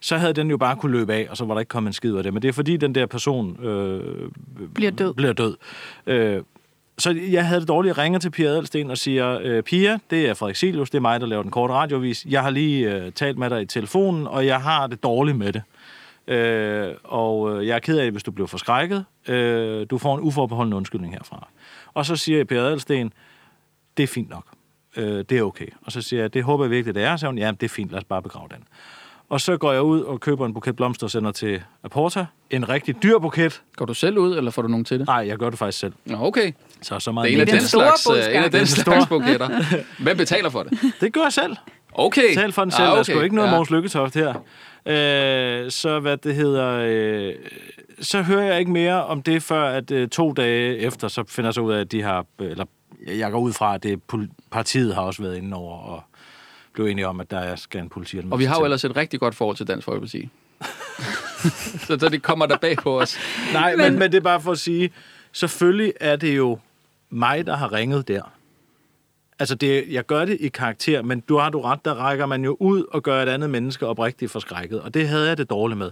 så 0.00 0.16
havde 0.16 0.32
den 0.32 0.50
jo 0.50 0.56
bare 0.56 0.76
kunne 0.76 0.92
løbe 0.92 1.14
af, 1.14 1.26
og 1.30 1.36
så 1.36 1.44
var 1.44 1.54
der 1.54 1.60
ikke 1.60 1.68
kommet 1.68 1.88
en 1.88 1.92
skid 1.92 2.14
af 2.14 2.22
det. 2.22 2.32
Men 2.32 2.42
det 2.42 2.48
er 2.48 2.52
fordi, 2.52 2.76
den 2.76 2.94
der 2.94 3.06
person 3.06 3.64
øh, 3.64 4.30
Bliver 4.74 4.90
død. 4.90 5.14
Bliver 5.14 5.32
død. 5.32 5.56
Øh, 6.06 6.42
så 6.98 7.10
jeg 7.30 7.46
havde 7.46 7.60
det 7.60 7.68
dårligt. 7.68 7.96
Jeg 7.96 8.04
ringer 8.04 8.18
til 8.18 8.30
Pia 8.30 8.46
Adelsten 8.46 8.90
og 8.90 8.98
siger, 8.98 9.38
øh, 9.42 9.62
Pia, 9.62 9.98
det 10.10 10.28
er 10.28 10.34
Frederik 10.34 10.56
Silius, 10.56 10.90
det 10.90 10.98
er 10.98 11.02
mig, 11.02 11.20
der 11.20 11.26
laver 11.26 11.42
den 11.42 11.50
korte 11.50 11.74
radiovis. 11.74 12.26
Jeg 12.28 12.42
har 12.42 12.50
lige 12.50 12.94
øh, 12.94 13.12
talt 13.12 13.38
med 13.38 13.50
dig 13.50 13.62
i 13.62 13.66
telefonen, 13.66 14.26
og 14.26 14.46
jeg 14.46 14.60
har 14.62 14.86
det 14.86 15.02
dårligt 15.02 15.36
med 15.36 15.52
det. 15.52 15.62
Øh, 16.26 16.94
og 17.04 17.56
øh, 17.56 17.66
jeg 17.66 17.74
er 17.74 17.78
ked 17.78 17.98
af, 17.98 18.10
hvis 18.10 18.22
du 18.22 18.30
bliver 18.30 18.46
forskrækket. 18.46 19.04
Øh, 19.28 19.86
du 19.90 19.98
får 19.98 20.14
en 20.14 20.20
uforbeholden 20.20 20.72
undskyldning 20.72 21.12
herfra. 21.12 21.48
Og 21.94 22.06
så 22.06 22.16
siger 22.16 22.38
jeg 22.38 22.46
Pia 22.46 22.58
Adelsten, 22.58 23.12
det 23.96 24.02
er 24.02 24.06
fint 24.06 24.30
nok. 24.30 24.44
Øh, 24.96 25.24
det 25.28 25.32
er 25.32 25.42
okay. 25.42 25.68
Og 25.82 25.92
så 25.92 26.02
siger 26.02 26.22
jeg, 26.22 26.34
det 26.34 26.42
håber 26.44 26.64
jeg 26.64 26.70
virkelig, 26.70 26.94
det 26.94 27.02
er. 27.02 27.16
Så 27.16 27.26
hun, 27.26 27.38
ja, 27.38 27.50
det 27.50 27.62
er 27.62 27.68
fint, 27.68 27.90
lad 27.90 27.98
os 27.98 28.04
bare 28.04 28.22
begrave 28.22 28.48
den. 28.50 28.64
Og 29.28 29.40
så 29.40 29.56
går 29.56 29.72
jeg 29.72 29.82
ud 29.82 30.00
og 30.00 30.20
køber 30.20 30.46
en 30.46 30.54
buket 30.54 30.76
blomster 30.76 31.06
og 31.06 31.10
sender 31.10 31.32
til 31.32 31.62
Aporta. 31.82 32.26
En 32.50 32.68
rigtig 32.68 33.02
dyr 33.02 33.18
buket. 33.18 33.62
Går 33.76 33.84
du 33.86 33.94
selv 33.94 34.18
ud, 34.18 34.36
eller 34.36 34.50
får 34.50 34.62
du 34.62 34.68
nogen 34.68 34.84
til 34.84 34.98
det? 34.98 35.06
Nej, 35.06 35.24
jeg 35.26 35.38
gør 35.38 35.50
det 35.50 35.58
faktisk 35.58 35.78
selv. 35.78 35.92
Nå, 36.04 36.18
okay. 36.20 36.52
Så 36.84 36.98
så 37.00 37.10
Det 37.10 37.14
meget 37.14 37.30
er 37.30 37.34
en 37.34 37.40
af 37.40 37.46
den 37.46 37.54
den, 37.56 37.64
store 37.64 37.92
slags, 37.98 38.28
øh, 38.28 38.36
en 38.36 38.44
af 38.44 38.50
den 38.50 38.66
slags 38.66 39.06
buketter. 39.06 39.48
Hvem 40.02 40.16
betaler 40.16 40.50
for 40.50 40.62
det? 40.62 40.78
Det 41.00 41.12
gør 41.12 41.22
jeg 41.22 41.32
selv. 41.32 41.56
Okay. 41.92 42.34
Tal 42.34 42.52
for 42.52 42.62
den 42.62 42.70
selv. 42.70 42.82
Ah, 42.82 42.88
okay. 42.88 42.94
Der 42.94 42.98
er 42.98 43.02
sgu 43.02 43.20
ikke 43.20 43.34
noget 43.36 43.48
ja. 43.48 43.52
Mogens 43.54 43.70
Lykketoft 43.70 44.14
her. 44.14 44.34
Øh, 44.86 45.70
så 45.70 46.00
hvad 46.00 46.16
det 46.16 46.34
hedder... 46.34 46.78
Øh, 46.88 47.32
så 48.00 48.22
hører 48.22 48.42
jeg 48.44 48.58
ikke 48.58 48.70
mere 48.70 49.04
om 49.04 49.22
det, 49.22 49.42
før 49.42 49.64
at 49.68 49.90
øh, 49.90 50.08
to 50.08 50.32
dage 50.32 50.78
efter, 50.78 51.08
så 51.08 51.24
finder 51.28 51.48
jeg 51.48 51.54
så 51.54 51.60
ud 51.60 51.72
af, 51.72 51.80
at 51.80 51.92
de 51.92 52.02
har... 52.02 52.24
Eller 52.40 52.64
jeg 53.06 53.30
går 53.30 53.38
ud 53.38 53.52
fra, 53.52 53.74
at 53.74 53.82
det 53.82 54.00
partiet 54.50 54.94
har 54.94 55.02
også 55.02 55.22
været 55.22 55.36
inde 55.36 55.56
over 55.56 55.78
og 55.78 56.02
blev 56.74 56.86
enige 56.86 57.08
om, 57.08 57.20
at 57.20 57.30
der 57.30 57.38
er- 57.38 57.56
skal 57.56 57.80
en 57.80 57.88
politi 57.88 58.20
Og 58.30 58.38
vi 58.38 58.44
har 58.44 58.56
jo 58.58 58.64
ellers 58.64 58.84
et 58.84 58.96
rigtig 58.96 59.20
godt 59.20 59.34
forhold 59.34 59.56
til 59.56 59.66
Dansk 59.68 59.84
Folkeparti. 59.84 60.28
så, 61.86 61.96
så 62.00 62.08
det 62.08 62.22
kommer 62.22 62.46
der 62.46 62.56
bag 62.56 62.76
på 62.76 63.00
os. 63.00 63.18
Nej, 63.52 63.76
men, 63.76 63.98
men 63.98 64.12
det 64.12 64.16
er 64.18 64.22
bare 64.22 64.40
for 64.40 64.52
at 64.52 64.58
sige, 64.58 64.90
selvfølgelig 65.32 65.92
er 66.00 66.16
det 66.16 66.36
jo 66.36 66.58
mig, 67.14 67.46
der 67.46 67.56
har 67.56 67.72
ringet 67.72 68.08
der. 68.08 68.22
Altså, 69.38 69.54
det, 69.54 69.84
jeg 69.90 70.06
gør 70.06 70.24
det 70.24 70.36
i 70.40 70.48
karakter, 70.48 71.02
men 71.02 71.20
du 71.20 71.38
har 71.38 71.50
du 71.50 71.60
ret, 71.60 71.84
der 71.84 71.94
rækker 71.94 72.26
man 72.26 72.44
jo 72.44 72.56
ud 72.60 72.84
og 72.92 73.02
gør 73.02 73.22
et 73.22 73.28
andet 73.28 73.50
menneske 73.50 73.86
oprigtigt 73.86 74.30
forskrækket. 74.30 74.80
Og 74.80 74.94
det 74.94 75.08
havde 75.08 75.28
jeg 75.28 75.38
det 75.38 75.50
dårligt 75.50 75.78
med. 75.78 75.90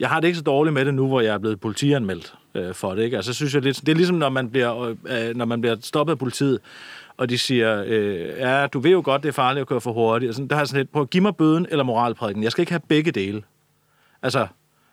Jeg 0.00 0.08
har 0.08 0.20
det 0.20 0.28
ikke 0.28 0.36
så 0.36 0.42
dårligt 0.42 0.74
med 0.74 0.84
det 0.84 0.94
nu, 0.94 1.06
hvor 1.06 1.20
jeg 1.20 1.34
er 1.34 1.38
blevet 1.38 1.60
politianmeldt 1.60 2.34
øh, 2.54 2.74
for 2.74 2.94
det. 2.94 3.02
Ikke? 3.02 3.16
Altså, 3.16 3.32
synes 3.32 3.54
jeg, 3.54 3.62
det, 3.62 3.80
det 3.80 3.88
er 3.88 3.96
ligesom, 3.96 4.16
når 4.16 4.28
man, 4.28 4.50
bliver, 4.50 4.80
øh, 4.80 4.96
øh, 5.28 5.36
når 5.36 5.44
man 5.44 5.60
bliver 5.60 5.76
stoppet 5.80 6.12
af 6.12 6.18
politiet, 6.18 6.58
og 7.16 7.30
de 7.30 7.38
siger, 7.38 7.84
øh, 7.86 8.20
ja, 8.38 8.66
du 8.66 8.80
ved 8.80 8.90
jo 8.90 9.02
godt, 9.04 9.22
det 9.22 9.28
er 9.28 9.32
farligt 9.32 9.60
at 9.60 9.68
køre 9.68 9.80
for 9.80 9.92
hurtigt. 9.92 10.28
Og 10.28 10.34
sådan, 10.34 10.48
der 10.48 10.54
har 10.54 10.60
jeg 10.60 10.68
sådan 10.68 10.80
lidt, 10.80 10.92
prøv 10.92 11.02
at 11.02 11.10
give 11.10 11.22
mig 11.22 11.36
bøden 11.36 11.66
eller 11.70 11.84
moralprædiken. 11.84 12.42
Jeg 12.42 12.52
skal 12.52 12.62
ikke 12.62 12.72
have 12.72 12.82
begge 12.88 13.12
dele. 13.12 13.42
Altså, 14.22 14.46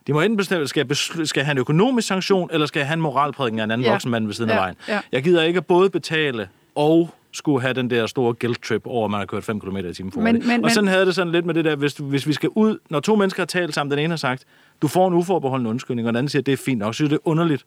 de 0.08 0.14
må 0.14 0.22
enten 0.22 0.38
bestemme, 0.38 0.68
skal 0.68 0.86
besl- 0.92 1.26
skal 1.26 1.52
en 1.52 1.58
økonomisk 1.58 2.08
sanktion, 2.08 2.50
eller 2.54 2.68
skal 2.68 2.94
en 2.94 3.02
moralprædiken 3.02 3.60
af 3.60 3.64
en 3.64 3.72
anden 3.72 3.86
Ja. 3.86 3.92
voksen 3.92 4.12
mand 4.12 4.26
ved 4.26 4.34
siden 4.34 4.50
af 4.50 4.56
Ja, 4.56 4.60
vejen. 4.60 4.76
ja. 4.88 5.00
Jeg 5.12 5.24
gider 5.24 5.44
ikke 5.44 5.58
at 5.58 5.66
både 5.66 5.90
betale 5.90 6.50
og 6.76 7.10
skulle 7.32 7.62
have 7.62 7.74
den 7.74 7.90
der 7.90 8.06
store 8.08 8.34
guilt 8.34 8.64
trip 8.64 8.82
over, 8.88 9.06
at 9.06 9.12
man 9.12 9.20
har 9.20 9.26
kørt 9.26 9.44
5 9.44 9.60
km 9.60 9.78
i 9.78 9.94
timen 9.94 10.12
for 10.12 10.22
Men- 10.22 10.36
hurtigt. 10.36 10.48
men- 10.48 10.64
Og 10.66 10.72
sådan 10.72 10.86
men- 10.86 10.94
havde 10.94 11.06
det 11.06 11.16
sådan 11.16 11.32
lidt 11.32 11.46
med 11.46 11.54
det 11.54 11.66
der, 11.66 11.76
hvis, 11.76 11.94
hvis 11.94 12.28
vi 12.28 12.34
skal 12.34 12.50
ud, 12.50 12.78
når 12.90 13.00
to 13.00 13.16
mennesker 13.16 13.42
har 13.44 13.46
talt 13.46 13.74
sammen, 13.74 13.92
den 13.92 14.00
ene 14.00 14.10
har 14.10 14.16
sagt, 14.16 14.46
du 14.82 14.88
får 14.88 15.08
en 15.08 15.14
uforbeholden 15.14 15.68
undskyldning, 15.68 16.08
og 16.08 16.14
den 16.14 16.18
anden 16.18 16.30
siger, 16.30 16.44
det 16.44 16.52
er 16.52 16.58
fint 16.58 16.80
nok. 16.80 16.94
Så 16.94 16.96
synes 16.96 17.10
det 17.10 17.16
er 17.16 17.28
underligt 17.28 17.66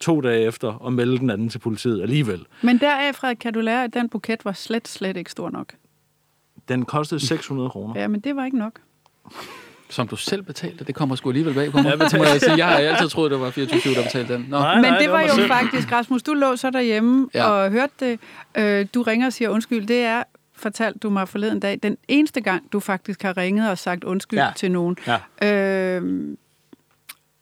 to 0.00 0.20
dage 0.20 0.40
efter 0.46 0.86
at 0.86 0.92
melde 0.92 1.18
den 1.18 1.30
anden 1.30 1.48
til 1.48 1.58
politiet 1.58 2.02
alligevel. 2.02 2.44
Men 2.62 2.78
deraf, 2.78 3.14
Frederik, 3.14 3.36
kan 3.36 3.52
du 3.52 3.60
lære, 3.60 3.84
at 3.84 3.94
den 3.94 4.08
buket 4.08 4.44
var 4.44 4.52
slet, 4.52 4.88
slet 4.88 5.16
ikke 5.16 5.30
stor 5.30 5.50
nok. 5.50 5.72
Den 6.68 6.84
kostede 6.84 7.26
600 7.26 7.70
kroner. 7.70 8.00
Ja, 8.00 8.08
men 8.08 8.20
det 8.20 8.36
var 8.36 8.44
ikke 8.44 8.58
nok. 8.58 8.72
Som 9.90 10.08
du 10.08 10.16
selv 10.16 10.42
betalte, 10.42 10.84
det 10.84 10.94
kommer 10.94 11.16
sgu 11.16 11.28
alligevel 11.30 11.54
bag 11.54 11.70
på 11.70 11.76
mig. 11.78 11.86
Jeg, 11.90 11.98
må 12.18 12.24
jeg, 12.24 12.40
sige. 12.40 12.56
jeg 12.56 12.66
har 12.66 12.74
altid 12.76 13.08
troet, 13.08 13.30
det 13.30 13.40
var 13.40 13.50
24 13.50 13.94
der 13.94 14.02
betalte 14.02 14.34
den. 14.34 14.46
Nå. 14.48 14.58
Nej, 14.58 14.74
Men 14.74 14.84
nej, 14.84 14.98
det 14.98 15.10
var 15.10 15.18
mig 15.18 15.28
jo 15.28 15.34
selv. 15.34 15.46
faktisk, 15.48 15.92
Rasmus, 15.92 16.22
du 16.22 16.34
lå 16.34 16.56
så 16.56 16.70
derhjemme 16.70 17.28
Ja. 17.34 17.44
og 17.50 17.70
hørte 17.70 17.92
det. 18.00 18.18
Øh, 18.58 18.86
du 18.94 19.02
ringer 19.02 19.26
og 19.26 19.32
siger 19.32 19.48
undskyld. 19.48 19.86
Det 19.86 20.00
er, 20.00 20.22
fortalte 20.56 20.98
du 20.98 21.10
mig 21.10 21.28
forleden 21.28 21.60
dag, 21.60 21.78
den 21.82 21.96
eneste 22.08 22.40
gang, 22.40 22.72
du 22.72 22.80
faktisk 22.80 23.22
har 23.22 23.36
ringet 23.36 23.70
og 23.70 23.78
sagt 23.78 24.04
undskyld 24.04 24.38
ja. 24.38 24.48
til 24.56 24.70
nogen. 24.72 24.96
Ja. 25.40 25.96
Øh, 25.96 26.02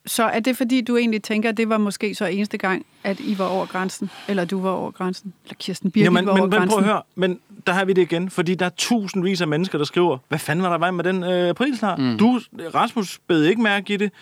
så 0.06 0.24
er 0.24 0.40
det 0.40 0.56
fordi, 0.56 0.80
du 0.80 0.96
egentlig 0.96 1.22
tænker, 1.22 1.48
at 1.48 1.56
det 1.56 1.68
var 1.68 1.78
måske 1.78 2.14
så 2.14 2.24
eneste 2.26 2.58
gang, 2.58 2.86
at 3.04 3.20
I 3.20 3.38
var 3.38 3.44
over 3.46 3.66
grænsen? 3.66 4.10
Eller 4.28 4.44
du 4.44 4.60
var 4.60 4.70
over 4.70 4.90
grænsen? 4.90 5.32
Eller 5.44 5.54
Kirsten 5.58 5.90
Birgit 5.90 6.04
Jamen, 6.04 6.26
var 6.26 6.32
men, 6.32 6.40
over 6.40 6.46
men 6.46 6.50
prøv 6.50 6.58
grænsen? 6.58 6.78
at 6.78 6.84
høre, 6.84 7.02
men 7.14 7.40
der 7.66 7.72
har 7.72 7.84
vi 7.84 7.92
det 7.92 8.02
igen, 8.02 8.30
fordi 8.30 8.54
der 8.54 8.66
er 8.66 8.70
tusindvis 8.76 9.40
af 9.40 9.48
mennesker, 9.48 9.78
der 9.78 9.84
skriver, 9.84 10.18
hvad 10.28 10.38
fanden 10.38 10.62
var 10.62 10.70
der 10.70 10.78
vej 10.78 10.90
med 10.90 11.04
den 11.04 11.22
øh, 11.24 11.48
aprilsnar? 11.48 11.96
Mm. 11.96 12.18
Du, 12.18 12.40
Rasmus, 12.74 13.18
bed 13.28 13.44
ikke 13.44 13.62
mærke 13.62 13.94
i 13.94 13.96
det. 13.96 14.12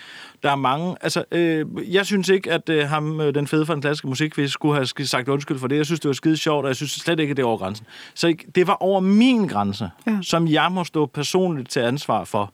Der 0.42 0.50
er 0.50 0.56
mange, 0.56 0.96
altså, 1.00 1.24
øh, 1.32 1.66
jeg 1.94 2.06
synes 2.06 2.28
ikke, 2.28 2.52
at 2.52 2.68
øh, 2.68 2.88
ham, 2.88 3.20
øh, 3.20 3.34
den 3.34 3.46
fede 3.46 3.66
fra 3.66 3.74
den 3.74 3.82
klassiske 3.82 4.08
musikquiz, 4.08 4.50
skulle 4.50 4.74
have 4.74 4.86
sagt 5.06 5.28
undskyld 5.28 5.58
for 5.58 5.66
det. 5.68 5.76
Jeg 5.76 5.86
synes, 5.86 6.00
det 6.00 6.08
var 6.08 6.12
skide 6.14 6.36
sjovt, 6.36 6.64
og 6.64 6.68
jeg 6.68 6.76
synes 6.76 6.90
slet 6.92 7.20
ikke, 7.20 7.30
at 7.30 7.36
det 7.36 7.42
er 7.42 7.46
over 7.46 7.58
grænsen. 7.58 7.86
Så 8.14 8.26
ikke- 8.28 8.46
det 8.54 8.66
var 8.66 8.76
over 8.82 9.00
min 9.00 9.46
grænse, 9.46 9.90
Ja. 10.06 10.10
ja. 10.12 10.18
som 10.22 10.48
jeg 10.48 10.72
må 10.72 10.84
stå 10.84 11.06
personligt 11.06 11.70
til 11.70 11.80
ansvar 11.80 12.24
for. 12.24 12.52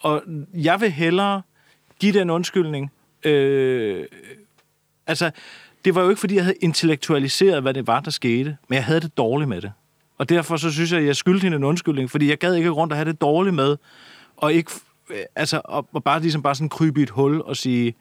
Og 0.00 0.22
jeg 0.54 0.80
vil 0.80 0.90
hellere 0.90 1.42
give 2.02 2.18
den 2.18 2.30
undskyldning, 2.30 2.92
øh, 3.24 4.04
altså, 5.06 5.30
det 5.84 5.94
var 5.94 6.02
jo 6.02 6.08
ikke, 6.08 6.20
fordi 6.20 6.34
jeg 6.34 6.44
havde 6.44 6.56
intellektualiseret, 6.60 7.62
hvad 7.62 7.74
det 7.74 7.86
var, 7.86 8.00
der 8.00 8.10
skete, 8.10 8.56
men 8.68 8.76
jeg 8.76 8.84
havde 8.84 9.00
det 9.00 9.16
dårligt 9.16 9.48
med 9.48 9.60
det. 9.60 9.72
Og 10.18 10.28
derfor 10.28 10.56
så 10.56 10.70
synes 10.70 10.92
jeg, 10.92 11.00
at 11.00 11.06
jeg 11.06 11.16
skyldte 11.16 11.42
hende 11.42 11.56
en 11.56 11.64
undskyldning, 11.64 12.10
fordi 12.10 12.28
jeg 12.28 12.38
gad 12.38 12.54
ikke 12.54 12.70
rundt 12.70 12.92
og 12.92 12.96
have 12.96 13.08
det 13.08 13.20
dårligt 13.20 13.54
med, 13.54 13.76
og 14.36 14.52
ikke, 14.52 14.70
øh, 15.10 15.22
altså, 15.36 15.60
og, 15.64 15.88
og 15.92 16.04
bare 16.04 16.20
ligesom 16.20 16.42
bare 16.42 16.54
sådan 16.54 16.68
krybe 16.68 17.00
i 17.00 17.02
et 17.02 17.10
hul 17.10 17.40
og 17.40 17.56
sige, 17.56 17.94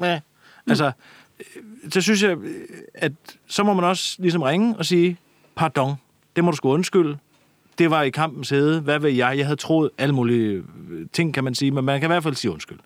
ja. 0.00 0.20
altså, 0.68 0.92
øh, 1.40 1.90
så 1.90 2.00
synes 2.00 2.22
jeg, 2.22 2.36
øh, 2.38 2.68
at 2.94 3.12
så 3.46 3.62
må 3.62 3.74
man 3.74 3.84
også 3.84 4.16
ligesom 4.18 4.42
ringe 4.42 4.76
og 4.76 4.86
sige, 4.86 5.16
pardon, 5.54 5.94
det 6.36 6.44
må 6.44 6.50
du 6.50 6.56
sgu 6.56 6.72
undskylde. 6.72 7.18
Det 7.78 7.90
var 7.90 8.02
i 8.02 8.10
kampens 8.10 8.50
hede. 8.50 8.80
Hvad 8.80 8.98
ved 8.98 9.10
jeg? 9.10 9.38
Jeg 9.38 9.46
havde 9.46 9.56
troet 9.56 9.90
alle 9.98 10.14
mulige 10.14 10.62
øh, 10.90 11.06
ting, 11.12 11.34
kan 11.34 11.44
man 11.44 11.54
sige, 11.54 11.70
men 11.70 11.84
man 11.84 12.00
kan 12.00 12.06
i 12.06 12.12
hvert 12.12 12.22
fald 12.22 12.34
sige 12.34 12.50
undskyld. 12.50 12.78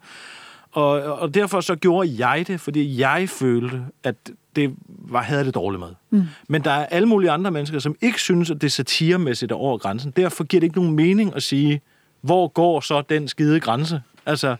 Og, 0.73 1.03
og 1.03 1.35
derfor 1.35 1.61
så 1.61 1.77
gjorde 1.77 2.27
jeg 2.27 2.45
det, 2.47 2.61
fordi 2.61 3.01
jeg 3.01 3.29
følte, 3.29 3.83
at 4.05 4.15
det 4.57 4.75
var, 4.89 5.23
havde 5.23 5.45
det 5.45 5.55
dårligt 5.55 5.81
med. 5.81 5.89
Mm. 6.11 6.23
Men 6.49 6.65
der 6.65 6.71
er 6.71 6.87
alle 6.87 7.09
mulige 7.09 7.31
andre 7.31 7.51
mennesker, 7.51 7.79
som 7.79 7.97
ikke 8.01 8.21
synes, 8.21 8.51
at 8.51 8.63
det 8.63 8.73
satiremæssigt 8.73 9.53
er 9.53 9.57
over 9.57 9.79
grænsen. 9.79 10.11
Derfor 10.11 10.45
giver 10.45 10.61
det 10.61 10.67
ikke 10.67 10.79
nogen 10.79 10.97
mening 10.97 11.37
at 11.37 11.43
sige, 11.43 11.81
hvor 12.21 12.49
går 12.49 12.81
så 12.81 13.01
den 13.01 13.29
skide 13.29 13.61
grænse? 13.61 14.03
Altså, 14.27 14.57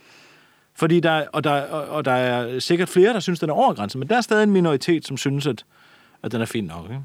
fordi 0.75 1.01
der, 1.01 1.27
og, 1.33 1.45
der, 1.45 1.63
og, 1.63 1.89
og 1.89 2.05
der 2.05 2.13
er 2.13 2.59
sikkert 2.59 2.89
flere, 2.89 3.13
der 3.13 3.21
synes, 3.21 3.41
den 3.41 3.51
er 3.51 3.55
over 3.55 3.75
grænsen, 3.75 3.99
men 3.99 4.09
der 4.09 4.17
er 4.17 4.21
stadig 4.21 4.43
en 4.43 4.51
minoritet, 4.51 5.07
som 5.07 5.17
synes, 5.17 5.47
at, 5.47 5.65
at 6.23 6.33
den 6.33 6.41
er 6.41 6.45
fin 6.45 6.65
nok. 6.65 6.85
Ikke? 6.85 7.01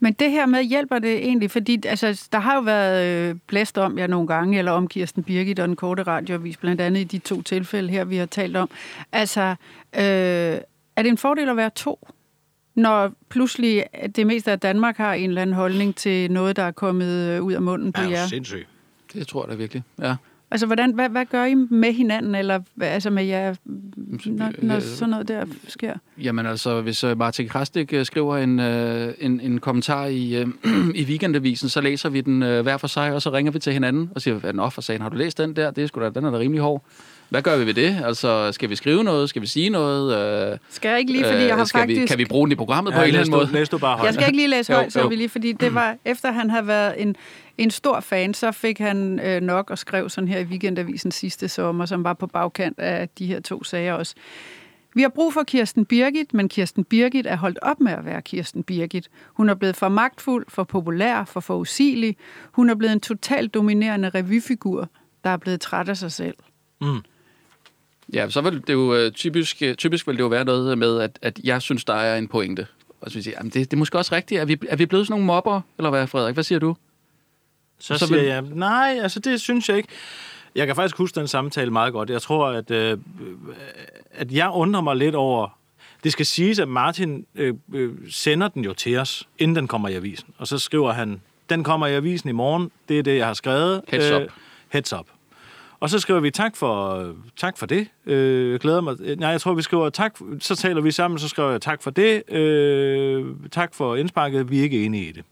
Men 0.00 0.12
det 0.12 0.30
her 0.30 0.46
med, 0.46 0.64
hjælper 0.64 0.98
det 0.98 1.16
egentlig? 1.16 1.50
Fordi 1.50 1.86
altså, 1.86 2.28
der 2.32 2.38
har 2.38 2.54
jo 2.54 2.60
været 2.60 3.06
øh, 3.30 3.36
blæst 3.46 3.78
om 3.78 3.98
jer 3.98 4.06
nogle 4.06 4.26
gange, 4.26 4.58
eller 4.58 4.72
om 4.72 4.88
Kirsten 4.88 5.22
Birgit 5.22 5.58
og 5.58 5.68
den 5.68 5.76
korte 5.76 6.02
radioavis, 6.02 6.56
blandt 6.56 6.80
andet 6.80 7.00
i 7.00 7.04
de 7.04 7.18
to 7.18 7.42
tilfælde 7.42 7.90
her, 7.90 8.04
vi 8.04 8.16
har 8.16 8.26
talt 8.26 8.56
om. 8.56 8.70
Altså, 9.12 9.40
øh, 9.96 10.02
er 10.96 11.02
det 11.02 11.06
en 11.06 11.18
fordel 11.18 11.48
at 11.48 11.56
være 11.56 11.70
to? 11.70 12.08
Når 12.74 13.12
pludselig 13.28 13.84
det 14.16 14.26
meste 14.26 14.52
af 14.52 14.60
Danmark 14.60 14.96
har 14.96 15.14
en 15.14 15.28
eller 15.30 15.42
anden 15.42 15.56
holdning 15.56 15.96
til 15.96 16.30
noget, 16.30 16.56
der 16.56 16.62
er 16.62 16.70
kommet 16.70 17.28
øh, 17.28 17.42
ud 17.42 17.52
af 17.52 17.62
munden 17.62 17.92
på 17.92 18.02
jer. 18.02 18.26
sindssygt. 18.26 18.68
Det 19.12 19.26
tror 19.26 19.44
jeg 19.44 19.50
da 19.50 19.56
virkelig, 19.56 19.82
ja. 19.98 20.14
Altså, 20.50 20.66
hvordan, 20.66 20.94
hvad, 20.94 21.08
hvad 21.08 21.24
gør 21.26 21.44
I 21.44 21.54
med 21.54 21.92
hinanden, 21.92 22.34
eller 22.34 22.60
hvad- 22.74 22.88
altså 22.88 23.10
med 23.10 23.24
jer, 23.24 23.54
når, 24.26 24.52
når 24.62 24.74
Øh, 24.76 24.82
sådan 24.82 25.10
noget 25.10 25.28
der 25.28 25.44
sker? 25.68 25.92
Jamen 26.22 26.46
altså, 26.46 26.80
hvis 26.80 27.04
øh, 27.04 27.18
Martin 27.18 27.48
Krastik 27.48 27.92
øh, 27.92 28.04
skriver 28.06 28.36
en, 28.36 28.60
en, 29.20 29.40
en 29.40 29.58
kommentar 29.60 30.06
i, 30.06 30.42
i 31.00 31.04
weekendavisen, 31.04 31.68
så 31.68 31.80
læser 31.80 32.08
vi 32.08 32.20
den 32.20 32.42
hver 32.42 32.76
for 32.76 32.86
sig, 32.86 33.12
og 33.14 33.22
så 33.22 33.30
ringer 33.32 33.52
vi 33.52 33.58
til 33.58 33.72
hinanden 33.72 34.10
og 34.14 34.20
siger, 34.22 34.34
hvad 34.34 34.52
den 34.52 34.70
for 34.70 34.80
sagen, 34.80 35.02
har 35.02 35.08
du 35.08 35.16
læst 35.16 35.38
den 35.38 35.56
der? 35.56 35.70
Det 35.70 35.82
er 35.82 35.86
sgu 35.88 36.00
da, 36.00 36.10
den 36.10 36.24
er 36.24 36.30
da 36.30 36.38
rimelig 36.38 36.62
hård. 36.62 36.84
Hvad 37.28 37.42
gør 37.42 37.56
vi 37.56 37.66
ved 37.66 37.74
det? 37.74 38.02
Altså, 38.04 38.52
skal 38.52 38.70
vi 38.70 38.76
skrive 38.76 39.04
noget? 39.04 39.28
Skal 39.28 39.42
vi 39.42 39.46
sige 39.46 39.70
noget? 39.70 40.16
Øh, 40.52 40.58
Skal 40.70 40.88
jeg 40.88 40.98
ikke 40.98 41.12
lige, 41.12 41.24
fordi 41.24 41.42
jeg 41.42 41.56
har 41.56 41.64
skal 41.64 41.80
faktisk... 41.80 42.00
vi, 42.00 42.06
kan 42.06 42.18
vi 42.18 42.24
bruge 42.24 42.46
den 42.46 42.52
i 42.52 42.54
programmet 42.54 42.94
på 42.94 43.00
en 43.00 43.06
eller 43.06 43.20
anden 43.20 43.30
måde? 43.30 43.48
læs 43.52 43.68
du 43.68 43.78
bare 43.78 43.96
højt. 43.96 44.06
Jeg 44.06 44.14
skal 44.14 44.26
ikke 44.26 44.36
lige 44.36 44.48
læse 44.48 44.72
højt, 44.72 44.92
så 44.92 45.00
jo. 45.00 45.08
vi 45.08 45.16
lige, 45.16 45.28
fordi 45.28 45.52
det 45.52 45.74
var, 45.74 45.96
efter 46.04 46.32
han 46.32 46.50
havde 46.50 46.66
været 46.66 47.02
en, 47.02 47.16
en 47.58 47.70
stor 47.70 48.00
fan, 48.00 48.34
så 48.34 48.52
fik 48.52 48.78
han 48.78 49.20
øh, 49.20 49.40
nok 49.40 49.70
og 49.70 49.78
skrev 49.78 50.08
sådan 50.08 50.28
her 50.28 50.38
i 50.38 50.44
Weekendavisen 50.44 51.10
sidste 51.10 51.48
sommer, 51.48 51.86
som 51.86 52.04
var 52.04 52.12
på 52.12 52.26
bagkant 52.26 52.78
af 52.78 53.08
de 53.18 53.26
her 53.26 53.40
to 53.40 53.64
sager 53.64 53.94
også. 53.94 54.14
Vi 54.94 55.02
har 55.02 55.08
brug 55.08 55.32
for 55.32 55.42
Kirsten 55.42 55.84
Birgit, 55.84 56.34
men 56.34 56.48
Kirsten 56.48 56.84
Birgit 56.84 57.26
er 57.26 57.36
holdt 57.36 57.58
op 57.62 57.80
med 57.80 57.92
at 57.92 58.04
være 58.04 58.22
Kirsten 58.22 58.62
Birgit. 58.62 59.08
Hun 59.34 59.48
er 59.48 59.54
blevet 59.54 59.76
for 59.76 59.88
magtfuld, 59.88 60.46
for 60.48 60.64
populær, 60.64 61.24
for 61.24 61.40
forudsigelig. 61.40 62.16
Hun 62.52 62.70
er 62.70 62.74
blevet 62.74 62.92
en 62.92 63.00
totalt 63.00 63.54
dominerende 63.54 64.08
revyfigur, 64.08 64.88
der 65.24 65.30
er 65.30 65.36
blevet 65.36 65.60
træt 65.60 65.88
af 65.88 65.96
sig 65.96 66.12
selv. 66.12 66.34
Ja, 68.12 68.30
så 68.30 68.40
vil 68.40 68.62
det 68.66 68.72
jo 68.72 68.94
øh, 68.94 69.12
typisk, 69.12 69.62
øh, 69.62 69.74
typisk 69.74 70.06
vil 70.06 70.16
det 70.16 70.22
jo 70.22 70.26
være 70.26 70.44
noget 70.44 70.78
med, 70.78 71.00
at, 71.00 71.18
at 71.22 71.38
jeg 71.44 71.62
synes, 71.62 71.84
der 71.84 71.94
er 71.94 72.18
en 72.18 72.28
pointe. 72.28 72.66
Og 73.00 73.10
så 73.10 73.14
vil 73.14 73.18
jeg 73.18 73.24
sige, 73.24 73.34
jamen 73.38 73.50
det, 73.50 73.70
det 73.70 73.72
er 73.72 73.76
måske 73.78 73.98
også 73.98 74.14
rigtigt. 74.14 74.40
Er 74.40 74.44
vi, 74.44 74.56
er 74.68 74.76
vi 74.76 74.86
blevet 74.86 75.06
sådan 75.06 75.12
nogle 75.12 75.26
mobber, 75.26 75.60
eller 75.78 75.90
hvad, 75.90 76.06
Frederik? 76.06 76.34
Hvad 76.34 76.44
siger 76.44 76.58
du? 76.58 76.76
Så, 77.78 77.86
Så 77.94 77.98
så 77.98 78.06
siger 78.06 78.20
vil- 78.20 78.26
jeg, 78.28 78.42
nej, 78.42 78.98
altså 79.02 79.20
det 79.20 79.40
synes 79.40 79.68
jeg 79.68 79.76
ikke. 79.76 79.88
Jeg 80.54 80.66
kan 80.66 80.76
faktisk 80.76 80.96
huske 80.98 81.20
den 81.20 81.28
samtale 81.28 81.70
meget 81.70 81.92
godt. 81.92 82.10
Jeg 82.10 82.22
tror, 82.22 82.46
at, 82.48 82.70
øh, 82.70 82.98
at 84.10 84.32
jeg 84.32 84.50
undrer 84.52 84.80
mig 84.80 84.96
lidt 84.96 85.14
over... 85.14 85.58
Det 86.04 86.12
skal 86.12 86.26
siges, 86.26 86.58
at 86.58 86.68
Martin 86.68 87.26
øh, 87.34 87.54
øh, 87.74 87.92
sender 88.10 88.48
den 88.48 88.64
jo 88.64 88.72
til 88.74 88.96
os, 88.96 89.28
inden 89.38 89.56
den 89.56 89.68
kommer 89.68 89.88
i 89.88 89.94
avisen. 89.94 90.28
Og 90.38 90.46
så 90.46 90.58
skriver 90.58 90.92
han, 90.92 91.20
den 91.50 91.64
kommer 91.64 91.86
i 91.86 91.94
avisen 91.94 92.28
i 92.28 92.32
morgen. 92.32 92.70
Det 92.88 92.98
er 92.98 93.02
det, 93.02 93.16
jeg 93.16 93.26
har 93.26 93.34
skrevet. 93.34 93.82
Heads 93.88 94.10
up. 94.12 94.22
Øh, 94.22 94.28
heads 94.68 94.92
up. 94.92 95.06
Og 95.80 95.90
så 95.90 95.98
skriver 95.98 96.20
vi 96.20 96.30
tak 96.30 96.56
for, 96.56 97.04
tak 97.36 97.58
for 97.58 97.66
det. 97.66 97.88
Øh, 98.06 98.60
glæder 98.60 98.80
mig. 98.80 99.16
Nej, 99.16 99.28
jeg 99.28 99.40
tror, 99.40 99.54
vi 99.54 99.62
skriver 99.62 99.90
tak. 99.90 100.18
Så 100.40 100.56
taler 100.56 100.80
vi 100.80 100.90
sammen, 100.90 101.18
så 101.18 101.28
skriver 101.28 101.50
jeg 101.50 101.60
tak 101.60 101.82
for 101.82 101.90
det. 101.90 102.32
Øh, 102.32 103.26
tak 103.50 103.74
for 103.74 103.96
indsparket. 103.96 104.50
Vi 104.50 104.58
er 104.58 104.62
ikke 104.62 104.84
enige 104.84 105.08
i 105.08 105.12
det. 105.12 105.24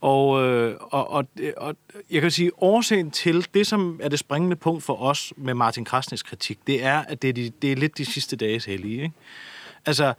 Og, 0.00 0.44
øh, 0.44 0.76
og, 0.80 1.10
og, 1.10 1.26
og 1.56 1.76
jeg 2.10 2.22
kan 2.22 2.30
sige, 2.30 2.50
årsagen 2.62 3.10
til 3.10 3.46
det, 3.54 3.66
som 3.66 4.00
er 4.02 4.08
det 4.08 4.18
springende 4.18 4.56
punkt 4.56 4.82
for 4.82 5.02
os 5.02 5.32
med 5.36 5.54
Martin 5.54 5.84
Krasniks 5.84 6.22
kritik, 6.22 6.58
det 6.66 6.84
er, 6.84 6.98
at 6.98 7.22
det 7.22 7.28
er, 7.28 7.32
de, 7.32 7.52
det 7.62 7.72
er 7.72 7.76
lidt 7.76 7.98
de 7.98 8.04
sidste 8.04 8.36
dages 8.36 8.64
hellige. 8.64 9.02
Ikke? 9.02 9.14
Altså, 9.86 10.14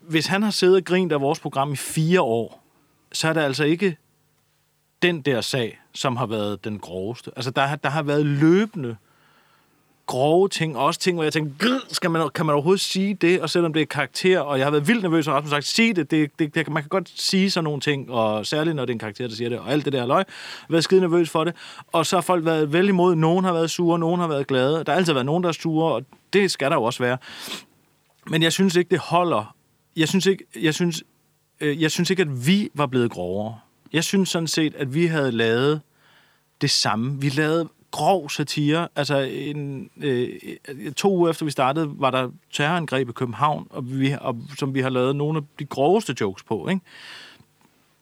hvis 0.00 0.26
han 0.26 0.42
har 0.42 0.50
siddet 0.50 0.76
og 0.76 0.84
grint 0.84 1.12
af 1.12 1.20
vores 1.20 1.40
program 1.40 1.72
i 1.72 1.76
fire 1.76 2.20
år, 2.20 2.66
så 3.12 3.28
er 3.28 3.32
det 3.32 3.40
altså 3.40 3.64
ikke 3.64 3.96
den 5.02 5.20
der 5.20 5.40
sag, 5.40 5.80
som 5.94 6.16
har 6.16 6.26
været 6.26 6.64
den 6.64 6.78
groveste. 6.78 7.30
Altså, 7.36 7.50
der, 7.50 7.76
der 7.76 7.88
har 7.88 8.02
været 8.02 8.26
løbende 8.26 8.96
grove 10.10 10.48
ting, 10.48 10.76
og 10.76 10.84
også 10.84 11.00
ting, 11.00 11.16
hvor 11.16 11.24
jeg 11.24 11.32
tænkte, 11.32 11.80
skal 11.88 12.10
man, 12.10 12.30
kan 12.34 12.46
man 12.46 12.52
overhovedet 12.52 12.80
sige 12.80 13.14
det? 13.14 13.40
Og 13.40 13.50
selvom 13.50 13.72
det 13.72 13.82
er 13.82 13.86
karakter, 13.86 14.40
og 14.40 14.58
jeg 14.58 14.66
har 14.66 14.70
været 14.70 14.88
vildt 14.88 15.02
nervøs, 15.02 15.28
og 15.28 15.34
Rasmus 15.34 15.50
har 15.50 15.56
sagt, 15.56 15.66
sig 15.66 15.96
det, 15.96 16.10
det, 16.10 16.30
det, 16.38 16.54
det, 16.54 16.68
man 16.68 16.82
kan 16.82 16.88
godt 16.88 17.12
sige 17.14 17.50
sådan 17.50 17.64
nogle 17.64 17.80
ting, 17.80 18.10
og 18.10 18.46
særligt 18.46 18.76
når 18.76 18.84
det 18.84 18.90
er 18.90 18.94
en 18.94 18.98
karakter, 18.98 19.28
der 19.28 19.34
siger 19.34 19.48
det, 19.48 19.58
og 19.58 19.72
alt 19.72 19.84
det 19.84 19.92
der 19.92 20.06
løg, 20.06 20.16
jeg 20.18 20.26
har 20.60 20.72
været 20.72 20.84
skide 20.84 21.00
nervøs 21.00 21.30
for 21.30 21.44
det, 21.44 21.54
og 21.92 22.06
så 22.06 22.16
har 22.16 22.20
folk 22.20 22.44
været 22.44 22.72
vel 22.72 22.88
imod, 22.88 23.14
nogen 23.14 23.44
har 23.44 23.52
været 23.52 23.70
sure, 23.70 23.98
nogen 23.98 24.20
har 24.20 24.28
været 24.28 24.46
glade, 24.46 24.84
der 24.84 24.92
har 24.92 24.96
altid 24.96 25.12
været 25.12 25.26
nogen, 25.26 25.42
der 25.42 25.48
er 25.48 25.52
sure, 25.52 25.94
og 25.94 26.04
det 26.32 26.50
skal 26.50 26.70
der 26.70 26.76
jo 26.76 26.82
også 26.82 27.02
være. 27.02 27.18
Men 28.26 28.42
jeg 28.42 28.52
synes 28.52 28.76
ikke, 28.76 28.90
det 28.90 28.98
holder. 28.98 29.54
Jeg 29.96 30.08
synes 30.08 30.26
ikke, 30.26 30.44
jeg 30.60 30.74
synes, 30.74 31.02
øh, 31.60 31.82
jeg 31.82 31.90
synes 31.90 32.10
ikke 32.10 32.22
at 32.22 32.46
vi 32.46 32.70
var 32.74 32.86
blevet 32.86 33.10
grovere. 33.10 33.58
Jeg 33.92 34.04
synes 34.04 34.28
sådan 34.28 34.48
set, 34.48 34.74
at 34.74 34.94
vi 34.94 35.06
havde 35.06 35.32
lavet 35.32 35.80
det 36.60 36.70
samme. 36.70 37.20
Vi 37.20 37.28
lavede 37.28 37.68
grov 37.90 38.30
satire. 38.30 38.88
Altså, 38.96 39.18
en, 39.18 39.90
øh, 39.96 40.28
øh, 40.68 40.92
to 40.92 41.16
uger 41.16 41.30
efter 41.30 41.44
vi 41.44 41.50
startede, 41.50 41.90
var 41.94 42.10
der 42.10 42.30
terrorangreb 42.52 43.08
i 43.08 43.12
København, 43.12 43.66
og 43.70 44.00
vi, 44.00 44.16
og, 44.20 44.36
som 44.58 44.74
vi 44.74 44.80
har 44.80 44.90
lavet 44.90 45.16
nogle 45.16 45.38
af 45.38 45.44
de 45.58 45.64
groveste 45.64 46.16
jokes 46.20 46.42
på. 46.42 46.68
Ikke? 46.68 46.80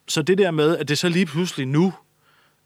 Så 0.09 0.23
det 0.23 0.39
der 0.39 0.51
med, 0.51 0.77
at 0.77 0.89
det 0.89 0.99
så 0.99 1.09
lige 1.09 1.27
pludselig 1.27 1.67
nu 1.67 1.93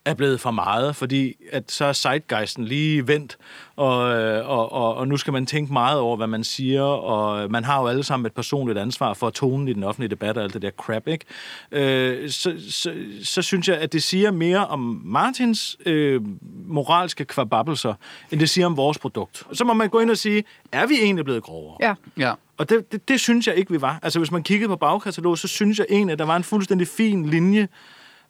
er 0.05 0.15
blevet 0.15 0.41
for 0.41 0.51
meget, 0.51 0.97
fordi 0.97 1.35
at 1.53 1.73
så 1.73 1.85
er 1.85 1.93
zeitgeisten 1.93 2.65
lige 2.65 3.09
vendt, 3.09 3.37
og, 3.77 4.17
øh, 4.17 4.49
og, 4.49 4.73
og, 4.73 4.95
og 4.95 5.09
nu 5.09 5.17
skal 5.17 5.33
man 5.33 5.47
tænke 5.47 5.73
meget 5.73 6.01
over, 6.01 6.17
hvad 6.17 6.27
man 6.27 6.45
siger, 6.45 6.83
og 6.83 7.51
man 7.51 7.65
har 7.65 7.81
jo 7.81 7.87
alle 7.87 8.05
sammen 8.05 8.27
et 8.27 8.33
personligt 8.33 8.79
ansvar 8.79 9.15
for 9.15 9.31
tonen 9.31 9.69
i 9.69 9.73
den 9.73 9.85
offentlige 9.85 10.11
debat 10.11 10.37
og 10.37 10.43
alt 10.43 10.55
det 10.55 10.63
der 10.63 10.71
crap, 10.71 11.09
ikke? 11.09 11.25
Øh, 11.73 12.31
så, 12.31 12.55
så, 12.71 12.95
så 13.25 13.43
synes 13.43 13.69
jeg, 13.69 13.79
at 13.79 13.93
det 13.93 14.03
siger 14.03 14.31
mere 14.31 14.67
om 14.67 15.03
Martins 15.05 15.77
øh, 15.87 16.21
moralske 16.67 17.25
kvababelser, 17.25 17.95
end 18.31 18.41
det 18.41 18.51
siger 18.51 18.67
om 18.67 18.77
vores 18.77 18.99
produkt. 18.99 19.43
Så 19.53 19.65
må 19.65 19.73
man 19.73 19.89
gå 19.89 19.99
ind 20.01 20.11
og 20.11 20.19
sige, 20.19 20.45
er 20.73 20.87
vi 20.87 20.95
egentlig 21.03 21.25
blevet 21.25 21.43
grovere? 21.43 21.77
Ja, 21.81 21.95
Ja. 22.19 22.33
Og 22.57 22.71
det, 22.71 22.93
det, 22.93 23.09
det 23.09 23.21
synes 23.21 23.47
jeg 23.47 23.57
ikke, 23.57 23.73
vi 23.73 23.81
var. 23.81 23.99
Altså, 24.03 24.19
hvis 24.19 24.31
man 24.31 24.43
kiggede 24.43 24.69
på 24.69 24.77
bagkataloget, 24.77 25.39
så 25.39 25.49
synes 25.49 25.79
jeg 25.79 25.87
egentlig, 25.91 26.13
at 26.13 26.19
der 26.19 26.25
var 26.25 26.37
en 26.37 26.45
fuldstændig 26.45 26.89
fin 26.89 27.27
linje 27.27 27.69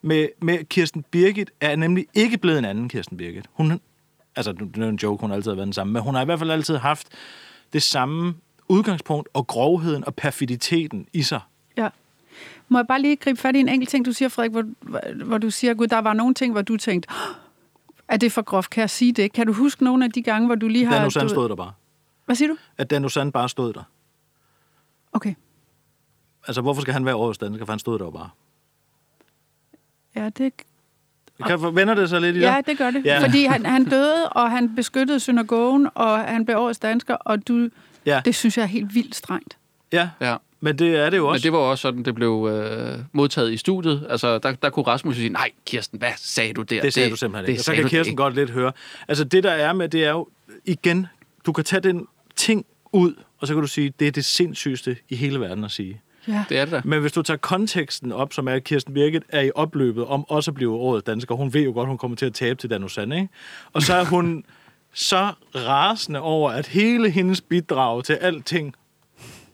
med, 0.02 0.28
med 0.42 0.64
Kirsten 0.64 1.04
Birgit, 1.10 1.50
er 1.60 1.76
nemlig 1.76 2.06
ikke 2.14 2.38
blevet 2.38 2.58
en 2.58 2.64
anden 2.64 2.88
Kirsten 2.88 3.16
Birgit. 3.16 3.46
Hun, 3.52 3.80
altså, 4.36 4.52
det 4.52 4.76
er 4.76 4.82
jo 4.82 4.88
en 4.88 4.96
joke, 4.96 5.20
hun 5.20 5.30
har 5.30 5.36
altid 5.36 5.52
været 5.54 5.66
den 5.66 5.72
samme, 5.72 5.92
men 5.92 6.02
hun 6.02 6.14
har 6.14 6.22
i 6.22 6.24
hvert 6.24 6.38
fald 6.38 6.50
altid 6.50 6.76
haft 6.76 7.08
det 7.72 7.82
samme 7.82 8.34
udgangspunkt 8.68 9.28
og 9.34 9.46
grovheden 9.46 10.04
og 10.06 10.14
perfiditeten 10.14 11.06
i 11.12 11.22
sig. 11.22 11.40
ja. 11.76 11.88
Må 12.68 12.78
jeg 12.78 12.86
bare 12.86 13.02
lige 13.02 13.16
gribe 13.16 13.40
fat 13.40 13.56
i 13.56 13.58
en 13.60 13.68
enkelt 13.68 13.90
ting, 13.90 14.04
du 14.06 14.12
siger, 14.12 14.28
Frederik, 14.28 14.50
hvor, 14.50 14.64
hvor- 15.24 15.38
du 15.38 15.50
siger, 15.50 15.74
gud, 15.74 15.86
der 15.86 15.98
var 15.98 16.12
nogle 16.12 16.34
ting, 16.34 16.52
hvor 16.52 16.62
du 16.62 16.76
tænkte, 16.76 17.08
"Åh, 17.10 17.34
er 18.08 18.16
det 18.16 18.32
for 18.32 18.42
groft, 18.42 18.70
kan 18.70 18.80
jeg 18.80 18.90
sige 18.90 19.12
det? 19.12 19.32
Kan 19.32 19.46
du 19.46 19.52
huske 19.52 19.84
nogle 19.84 20.04
af 20.04 20.10
de 20.10 20.22
gange, 20.22 20.46
hvor 20.46 20.54
du 20.54 20.68
lige 20.68 20.84
har... 20.86 20.98
Dan 20.98 21.06
Usan 21.06 21.22
du- 21.22 21.28
stod 21.28 21.48
der 21.48 21.54
bare. 21.56 21.72
Hvad 22.26 22.36
siger 22.36 22.48
du? 22.48 22.56
At 22.78 22.90
Dan 22.90 23.04
Usan 23.04 23.32
bare 23.32 23.48
stod 23.48 23.72
der. 23.72 23.82
Okay. 25.12 25.34
Altså, 26.46 26.60
hvorfor 26.62 26.82
skal 26.82 26.94
han 26.94 27.04
være 27.04 27.14
årets 27.14 27.38
dansker, 27.38 27.64
for 27.66 27.72
han 27.72 27.78
stod 27.78 27.98
der 27.98 28.10
bare. 28.10 28.28
Ja, 30.16 30.28
det, 30.38 30.52
Kan, 31.46 31.58
vender 31.76 31.94
det 31.94 32.08
sig 32.10 32.20
lidt 32.20 32.36
i 32.36 32.38
ja, 32.40 32.46
dig? 32.46 32.66
det 32.66 32.78
gør 32.78 32.90
det. 32.90 33.04
Ja. 33.04 33.14
Ja. 33.14 33.24
Fordi 33.26 33.44
han, 33.44 33.66
han 33.66 33.84
døde, 33.84 34.28
og 34.28 34.50
han 34.50 34.74
beskyttede 34.76 35.20
synagogen, 35.20 35.88
og 35.94 36.18
han 36.20 36.44
blev 36.44 36.58
årets 36.58 36.78
dansker, 36.78 37.14
og 37.14 37.48
du, 37.48 37.68
Ja. 38.06 38.22
det 38.24 38.34
synes 38.34 38.56
jeg 38.56 38.62
er 38.62 38.66
helt 38.66 38.94
vildt 38.94 39.14
strengt. 39.14 39.56
ja, 39.92 40.08
ja. 40.20 40.36
men 40.60 40.78
det 40.78 40.96
er 40.96 41.10
det 41.10 41.16
jo 41.16 41.22
Men 41.22 41.30
også. 41.30 41.42
det 41.42 41.52
var 41.52 41.58
også 41.58 41.82
sådan, 41.82 42.02
det 42.02 42.14
blev 42.14 42.48
øh, 42.52 42.98
modtaget 43.12 43.52
i 43.52 43.56
studiet. 43.56 44.06
Altså, 44.10 44.38
der, 44.38 44.52
der 44.52 44.70
kunne 44.70 44.86
Rasmus 44.86 45.16
sige, 45.16 45.28
nej, 45.28 45.50
Kirsten, 45.66 45.98
hvad 45.98 46.12
sagde 46.16 46.52
du 46.52 46.62
der? 46.62 46.82
Det 46.82 46.94
sagde 46.94 47.10
du 47.10 47.16
simpelthen 47.16 47.48
ikke. 47.50 47.58
Og 47.58 47.60
så 47.60 47.64
sagde 47.64 47.76
kan 47.76 47.84
du 47.84 47.88
Kirsten 47.88 48.12
ikke. 48.12 48.22
godt 48.22 48.34
lidt 48.34 48.50
høre. 48.50 48.72
Altså 49.08 49.24
det, 49.24 49.44
der 49.44 49.50
er 49.50 49.72
med, 49.72 49.88
det 49.88 50.04
er 50.04 50.10
jo, 50.10 50.28
igen, 50.64 51.06
du 51.46 51.52
kan 51.52 51.64
tage 51.64 51.80
den 51.80 52.06
ting 52.36 52.66
ud, 52.92 53.14
og 53.38 53.46
så 53.46 53.54
kan 53.54 53.60
du 53.62 53.68
sige, 53.68 53.92
det 54.00 54.06
er 54.06 54.12
det 54.12 54.24
sindssygeste 54.24 54.96
i 55.08 55.16
hele 55.16 55.40
verden 55.40 55.64
at 55.64 55.70
sige. 55.70 56.00
Ja. 56.28 56.44
Det 56.48 56.58
er 56.58 56.64
det 56.64 56.72
da. 56.72 56.80
Men 56.84 57.00
hvis 57.00 57.12
du 57.12 57.22
tager 57.22 57.38
konteksten 57.38 58.12
op, 58.12 58.32
som 58.32 58.48
er, 58.48 58.52
at 58.52 58.64
Kirsten 58.64 58.94
Birgit 58.94 59.22
er 59.28 59.40
i 59.40 59.50
opløbet 59.54 60.06
om 60.06 60.24
også 60.30 60.50
at 60.50 60.54
blive 60.54 60.74
årets 60.74 61.04
dansker, 61.04 61.34
hun 61.34 61.54
ved 61.54 61.62
jo 61.62 61.72
godt, 61.72 61.88
hun 61.88 61.98
kommer 61.98 62.16
til 62.16 62.26
at 62.26 62.34
tabe 62.34 62.60
til 62.60 62.70
Dan 62.70 62.84
Usan, 62.84 63.12
ikke? 63.12 63.28
Og 63.72 63.82
så 63.82 63.94
er 63.94 64.04
hun 64.04 64.44
så 64.94 65.32
rasende 65.54 66.20
over, 66.20 66.50
at 66.50 66.66
hele 66.66 67.10
hendes 67.10 67.40
bidrag 67.40 68.04
til 68.04 68.12
alting 68.12 68.74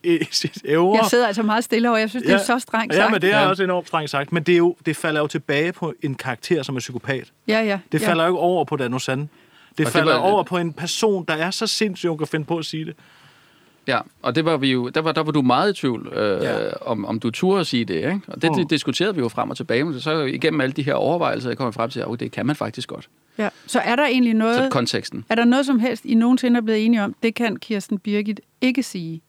i 0.05 0.19
sit 0.31 0.59
evre... 0.65 0.97
Jeg 0.97 1.07
sidder 1.11 1.27
altså 1.27 1.43
meget 1.43 1.65
stille, 1.65 1.91
og 1.93 2.01
jeg 2.01 2.11
synes, 2.11 2.27
det 2.27 2.35
er 2.35 2.39
så 2.39 2.59
strengt 2.59 2.95
Ja, 2.95 2.99
sagt. 3.01 3.13
men 3.13 3.21
det 3.23 3.33
er 3.35 3.41
Ja. 3.41 3.49
også 3.49 3.63
enormt 3.65 3.87
strengt 3.89 4.11
sagt. 4.11 4.33
Men 4.33 4.43
det, 4.43 4.53
er 4.53 4.59
jo, 4.59 4.77
det 4.87 4.97
falder 4.97 5.21
jo 5.21 5.27
tilbage 5.27 5.73
på 5.73 5.95
en 6.03 6.15
karakter, 6.15 6.63
som 6.63 6.77
er 6.77 6.81
psykopat. 6.81 7.33
Ja, 7.49 7.61
ja. 7.61 7.79
Det 7.93 8.03
ja. 8.03 8.09
falder 8.09 8.25
jo 8.25 8.31
ikke 8.31 8.39
over 8.39 8.65
på 8.65 8.77
Dan 8.77 8.95
Usan. 8.95 9.19
Det 9.21 9.29
det 9.79 9.89
falder 9.89 10.13
var- 10.13 10.21
over 10.21 10.43
på 10.43 10.59
en 10.59 10.73
person, 10.73 11.25
der 11.29 11.35
er 11.35 11.51
så 11.51 11.67
sindssyg, 11.67 12.09
hun 12.09 12.19
kan 12.19 12.27
finde 12.27 12.45
på 12.47 12.59
at 12.59 12.65
sige 12.65 12.85
det. 12.85 12.95
Ja, 13.89 14.01
og 14.23 14.35
det 14.35 14.45
var 14.45 14.57
vi 14.57 14.73
jo, 14.73 14.89
der, 14.89 15.01
var, 15.01 15.13
der 15.13 15.23
var 15.23 15.33
du 15.33 15.43
meget 15.43 15.71
i 15.77 15.81
tvivl, 15.81 16.09
øh, 16.13 16.43
Ja. 16.43 16.69
om, 16.81 17.05
om 17.05 17.21
du 17.21 17.31
turde 17.31 17.61
at 17.61 17.67
sige 17.67 17.85
det. 17.85 17.95
Ikke? 17.95 18.21
Og 18.29 18.43
det, 18.43 18.51
Mm. 18.51 18.57
det 18.57 18.71
diskuterede 18.71 19.15
vi 19.15 19.21
jo 19.21 19.29
frem 19.29 19.51
og 19.51 19.57
tilbage. 19.57 19.85
Men 19.85 20.01
så 20.01 20.21
igennem 20.23 20.61
alle 20.61 20.73
de 20.73 20.83
her 20.83 20.95
overvejelser, 20.95 21.51
jeg 21.51 21.57
kom 21.57 21.73
frem 21.73 21.91
til, 21.91 22.01
at 22.01 22.07
okay, 22.07 22.17
det 22.25 22.33
kan 22.33 22.47
man 22.47 22.57
faktisk 22.57 22.89
godt. 22.89 23.09
Ja. 23.39 23.49
Så 23.67 23.79
er 23.81 23.97
der 23.97 24.07
egentlig 24.07 24.33
Så 24.33 24.39
noget, 24.39 24.73
konteksten. 24.73 25.25
er 25.29 25.35
der 25.35 25.45
noget 25.45 25.67
som 25.67 25.79
helst, 25.79 26.05
I 26.05 26.15
nogensinde 26.15 26.57
er 26.57 26.61
blevet 26.63 26.85
enige 26.87 27.05
om, 27.05 27.15
det 27.23 27.35
kan 27.35 27.57
Kirsten 27.57 27.99
Birgit 27.99 28.41
ikke 28.61 28.83
sige? 28.83 29.23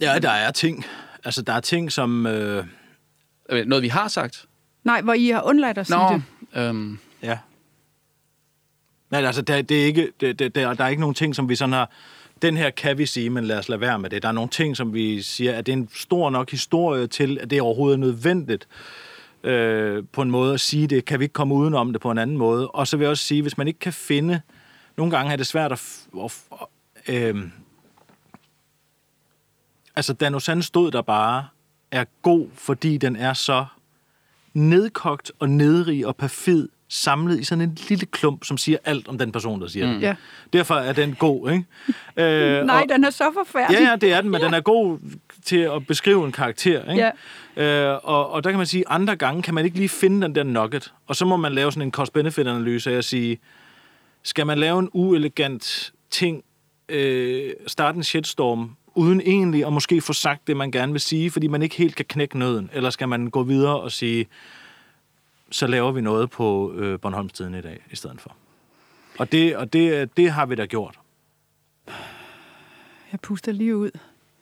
Ja, 0.00 0.18
der 0.22 0.30
er 0.30 0.50
ting. 0.50 0.84
Altså, 1.24 1.42
der 1.42 1.52
er 1.52 1.60
ting, 1.60 1.92
som... 1.92 2.26
Øh, 2.26 2.64
Øh, 3.52 3.66
Noget, 3.66 3.82
vi 3.82 3.88
har 3.88 4.08
sagt. 4.08 4.44
Nej, 4.84 5.00
hvor 5.02 5.12
I 5.12 5.28
har 5.28 5.42
undladt 5.42 5.78
at 5.78 5.86
sige 5.86 5.98
Nå, 5.98 6.20
det. 6.54 6.68
øhm, 6.68 6.98
ja. 7.22 7.38
Nej, 9.10 9.24
altså, 9.24 9.42
der, 9.42 9.62
det 9.62 9.82
er 9.82 9.84
ikke, 9.84 10.12
det, 10.20 10.38
det, 10.38 10.54
der, 10.54 10.74
der 10.74 10.84
er 10.84 10.88
ikke 10.88 11.00
nogen 11.00 11.14
ting, 11.14 11.36
som 11.36 11.48
vi 11.48 11.56
sådan 11.56 11.72
har... 11.72 11.90
Den 12.42 12.56
her 12.56 12.70
kan 12.70 12.98
vi 12.98 13.06
sige, 13.06 13.30
men 13.30 13.44
lad 13.44 13.58
os 13.58 13.68
lade 13.68 13.80
være 13.80 13.98
med 13.98 14.10
det. 14.10 14.22
Der 14.22 14.28
er 14.28 14.32
nogle 14.32 14.50
ting, 14.50 14.76
som 14.76 14.94
vi 14.94 15.22
siger, 15.22 15.54
at 15.54 15.66
det 15.66 15.72
er 15.72 15.76
en 15.76 15.88
stor 15.94 16.30
nok 16.30 16.50
historie 16.50 17.06
til, 17.06 17.38
at 17.40 17.50
det 17.50 17.60
overhovedet 17.60 17.96
er 17.96 18.00
nødvendigt 18.00 18.68
øh, 19.44 20.04
på 20.12 20.22
en 20.22 20.30
måde 20.30 20.54
at 20.54 20.60
sige 20.60 20.86
det. 20.86 21.04
Kan 21.04 21.18
vi 21.20 21.24
ikke 21.24 21.32
komme 21.32 21.54
udenom 21.54 21.92
det 21.92 22.00
på 22.00 22.10
en 22.10 22.18
anden 22.18 22.36
måde? 22.36 22.70
Og 22.70 22.86
så 22.86 22.96
vil 22.96 23.04
jeg 23.04 23.10
også 23.10 23.24
sige, 23.24 23.42
hvis 23.42 23.58
man 23.58 23.68
ikke 23.68 23.80
kan 23.80 23.92
finde... 23.92 24.40
Nogle 24.96 25.16
gange 25.16 25.32
er 25.32 25.36
det 25.36 25.46
svært 25.46 25.72
at... 25.72 26.06
at, 26.24 26.42
at 27.06 27.14
øh, 27.14 27.42
altså, 29.96 30.12
Danosan 30.12 30.62
stod 30.62 30.90
der 30.90 31.02
bare 31.02 31.46
er 31.90 32.04
god, 32.22 32.46
fordi 32.54 32.98
den 32.98 33.16
er 33.16 33.32
så 33.32 33.66
nedkogt 34.54 35.32
og 35.38 35.50
nedrig 35.50 36.06
og 36.06 36.16
perfid 36.16 36.68
samlet 36.92 37.40
i 37.40 37.44
sådan 37.44 37.62
en 37.62 37.78
lille 37.88 38.06
klump, 38.06 38.44
som 38.44 38.58
siger 38.58 38.78
alt 38.84 39.08
om 39.08 39.18
den 39.18 39.32
person, 39.32 39.60
der 39.60 39.66
siger 39.68 39.86
mm. 39.86 39.94
det. 39.94 40.02
Ja. 40.02 40.14
Derfor 40.52 40.74
er 40.74 40.92
den 40.92 41.14
god, 41.14 41.50
ikke? 41.50 41.64
Øh, 42.16 42.66
Nej, 42.66 42.82
og- 42.82 42.88
den 42.88 43.04
er 43.04 43.10
så 43.10 43.24
forfærdelig. 43.34 43.80
Ja, 43.80 43.88
ja, 43.90 43.96
det 43.96 44.12
er 44.12 44.20
den, 44.20 44.30
men 44.30 44.40
den 44.46 44.54
er 44.54 44.60
god 44.60 44.98
til 45.44 45.58
at 45.58 45.86
beskrive 45.86 46.26
en 46.26 46.32
karakter. 46.32 46.90
Ikke? 46.92 47.10
Ja. 47.56 47.92
Øh, 47.92 48.00
og, 48.02 48.30
og 48.30 48.44
der 48.44 48.50
kan 48.50 48.58
man 48.58 48.66
sige, 48.66 48.84
andre 48.88 49.16
gange 49.16 49.42
kan 49.42 49.54
man 49.54 49.64
ikke 49.64 49.76
lige 49.76 49.88
finde 49.88 50.22
den 50.22 50.34
der 50.34 50.42
nugget. 50.42 50.92
Og 51.06 51.16
så 51.16 51.24
må 51.24 51.36
man 51.36 51.52
lave 51.52 51.72
sådan 51.72 51.88
en 51.88 51.92
cost-benefit-analyse 51.92 52.92
af 52.92 52.96
at 52.96 53.04
sige, 53.04 53.38
skal 54.22 54.46
man 54.46 54.58
lave 54.58 54.78
en 54.78 54.88
uelegant 54.92 55.92
ting, 56.10 56.42
øh, 56.88 57.52
starte 57.66 57.96
en 57.96 58.04
shitstorm, 58.04 58.76
uden 58.94 59.20
egentlig 59.20 59.66
at 59.66 59.72
måske 59.72 60.00
få 60.00 60.12
sagt 60.12 60.46
det, 60.46 60.56
man 60.56 60.70
gerne 60.70 60.92
vil 60.92 61.00
sige, 61.00 61.30
fordi 61.30 61.46
man 61.48 61.62
ikke 61.62 61.76
helt 61.76 61.96
kan 61.96 62.04
knække 62.08 62.38
nøden? 62.38 62.70
Eller 62.72 62.90
skal 62.90 63.08
man 63.08 63.26
gå 63.30 63.42
videre 63.42 63.80
og 63.80 63.92
sige, 63.92 64.26
så 65.50 65.66
laver 65.66 65.92
vi 65.92 66.00
noget 66.00 66.30
på 66.30 66.72
øh, 66.76 67.00
Bornholmstiden 67.00 67.54
i 67.54 67.60
dag, 67.60 67.84
i 67.90 67.96
stedet 67.96 68.20
for? 68.20 68.36
Og 69.18 69.32
det, 69.32 69.56
og 69.56 69.72
det, 69.72 70.16
det 70.16 70.30
har 70.30 70.46
vi 70.46 70.54
da 70.54 70.64
gjort. 70.64 70.98
Jeg 73.12 73.20
puster 73.20 73.52
lige 73.52 73.76
ud. 73.76 73.90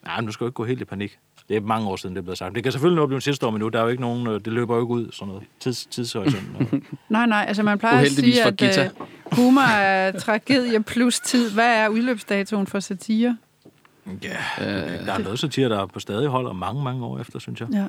Nej, 0.04 0.20
men 0.20 0.26
du 0.26 0.32
skal 0.32 0.44
jo 0.44 0.48
ikke 0.48 0.54
gå 0.54 0.64
helt 0.64 0.80
i 0.80 0.84
panik. 0.84 1.18
Det 1.48 1.56
er 1.56 1.60
mange 1.60 1.88
år 1.88 1.96
siden, 1.96 2.16
det 2.16 2.20
er 2.20 2.22
blevet 2.22 2.38
sagt. 2.38 2.54
Det 2.54 2.62
kan 2.62 2.72
selvfølgelig 2.72 2.96
nå 2.96 3.02
at 3.02 3.08
blive 3.08 3.16
en 3.16 3.20
sidste 3.20 3.46
år, 3.46 3.50
men 3.50 3.60
nu 3.60 3.68
der 3.68 3.78
er 3.78 3.82
jo 3.82 3.88
ikke 3.88 4.00
nogen, 4.00 4.26
øh, 4.26 4.34
det 4.34 4.52
løber 4.52 4.74
jo 4.74 4.80
ikke 4.82 4.94
ud, 4.94 5.12
sådan 5.12 5.28
noget 5.28 5.44
tids, 5.60 5.86
tidshorisont. 5.86 6.72
Nej, 7.08 7.26
nej, 7.26 7.44
altså 7.48 7.62
man 7.62 7.78
plejer 7.78 8.00
at 8.00 8.08
sige, 8.08 8.44
at 8.44 8.92
uh, 8.96 9.06
humor 9.32 9.60
er 9.60 10.18
tragedie 10.18 10.82
plus 10.82 11.20
tid. 11.20 11.52
Hvad 11.52 11.76
er 11.76 11.88
udløbsdatoen 11.88 12.66
for 12.66 12.80
satire? 12.80 13.36
ja, 14.22 14.36
der 15.06 15.12
er 15.12 15.18
noget 15.18 15.38
satire, 15.38 15.68
der 15.68 15.86
på 15.86 16.00
stadig 16.00 16.28
holder 16.28 16.52
mange, 16.52 16.84
mange 16.84 17.04
år 17.04 17.18
efter, 17.18 17.38
synes 17.38 17.60
jeg. 17.60 17.68
Ja. 17.72 17.86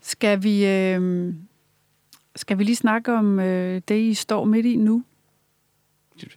Skal 0.00 0.42
vi, 0.42 0.66
øh, 0.66 1.34
skal 2.38 2.58
vi 2.58 2.64
lige 2.64 2.76
snakke 2.76 3.12
om 3.14 3.40
øh, 3.40 3.80
det, 3.88 4.00
I 4.00 4.14
står 4.14 4.44
midt 4.44 4.66
i 4.66 4.76
nu? 4.76 5.02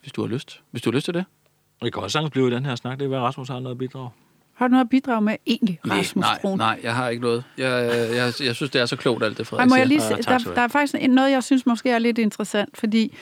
Hvis 0.01 0.11
du 0.11 0.21
har 0.21 0.27
lyst. 0.27 0.61
Hvis 0.71 0.81
du 0.81 0.89
har 0.91 0.95
lyst 0.95 1.05
til 1.05 1.13
det. 1.13 1.25
Det 1.83 1.93
kan 1.93 2.03
også 2.03 2.13
sagtens 2.13 2.31
blive 2.31 2.47
i 2.47 2.51
den 2.51 2.65
her 2.65 2.75
snak. 2.75 2.99
Det 2.99 3.05
er, 3.05 3.09
hvad 3.09 3.19
Rasmus 3.19 3.47
har 3.47 3.59
noget 3.59 3.75
at 3.75 3.77
bidrage. 3.79 4.09
Har 4.53 4.67
du 4.67 4.71
noget 4.71 4.85
at 4.85 4.89
bidrage 4.89 5.21
med 5.21 5.35
egentlig, 5.45 5.79
Rasmus 5.91 6.23
nej, 6.23 6.39
Brun? 6.41 6.57
nej, 6.57 6.79
jeg 6.83 6.95
har 6.95 7.09
ikke 7.09 7.21
noget. 7.21 7.43
Jeg, 7.57 7.65
jeg, 7.67 8.15
jeg, 8.15 8.33
jeg 8.45 8.55
synes, 8.55 8.71
det 8.71 8.81
er 8.81 8.85
så 8.85 8.95
klogt, 8.95 9.23
alt 9.23 9.37
det, 9.37 9.43
Ej, 9.43 9.45
Frederik 9.45 9.69
må 9.69 9.75
jeg 9.75 9.87
lige 9.87 10.01
se, 10.01 10.15
der, 10.15 10.37
der 10.37 10.61
er 10.61 10.67
faktisk 10.67 11.09
noget, 11.09 11.31
jeg 11.31 11.43
synes 11.43 11.65
måske 11.65 11.89
er 11.89 11.99
lidt 11.99 12.17
interessant, 12.17 12.77
fordi 12.77 13.17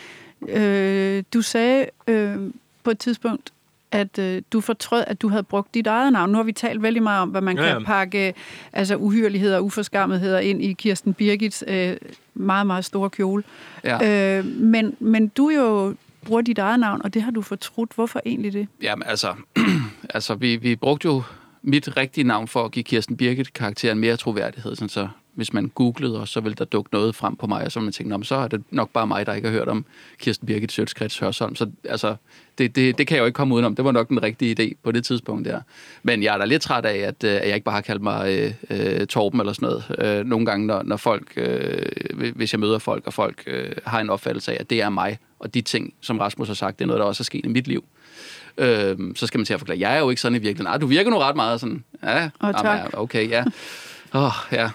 øh, 0.48 1.24
du 1.34 1.42
sagde 1.42 1.86
øh, 2.08 2.38
på 2.84 2.92
et 2.92 3.00
tidspunkt, 3.00 3.54
at 3.92 4.20
øh, 4.20 4.42
du 4.54 4.62
fortrød, 4.62 5.04
at 5.08 5.22
du 5.22 5.28
havde 5.28 5.44
brugt 5.44 5.74
dit 5.74 5.88
eget 5.88 6.14
navn. 6.14 6.30
Nu 6.32 6.36
har 6.36 6.44
vi 6.44 6.52
talt 6.52 6.84
vældig 6.84 7.04
meget 7.04 7.22
om, 7.22 7.30
hvad 7.30 7.42
man 7.42 7.58
Ja, 7.58 7.64
ja, 7.64 7.70
ja. 7.70 7.74
kan 7.74 7.86
pakke 7.86 8.34
altså 8.74 8.96
uhyreligheder 8.96 9.58
og 9.58 9.66
uforskammetheder 9.66 10.40
ind 10.40 10.64
i 10.64 10.74
Kirsten 10.74 11.14
Birgits 11.14 11.64
øh, 11.68 11.98
meget, 12.40 12.68
meget 12.68 12.86
store 12.86 13.10
kjole. 13.10 13.44
Ja. 13.84 14.38
Øh, 14.38 14.46
men, 14.46 14.96
men 15.00 15.28
du 15.28 15.50
jo 15.50 15.96
bruger 16.26 16.42
dit 16.42 16.58
eget 16.58 16.80
navn, 16.80 17.02
og 17.04 17.14
det 17.14 17.22
har 17.22 17.32
du 17.32 17.42
fortrudt. 17.42 17.92
Hvorfor 17.96 18.22
egentlig 18.26 18.54
det? 18.54 18.68
Jamen 18.82 19.08
altså, 19.08 19.34
altså 20.16 20.36
vi, 20.36 20.56
vi 20.56 20.76
brugte 20.76 21.06
jo 21.06 21.24
mit 21.62 21.98
rigtige 21.98 22.24
navn 22.24 22.48
for 22.48 22.66
at 22.66 22.72
give 22.72 22.84
Kirsten 22.84 23.18
Birgit 23.18 23.54
karakteren 23.54 24.00
mere 24.00 24.18
troværdighed. 24.18 24.76
Sådan 24.76 24.90
så 24.90 25.08
hvis 25.40 25.54
man 25.54 25.72
googlede 25.76 26.22
os, 26.22 26.30
så 26.30 26.40
ville 26.40 26.56
der 26.56 26.66
dukke 26.66 26.90
noget 26.94 27.16
frem 27.16 27.36
på 27.36 27.48
mig, 27.48 27.66
og 27.66 27.72
så 27.72 27.80
ville 27.80 27.86
man 27.86 27.94
tænke, 27.94 28.10
"Nå, 28.10 28.18
men 28.18 28.24
så 28.24 28.36
er 28.36 28.48
det 28.48 28.64
nok 28.72 28.90
bare 28.90 29.08
mig, 29.08 29.26
der 29.26 29.34
ikke 29.34 29.48
har 29.48 29.56
hørt 29.56 29.68
om 29.68 29.86
Kirsten 30.20 30.46
Birgit 30.48 30.72
Sjøtskrets 30.72 31.20
Hørsholm. 31.20 31.56
Så 31.56 31.70
altså, 31.84 32.16
det, 32.58 32.76
det, 32.76 32.98
det 32.98 33.08
kan 33.08 33.16
jeg 33.16 33.22
jo 33.22 33.26
ikke 33.26 33.36
komme 33.36 33.56
udenom. 33.56 33.76
Det 33.76 33.86
var 33.86 33.92
nok 33.92 34.10
den 34.10 34.24
rigtige 34.24 34.56
idé 34.60 34.74
på 34.84 34.92
det 34.92 35.06
tidspunkt 35.06 35.46
der. 35.46 35.62
Men 36.04 36.24
jeg 36.24 36.34
er 36.34 36.38
da 36.38 36.46
lidt 36.46 36.62
træt 36.62 36.86
af, 36.86 36.98
at, 36.98 37.24
øh, 37.24 37.32
at 37.36 37.48
jeg 37.48 37.56
ikke 37.56 37.66
bare 37.66 37.76
har 37.76 37.82
kaldt 37.82 38.02
mig 38.02 38.54
øh, 38.70 39.00
øh, 39.00 39.08
Torben 39.08 39.40
eller 39.40 39.54
sådan 39.54 39.70
noget. 39.70 40.20
Øh, 40.20 40.26
nogle 40.26 40.46
gange, 40.46 40.68
når, 40.68 40.84
når 40.84 40.98
folk, 40.98 41.34
øh, 41.36 41.86
hvis 42.36 42.54
jeg 42.54 42.60
møder 42.60 42.80
folk, 42.80 43.08
og 43.08 43.14
folk 43.14 43.44
øh, 43.48 43.72
har 43.86 44.00
en 44.00 44.10
opfattelse 44.10 44.52
af, 44.52 44.58
at 44.60 44.70
det 44.70 44.82
er 44.82 44.90
mig, 44.90 45.18
og 45.40 45.54
de 45.54 45.62
ting, 45.62 45.94
som 46.02 46.20
Rasmus 46.20 46.48
har 46.48 46.56
sagt, 46.56 46.80
det 46.80 46.86
er 46.86 46.88
noget, 46.88 47.00
der 47.00 47.06
også 47.06 47.22
er 47.22 47.26
sket 47.26 47.46
i 47.46 47.50
mit 47.50 47.68
liv. 47.68 47.84
Øhm, 48.58 49.16
så 49.16 49.28
skal 49.28 49.38
man 49.38 49.46
til 49.46 49.54
at 49.54 49.60
forklare, 49.60 49.80
jeg 49.80 49.96
er 49.96 50.00
jo 50.00 50.10
ikke 50.10 50.22
sådan 50.22 50.36
i 50.36 50.40
virkeligheden. 50.40 50.64
Nej, 50.64 50.78
du 50.78 50.88
virker 50.88 51.12
nu 51.12 51.18
ret 51.18 51.36
meget 51.36 51.60
sådan. 51.60 51.84
Ja, 52.04 52.30
jamen, 52.44 52.56
tak. 52.56 52.66
ja, 52.66 53.00
okay, 53.00 53.30
ja. 53.30 53.44
Åh, 54.14 54.24
oh, 54.24 54.32
ja. 54.52 54.70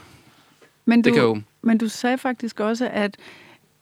Men 0.86 1.04
Det 1.04 1.10
du, 1.10 1.14
kan 1.14 1.22
jo- 1.22 1.40
men 1.62 1.78
du 1.78 1.88
sagde 1.88 2.18
faktisk 2.18 2.60
også, 2.60 2.88
at, 2.92 3.16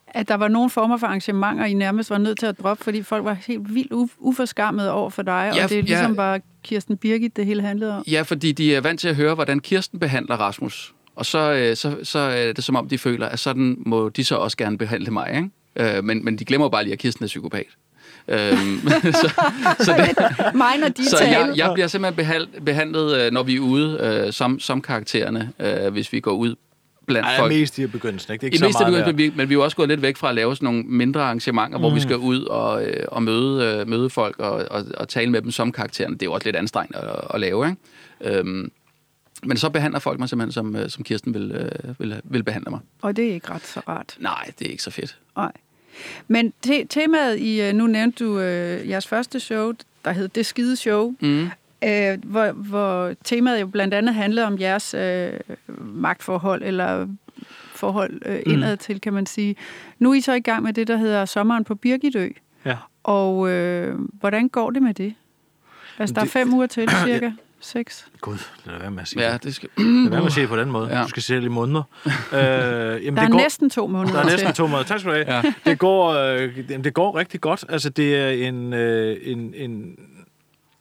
at 0.07 0.27
der 0.27 0.35
var 0.35 0.47
nogle 0.47 0.69
former 0.69 0.97
for 0.97 1.07
arrangementer, 1.07 1.65
I 1.65 1.73
nærmest 1.73 2.09
var 2.09 2.17
nødt 2.17 2.39
til 2.39 2.45
at 2.45 2.59
droppe, 2.59 2.83
fordi 2.83 3.03
folk 3.03 3.25
var 3.25 3.33
helt 3.33 3.73
vildt 3.75 3.93
u- 3.93 4.15
uforskammede 4.19 4.91
over 4.91 5.09
for 5.09 5.21
dig, 5.21 5.51
Ja, 5.55 5.63
og 5.63 5.69
det 5.69 5.75
er 5.77 5.81
ja. 5.81 5.85
ligesom 5.87 6.15
bare 6.15 6.39
Kirsten 6.63 6.97
Birgit, 6.97 7.35
det 7.37 7.45
hele 7.45 7.61
handlede 7.61 7.97
om. 7.97 8.03
Ja, 8.07 8.21
fordi 8.21 8.51
de 8.51 8.75
er 8.75 8.81
vant 8.81 8.99
til 8.99 9.07
at 9.07 9.15
høre, 9.15 9.35
hvordan 9.35 9.59
Kirsten 9.59 9.99
behandler 9.99 10.35
Rasmus. 10.35 10.93
Og 11.15 11.25
så, 11.25 11.53
øh, 11.53 11.75
så, 11.75 11.95
så 12.03 12.19
er 12.19 12.53
det 12.53 12.63
som 12.63 12.75
om, 12.75 12.89
de 12.89 12.97
føler, 12.97 13.27
at 13.29 13.39
sådan 13.39 13.75
må 13.85 14.09
de 14.09 14.23
så 14.25 14.35
også 14.35 14.57
gerne 14.57 14.77
behandle 14.77 15.11
mig. 15.11 15.29
Ikke? 15.75 15.95
Øh, 15.97 16.03
men, 16.03 16.25
men 16.25 16.37
de 16.39 16.45
glemmer 16.45 16.69
bare 16.69 16.83
lige, 16.83 16.93
at 16.93 16.99
Kirsten 16.99 17.23
er 17.23 17.27
psykopat. 17.27 17.65
Øhm, 18.27 18.79
så, 19.21 19.33
så, 19.79 19.93
det, 20.17 20.55
Mig, 20.55 20.77
når 20.79 20.87
de 20.87 21.05
så 21.09 21.23
jeg, 21.23 21.53
jeg 21.55 21.71
bliver 21.73 21.87
simpelthen 21.87 22.25
behal- 22.25 22.59
behandlet, 22.63 23.21
øh, 23.21 23.31
når 23.31 23.43
vi 23.43 23.55
er 23.55 23.59
ude 23.59 23.97
øh, 24.27 24.33
som, 24.33 24.59
som 24.59 24.81
karaktererne, 24.81 25.51
øh, 25.59 25.91
hvis 25.93 26.13
vi 26.13 26.19
går 26.19 26.31
ud 26.31 26.55
blandt 27.07 27.27
Ej, 27.27 27.37
folk. 27.37 27.51
mest 27.53 27.79
i 27.79 27.87
begyndelsen, 27.87 28.33
ikke? 28.33 28.41
Det 28.41 28.47
er 28.47 28.51
I 28.51 28.53
ikke 28.53 28.57
så 28.57 28.65
mest 28.65 28.79
meget 28.79 28.93
der. 28.93 29.05
men 29.05 29.17
vi, 29.17 29.33
men 29.35 29.49
vi 29.49 29.53
er 29.53 29.57
jo 29.57 29.63
også 29.63 29.77
gået 29.77 29.89
lidt 29.89 30.01
væk 30.01 30.17
fra 30.17 30.29
at 30.29 30.35
lave 30.35 30.55
sådan 30.55 30.65
nogle 30.65 30.83
mindre 30.83 31.21
arrangementer, 31.21 31.77
mm. 31.77 31.81
hvor 31.81 31.93
vi 31.93 31.99
skal 31.99 32.17
ud 32.17 32.41
og, 32.43 32.85
øh, 32.85 33.05
og 33.07 33.23
møde, 33.23 33.77
øh, 33.79 33.87
møde 33.87 34.09
folk 34.09 34.39
og, 34.39 34.51
og, 34.71 34.85
og 34.97 35.09
tale 35.09 35.31
med 35.31 35.41
dem 35.41 35.51
som 35.51 35.71
karaktererne. 35.71 36.13
Det 36.13 36.21
er 36.21 36.25
jo 36.25 36.33
også 36.33 36.47
lidt 36.47 36.55
anstrengende 36.55 36.99
at, 36.99 37.21
at 37.33 37.39
lave, 37.39 37.67
ikke? 38.21 38.37
Øhm, 38.39 38.71
men 39.45 39.57
så 39.57 39.69
behandler 39.69 39.99
folk 39.99 40.19
mig 40.19 40.29
simpelthen, 40.29 40.51
som, 40.51 40.75
øh, 40.75 40.89
som 40.89 41.03
Kirsten 41.03 41.33
vil, 41.33 41.51
øh, 41.51 41.99
vil, 41.99 42.21
vil 42.23 42.43
behandle 42.43 42.69
mig. 42.71 42.79
Og 43.01 43.15
det 43.15 43.29
er 43.29 43.33
ikke 43.33 43.49
ret 43.49 43.65
så 43.65 43.79
rart. 43.87 44.15
Nej, 44.19 44.51
det 44.59 44.67
er 44.67 44.71
ikke 44.71 44.83
så 44.83 44.91
fedt. 44.91 45.17
Nej. 45.35 45.51
Men 46.27 46.53
te- 46.61 46.85
temaet 46.85 47.39
i, 47.39 47.71
nu 47.71 47.87
nævnte 47.87 48.25
du 48.25 48.39
øh, 48.39 48.89
jeres 48.89 49.07
første 49.07 49.39
show, 49.39 49.73
der 50.05 50.11
hed 50.11 50.27
Det 50.27 50.45
Skide 50.45 50.75
Show, 50.75 51.15
Mm. 51.19 51.47
Øh, 51.85 52.17
hvor, 52.23 52.51
hvor 52.51 53.13
temaet 53.23 53.61
jo 53.61 53.67
blandt 53.67 53.93
andet 53.93 54.15
handlede 54.15 54.47
om 54.47 54.59
jeres 54.59 54.93
øh, 54.93 55.31
magtforhold, 55.77 56.61
eller 56.65 57.07
forhold 57.75 58.21
øh, 58.25 58.39
indad 58.45 58.77
til, 58.77 59.01
kan 59.01 59.13
man 59.13 59.25
sige. 59.25 59.55
Nu 59.99 60.09
er 60.11 60.13
I 60.15 60.21
så 60.21 60.33
i 60.33 60.39
gang 60.39 60.63
med 60.63 60.73
det, 60.73 60.87
der 60.87 60.97
hedder 60.97 61.25
Sommeren 61.25 61.63
på 61.63 61.75
Birgitø. 61.75 62.27
Ja. 62.65 62.77
Og 63.03 63.49
øh, 63.49 63.95
hvordan 64.19 64.49
går 64.49 64.69
det 64.69 64.81
med 64.81 64.93
det? 64.93 65.13
Altså, 65.99 66.13
der 66.13 66.21
er 66.21 66.25
Det- 66.25 66.31
fem 66.33 66.53
uger 66.53 66.67
til, 66.67 66.89
cirka. 67.05 67.31
Seks. 67.65 68.07
Gud, 68.21 68.37
lad 68.65 68.79
være 68.79 68.91
med 68.91 69.01
at 69.01 69.07
sige 69.07 69.23
Ja, 69.31 69.37
det. 69.37 69.55
skal... 69.55 69.69
Lad 69.77 70.09
være 70.09 70.19
med 70.19 70.25
at 70.25 70.31
sige 70.33 70.41
det 70.41 70.49
på 70.49 70.57
den 70.57 70.71
måde. 70.71 70.97
Ja. 70.97 71.03
Du 71.03 71.07
skal 71.07 71.23
sige 71.23 71.37
det 71.37 71.43
i 71.45 71.47
måneder. 71.47 71.83
øh, 72.05 72.11
jamen, 72.33 72.37
Der 72.37 73.21
er 73.21 73.25
det 73.25 73.31
går, 73.31 73.37
næsten 73.39 73.69
to 73.69 73.87
måneder 73.87 74.13
Der 74.13 74.21
er 74.21 74.25
næsten 74.25 74.53
to 74.53 74.67
måneder. 74.67 74.83
Tak 74.83 74.99
skal 74.99 75.11
du 75.11 75.15
have. 75.15 75.35
Ja. 75.35 75.53
Det, 75.65 75.79
går, 75.79 76.09
øh, 76.13 76.83
det 76.83 76.93
går 76.93 77.17
rigtig 77.17 77.41
godt. 77.41 77.65
Altså, 77.69 77.89
det 77.89 78.15
er 78.17 78.47
en... 78.47 78.73
Øh, 78.73 79.17
en, 79.23 79.53
en 79.57 79.95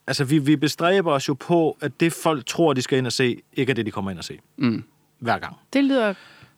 altså, 0.07 0.24
vi, 0.24 0.38
vi 0.38 0.57
bestræber 0.57 1.12
os 1.12 1.28
jo 1.28 1.34
på, 1.34 1.78
at 1.80 2.00
det 2.00 2.12
folk 2.12 2.46
tror, 2.46 2.72
de 2.72 2.82
skal 2.82 2.98
ind 2.98 3.07
og 3.07 3.12
se, 3.12 3.36
ikke 3.55 3.70
er 3.70 3.74
det, 3.74 3.86
de 3.86 3.90
kommer 3.90 4.11
ind 4.11 4.18
og 4.18 4.24
se. 4.24 4.38
Mm. 4.57 4.84
Hver 5.18 5.38
gang. 5.38 5.57
Det 5.72 5.84
lyder, 5.84 6.14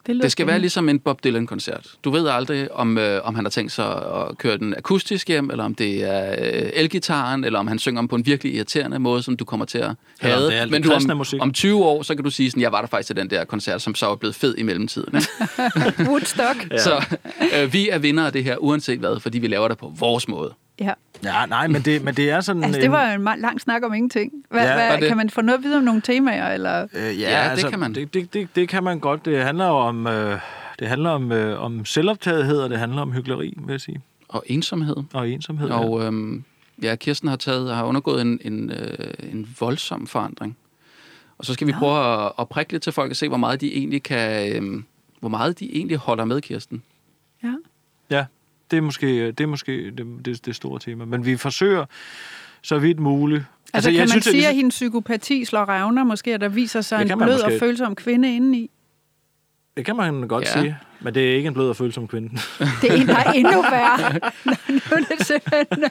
det 0.07 0.15
lyder 0.15 0.23
Det 0.23 0.33
skal 0.33 0.47
være 0.47 0.53
spændende. 0.53 0.61
ligesom 0.63 0.89
en 0.89 0.99
Bob 0.99 1.25
Dylan-koncert. 1.25 1.87
Du 2.05 2.11
ved 2.11 2.29
aldrig, 2.29 2.73
om, 2.73 2.99
øh, 2.99 3.21
om 3.25 3.35
han 3.35 3.45
har 3.45 3.51
tænkt 3.51 3.73
sig 3.73 3.87
at 3.97 4.39
køre 4.39 4.59
den 4.59 4.75
akustisk 4.77 5.29
hjem, 5.29 5.51
eller 5.51 5.65
om 5.65 5.75
det 5.75 6.05
er 6.05 6.33
øh, 6.33 6.71
elgitaren, 6.73 7.45
eller 7.45 7.59
om 7.59 7.67
han 7.67 7.79
synger 7.79 7.99
om 7.99 8.09
på 8.09 8.17
en 8.17 8.27
virkelig 8.27 8.55
irriterende 8.55 8.99
måde, 8.99 9.23
som 9.23 9.37
du 9.37 9.45
kommer 9.45 9.67
til 9.67 9.79
at 9.79 9.91
have. 10.21 10.53
alt 10.53 10.71
Men 10.71 10.83
du, 10.83 10.93
om, 11.11 11.17
musik. 11.17 11.43
om 11.43 11.53
20 11.53 11.85
år, 11.85 12.03
så 12.03 12.15
kan 12.15 12.25
du 12.25 12.31
sige 12.31 12.51
sådan, 12.51 12.63
jeg 12.63 12.73
var 12.73 12.81
der 12.81 12.89
faktisk 12.89 13.07
til 13.07 13.17
den 13.17 13.31
der 13.31 13.45
koncert, 13.45 13.83
som 13.83 13.95
så 13.95 14.11
er 14.11 14.17
blevet 14.17 14.35
fed 14.35 14.55
i 14.59 14.63
mellemtiden. 14.63 15.15
Woodstock. 16.09 16.67
ja. 16.71 16.79
Så 16.79 17.17
øh, 17.57 17.73
vi 17.73 17.89
er 17.89 17.99
vinder 17.99 18.27
af 18.27 18.33
det 18.33 18.45
her, 18.45 18.57
uanset 18.57 18.99
hvad, 18.99 19.21
fordi 19.21 19.39
vi 19.39 19.47
laver 19.47 19.69
det 19.69 19.79
på 19.79 19.93
vores 19.99 20.29
måde. 20.29 20.55
Ja. 20.81 20.93
Ja, 21.25 21.47
nej, 21.47 21.67
men 21.69 21.83
det, 21.83 22.03
men 22.05 22.15
det 22.15 22.31
er 22.31 22.41
sådan... 22.41 22.65
Altså, 22.65 22.81
det 22.81 22.91
var 22.91 23.13
jo 23.13 23.29
en 23.31 23.41
lang 23.41 23.61
snak 23.61 23.83
om 23.85 23.95
ingenting. 23.95 24.33
Hvad, 24.51 24.63
Ja, 24.63 24.69
ja, 24.71 24.89
hvad, 24.91 25.01
det? 25.01 25.09
kan 25.09 25.17
man 25.17 25.31
få 25.31 25.43
noget 25.43 25.63
videre 25.63 25.79
om 25.79 25.85
nogle 25.85 26.01
temaer? 26.01 26.55
Eller? 26.55 26.83
Øh, 26.83 27.03
ja, 27.03 27.09
Ja, 27.11 27.45
det 27.45 27.51
altså, 27.51 27.69
kan 27.71 27.79
man. 27.79 27.95
Det, 27.95 28.15
det, 28.15 28.35
det, 28.35 28.49
det 28.57 28.69
kan 28.69 28.85
man 28.85 28.99
godt. 29.01 29.25
Det 29.25 29.43
handler 29.45 29.67
jo 29.67 29.75
om, 29.77 30.07
øh, 30.07 30.39
det 30.79 30.89
handler 30.89 31.11
om, 31.11 31.33
øh, 31.33 31.61
om 31.63 31.85
selvoptagethed, 31.85 32.59
og 32.61 32.71
det 32.71 32.79
handler 32.79 33.03
om 33.03 33.13
hyggeleri, 33.13 33.55
vil 33.59 33.73
jeg 33.73 33.81
sige. 33.81 34.01
Og 34.29 34.45
ensomhed. 34.47 34.97
Og 35.13 35.29
ensomhed. 35.31 35.69
ja. 35.69 35.75
Og 35.79 36.05
øhm, 36.05 36.45
ja, 36.83 36.97
Kirsten 36.97 37.29
har, 37.29 37.37
taget, 37.37 37.75
har 37.75 37.85
undergået 37.85 38.21
en, 38.23 38.39
en, 38.45 38.71
øh, 38.71 39.33
en 39.33 39.57
voldsom 39.61 40.07
forandring. 40.07 40.57
Og 41.39 41.45
så 41.45 41.53
skal 41.55 41.67
vi 41.67 41.73
prøve 41.73 42.25
at, 42.25 42.33
at 42.39 42.49
prikke 42.49 42.73
lidt 42.73 42.83
til 42.83 42.93
folk 42.93 43.11
og 43.11 43.17
se, 43.17 43.29
hvor 43.29 43.37
meget 43.37 43.61
de 43.61 43.75
egentlig 43.75 44.03
kan... 44.03 44.53
Øhm, 44.57 44.85
hvor 45.21 45.29
meget 45.29 45.59
de 45.61 45.77
egentlig 45.77 45.97
holder 45.97 46.25
med 46.25 46.41
Kirsten. 46.41 46.83
Ja. 47.45 47.55
Ja, 48.11 48.25
det 48.71 48.77
er 48.77 48.81
måske 48.81 49.27
det, 49.33 49.41
er 49.41 49.47
måske 49.47 49.91
det, 49.91 50.07
det, 50.25 50.47
det 50.47 50.57
store 50.57 50.79
tema. 50.81 51.05
Men 51.05 51.27
vi 51.27 51.37
forsøger 51.37 51.85
så 52.63 52.79
vidt 52.79 52.99
muligt. 53.01 53.45
Altså, 53.75 53.91
kan 53.91 53.95
jeg 53.97 54.01
man 54.03 54.09
synes, 54.09 54.25
sige, 54.25 54.43
det, 54.43 54.47
at 54.49 54.55
hendes 54.55 54.75
psykopati 54.75 55.45
slår 55.45 55.69
revner, 55.69 56.05
måske, 56.05 56.35
at 56.35 56.41
der 56.41 56.49
viser 56.49 56.81
sig 56.81 57.03
en 57.03 57.19
blød 57.19 57.33
måske. 57.33 57.45
og 57.45 57.53
følsom 57.61 57.95
kvinde 57.95 58.37
indeni? 58.37 58.71
Det 59.77 59.85
kan 59.85 59.97
man 59.97 60.29
godt 60.29 60.45
Ja. 60.45 60.61
sige. 60.61 60.79
Men 61.01 61.15
det 61.15 61.31
er 61.33 61.37
ikke 61.37 61.47
en 61.47 61.55
blød 61.55 61.69
og 61.69 61.77
følsom 61.77 62.09
kvinde. 62.09 62.29
Det 62.83 62.91
er 63.11 63.15
er 63.17 63.33
endnu 63.33 63.63
værre. 63.63 64.13
Nu 64.75 64.97
er 64.97 65.17
det 65.17 65.27
simpelthen... 65.27 65.85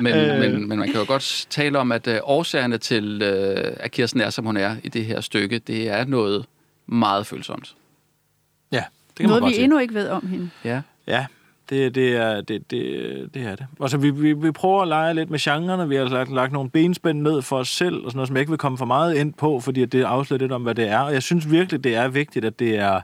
Men, 0.00 0.14
øh. 0.14 0.40
men, 0.40 0.68
men 0.68 0.78
man 0.78 0.88
kan 0.88 1.00
jo 1.00 1.04
godt 1.06 1.46
tale 1.50 1.78
om, 1.78 1.92
at 1.92 2.06
øh, 2.06 2.18
årsagerne 2.22 2.78
til, 2.78 3.22
øh, 3.22 3.72
at 3.80 3.90
Kirsten 3.90 4.20
er, 4.20 4.30
som 4.30 4.44
hun 4.46 4.56
er 4.56 4.76
i 4.84 4.88
det 4.88 5.04
her 5.04 5.20
stykke, 5.20 5.58
det 5.58 5.88
er 5.88 6.04
noget 6.04 6.46
meget 6.86 7.26
følsomt. 7.26 7.74
ja, 8.72 8.76
det 8.76 9.16
kan 9.16 9.26
Noget, 9.26 9.42
man 9.42 9.46
godt 9.46 9.50
vi 9.50 9.54
sige. 9.54 9.64
endnu 9.64 9.78
ikke 9.78 9.94
ved 9.94 10.08
om 10.08 10.26
hende. 10.26 10.50
Ja. 10.64 10.80
Ja, 11.06 11.26
det, 11.70 11.94
det, 11.94 12.16
er, 12.16 12.40
det, 12.40 12.70
det, 12.70 13.34
det 13.34 13.42
er 13.42 13.56
det. 13.56 13.66
Altså, 13.80 13.96
vi, 13.98 14.10
vi, 14.10 14.32
vi 14.32 14.50
prøver 14.50 14.82
at 14.82 14.88
lege 14.88 15.14
lidt 15.14 15.30
med 15.30 15.38
genrerne. 15.38 15.88
Vi 15.88 15.96
har 15.96 16.04
lagt, 16.04 16.32
lagt 16.34 16.52
nogle 16.52 16.70
benspænd 16.70 17.20
ned 17.22 17.42
for 17.42 17.58
os 17.58 17.68
selv, 17.68 17.94
og 18.04 18.10
sådan 18.10 18.16
noget, 18.16 18.28
som 18.28 18.36
jeg 18.36 18.40
ikke 18.40 18.50
vil 18.52 18.58
komme 18.58 18.78
for 18.78 18.84
meget 18.84 19.14
ind 19.16 19.34
på, 19.34 19.60
fordi 19.60 19.82
at 19.82 19.92
det 19.92 20.02
afslører 20.02 20.38
lidt 20.40 20.52
om, 20.52 20.62
hvad 20.62 20.74
det 20.74 20.88
er. 20.88 20.98
Og 20.98 21.12
jeg 21.12 21.22
synes 21.22 21.50
virkelig, 21.50 21.84
det 21.84 21.94
er 21.94 22.08
vigtigt, 22.08 22.44
at 22.44 22.58
det 22.58 22.78
er 22.78 23.00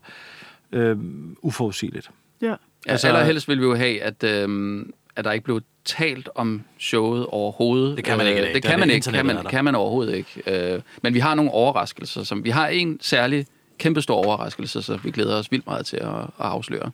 øh, 0.73 0.97
uforudsigeligt. 1.43 2.11
Ja. 2.43 2.47
Altså, 2.51 2.59
Altså- 2.87 3.09
allerhelst 3.09 3.49
vil 3.49 3.61
vi 3.61 3.65
jo 3.65 3.75
have, 3.75 4.03
at, 4.03 4.25
øh, 4.25 4.85
at 5.17 5.25
der 5.25 5.33
ikke 5.33 5.45
blev 5.45 5.61
talt 5.85 6.29
om 6.35 6.63
showet 6.79 7.27
overhovedet. 7.27 7.97
Det 7.97 8.05
kan 8.05 8.17
man 8.19 8.27
ikke. 8.27 8.41
Øh, 8.41 8.55
Det 8.55 8.63
Der 8.63 8.69
kan 8.71 8.79
man 8.79 8.89
det 8.89 8.95
ikke, 8.95 9.11
kan 9.13 9.27
man, 9.27 9.37
kan 9.51 9.65
man 9.65 9.75
overhovedet 9.75 10.15
ikke. 10.17 10.73
Øh, 10.75 10.81
Men 11.03 11.15
vi 11.15 11.19
har 11.19 11.35
nogle 11.35 11.51
overraskelser. 11.51 12.23
Som, 12.23 12.45
vi 12.45 12.51
har 12.51 12.69
en 12.69 12.99
særlig 13.01 13.47
kæmpestor 13.79 14.15
overraskelse, 14.15 14.83
som 14.83 15.01
vi 15.05 15.11
glæder 15.11 15.37
os 15.39 15.53
vildt 15.53 15.67
meget 15.67 15.87
til 15.87 15.97
at, 15.97 16.09
at 16.19 16.25
afsløre. 16.39 16.91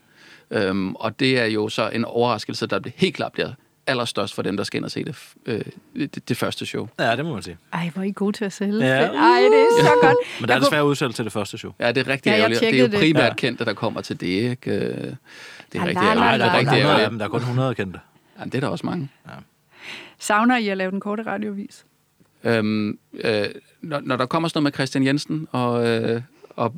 Øhm, 0.51 0.95
og 0.95 1.21
det 1.21 1.39
er 1.39 1.45
jo 1.45 1.69
så 1.69 1.89
en 1.89 2.05
overraskelse, 2.05 2.67
der 2.67 2.79
bliver, 2.79 2.93
helt 2.97 3.15
klart 3.17 3.33
bliver 3.33 3.53
allerstørst 3.87 4.35
for 4.35 4.43
dem, 4.43 4.57
der 4.57 4.65
skal 4.65 4.79
ind 4.79 4.85
og 4.85 4.91
se 4.91 5.05
det, 5.05 5.17
øh, 5.47 5.61
det, 5.97 6.29
det 6.29 6.37
første 6.37 6.67
show. 6.67 6.89
Ja, 6.99 7.17
det 7.17 7.25
må 7.25 7.33
man 7.35 7.43
sige. 7.43 7.57
Ej, 7.73 7.91
hvor 7.95 8.03
er 8.03 8.07
I 8.07 8.13
gode 8.13 8.37
til 8.37 8.45
at 8.45 8.53
sælge. 8.53 8.87
Ja. 8.87 8.95
Ej, 8.95 9.41
det 9.41 9.59
er 9.61 9.85
så 9.85 9.91
godt. 10.03 10.17
Men 10.41 10.49
der 10.49 10.55
er 10.55 10.59
desværre 10.59 10.87
udsalg 10.87 11.15
til 11.15 11.25
det 11.25 11.33
første 11.33 11.59
show. 11.59 11.73
Ja, 11.81 11.93
det 11.93 12.01
er 12.01 12.09
rigtig 12.13 12.31
Ja, 12.31 12.35
jeg 12.35 12.41
ærgerligt. 12.41 12.61
Det 12.61 12.75
er 12.75 12.79
jo 12.81 12.87
det. 12.87 12.99
primært 12.99 13.25
Ja. 13.29 13.35
kendte, 13.35 13.65
der 13.65 13.73
kommer 13.73 14.01
til 14.01 14.21
det, 14.21 14.27
ikke? 14.27 14.71
Øh, 14.71 14.77
Det 14.79 14.85
er 14.95 15.81
Ah, 15.81 15.87
rigtig 15.87 16.03
ærgerligt. 16.03 16.21
Nej, 16.21 16.33
Det 16.33 16.41
der 16.41 16.47
er 16.47 16.51
kun 16.51 16.59
rigtig 16.59 16.79
100 16.79 16.85
af 16.85 16.89
ærgerligt. 16.89 17.11
dem. 17.11 17.19
Der 17.19 17.25
er 17.25 17.29
kun 17.31 17.41
100 17.41 17.75
kendte. 17.75 18.01
Ja, 18.39 18.45
det 18.45 18.55
er 18.55 18.61
der 18.61 18.69
også 18.69 18.87
mange. 18.87 19.09
Savner 20.19 20.57
I 20.57 20.69
at 20.69 20.77
lave 20.77 20.91
den 20.91 21.01
korte 21.01 21.23
radiovis? 21.23 21.85
Øhm, 22.45 22.99
øh, 23.15 23.45
når, 23.81 24.01
når 24.05 24.17
der 24.17 24.27
kommer 24.27 24.49
sådan 24.49 24.57
noget 24.59 24.65
med 24.65 24.73
Christian 24.73 25.07
Jensen 25.07 25.49
og, 25.53 25.87
øh, 25.89 26.23
og, 26.59 26.75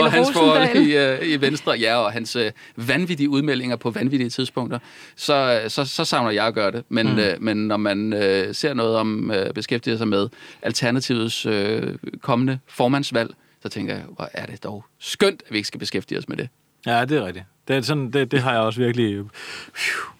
og 0.00 0.12
hans 0.12 0.32
forhold 0.32 0.76
i, 0.76 0.96
øh, 0.96 1.18
i 1.22 1.40
Venstre, 1.40 1.72
ja, 1.72 1.96
og 1.96 2.12
hans 2.12 2.36
øh, 2.36 2.50
vanvittige 2.76 3.28
udmeldinger 3.28 3.76
på 3.76 3.90
vanvittige 3.90 4.30
tidspunkter, 4.30 4.78
så, 5.16 5.64
så, 5.68 5.84
så 5.84 6.04
savner 6.04 6.30
jeg 6.30 6.46
at 6.46 6.54
gøre 6.54 6.70
det. 6.70 6.84
Men, 6.88 7.12
mm. 7.12 7.18
øh, 7.18 7.42
men 7.42 7.56
når 7.56 7.76
man 7.76 8.12
øh, 8.12 8.54
ser 8.54 8.74
noget 8.74 8.96
om, 8.96 9.30
øh, 9.30 9.54
beskæftiger 9.54 9.96
sig 9.96 10.08
med 10.08 10.28
Alternativets 10.62 11.46
øh, 11.46 11.94
kommende 12.22 12.58
formandsvalg, 12.68 13.34
så 13.62 13.68
tænker 13.68 13.94
jeg, 13.94 14.04
hvor 14.16 14.28
er 14.32 14.46
det 14.46 14.64
dog 14.64 14.84
skønt, 15.00 15.42
at 15.46 15.52
vi 15.52 15.56
ikke 15.56 15.68
skal 15.68 15.80
beskæftige 15.80 16.18
os 16.18 16.28
med 16.28 16.36
det. 16.36 16.48
Ja, 16.86 17.04
det 17.04 17.16
er 17.16 17.26
rigtigt. 17.26 17.44
Det, 17.68 17.76
er 17.76 17.80
sådan, 17.80 18.10
det, 18.10 18.30
det 18.30 18.40
har 18.40 18.52
jeg 18.52 18.60
også 18.60 18.80
virkelig 18.80 19.14
øh, 19.14 19.24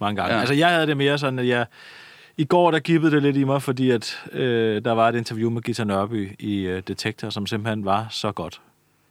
mange 0.01 0.23
gange. 0.23 0.35
Ja. 0.35 0.41
Altså, 0.41 0.55
jeg 0.55 0.69
havde 0.69 0.87
det 0.87 0.97
mere 0.97 1.19
sådan, 1.19 1.39
at 1.39 1.47
jeg... 1.47 1.67
I 2.37 2.45
går, 2.45 2.71
der 2.71 2.79
gibbede 2.79 3.13
det 3.13 3.23
lidt 3.23 3.37
i 3.37 3.45
mig, 3.45 3.63
fordi 3.63 3.91
at, 3.91 4.25
øh, 4.33 4.85
der 4.85 4.93
var 4.93 5.09
et 5.09 5.15
interview 5.15 5.51
med 5.51 5.63
Gita 5.63 5.85
Nørby 5.85 6.37
i 6.39 6.61
øh, 6.61 6.83
Detektor, 6.89 7.31
som 7.31 7.47
simpelthen 7.47 7.85
var 7.85 8.07
så 8.11 8.33
godt. 8.33 8.61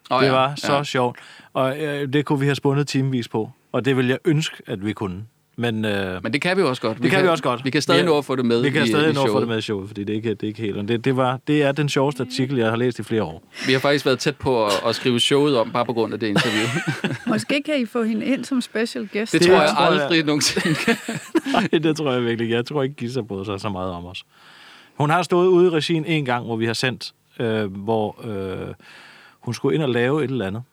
Oh, 0.10 0.24
det 0.24 0.32
var 0.32 0.56
så 0.56 0.74
ja. 0.74 0.84
sjovt. 0.84 1.20
Og 1.54 1.82
øh, 1.82 2.14
det 2.14 2.26
kunne 2.26 2.40
vi 2.40 2.46
have 2.46 2.56
spundet 2.56 2.88
timevis 2.88 3.28
på. 3.28 3.50
Og 3.72 3.86
det 3.86 3.98
vil 3.98 4.08
jeg 4.08 4.18
ønske, 4.26 4.64
at 4.68 4.86
vi 4.86 4.94
kunne. 4.94 5.26
Men, 5.56 5.86
øh, 5.86 6.24
Men 6.24 6.34
det 6.34 6.41
kan 6.41 6.58
vi 6.58 6.62
også 6.62 6.82
godt. 6.82 6.97
det 7.04 7.12
kan 7.12 7.24
vi 7.24 7.28
også 7.28 7.43
godt. 7.43 7.66
Vi 7.66 7.70
kan 7.70 7.82
stadig 7.82 8.01
Vi- 8.01 8.06
nå 8.06 8.18
at 8.18 8.26
få 8.26 8.36
det 8.36 8.45
med 8.45 8.62
vi 8.62 8.70
kan 8.70 8.84
i, 8.84 8.88
stadig 8.88 9.10
i 9.10 9.14
nå 9.14 9.20
at 9.22 9.24
få 9.24 9.28
showet. 9.28 9.41
det 9.41 9.49
med 9.49 9.58
i 9.58 9.62
showet, 9.62 9.88
fordi 9.88 10.04
det 10.04 10.14
er 10.14 10.16
ikke, 10.18 10.30
det 10.30 10.43
er 10.43 10.47
ikke 10.47 10.62
helt... 10.62 10.88
Det, 10.88 11.06
det, 11.06 11.18
var, 11.18 11.39
det 11.47 11.64
er 11.64 11.72
den 11.72 11.89
sjoveste 11.89 12.24
artikel, 12.24 12.58
jeg 12.58 12.70
har 12.70 12.76
læst 12.76 12.99
i 12.99 13.04
flere 13.04 13.24
år. 13.24 13.43
Vi 13.68 13.74
har 13.74 13.80
faktisk 13.80 14.06
været 14.06 14.20
tæt 14.20 14.36
på 14.36 14.66
at, 14.66 14.72
at 14.88 14.95
skrive 14.95 15.20
showet 15.20 15.58
om, 15.58 15.72
bare 15.72 15.86
på 15.86 15.93
grund 15.93 16.14
af 16.14 16.20
det 16.20 16.28
interview. 16.28 16.68
Måske 17.34 17.62
kan 17.66 17.80
I 17.82 17.86
få 17.86 18.04
hende 18.04 18.26
ind 18.26 18.45
som 18.45 18.62
special 18.62 19.10
guest. 19.14 19.34
Det, 19.34 19.41
Det 19.41 19.49
tror 19.49 19.62
jeg 19.62 19.70
tror 19.78 19.91
jeg- 19.93 20.01
aldrig 20.04 20.24
nogensinde. 20.26 20.76
Nej, 21.54 21.68
det 21.84 21.97
tror 21.97 22.12
jeg 22.12 22.22
virkelig 22.22 22.45
ikke. 22.45 22.56
Jeg 22.56 22.66
tror 22.66 22.84
ikke, 22.84 22.95
Gisa 22.95 23.22
bryder 23.22 23.43
sig 23.43 23.60
så 23.62 23.70
meget 23.70 23.91
om 23.91 24.06
os. 24.06 24.24
Hun 24.97 25.10
har 25.10 25.24
stået 25.24 25.47
ude 25.47 25.66
i 25.68 25.70
regien 25.70 26.06
en 26.06 26.26
gang, 26.26 26.45
hvor 26.45 26.56
vi 26.56 26.66
har 26.66 26.74
sendt, 26.74 27.12
øh, 27.39 27.74
hvor 27.84 28.16
øh, 28.28 28.74
hun 29.39 29.54
skulle 29.54 29.76
ind 29.76 29.84
og 29.84 29.89
lave 29.89 30.24
et 30.24 30.30
eller 30.32 30.47
andet. 30.47 30.64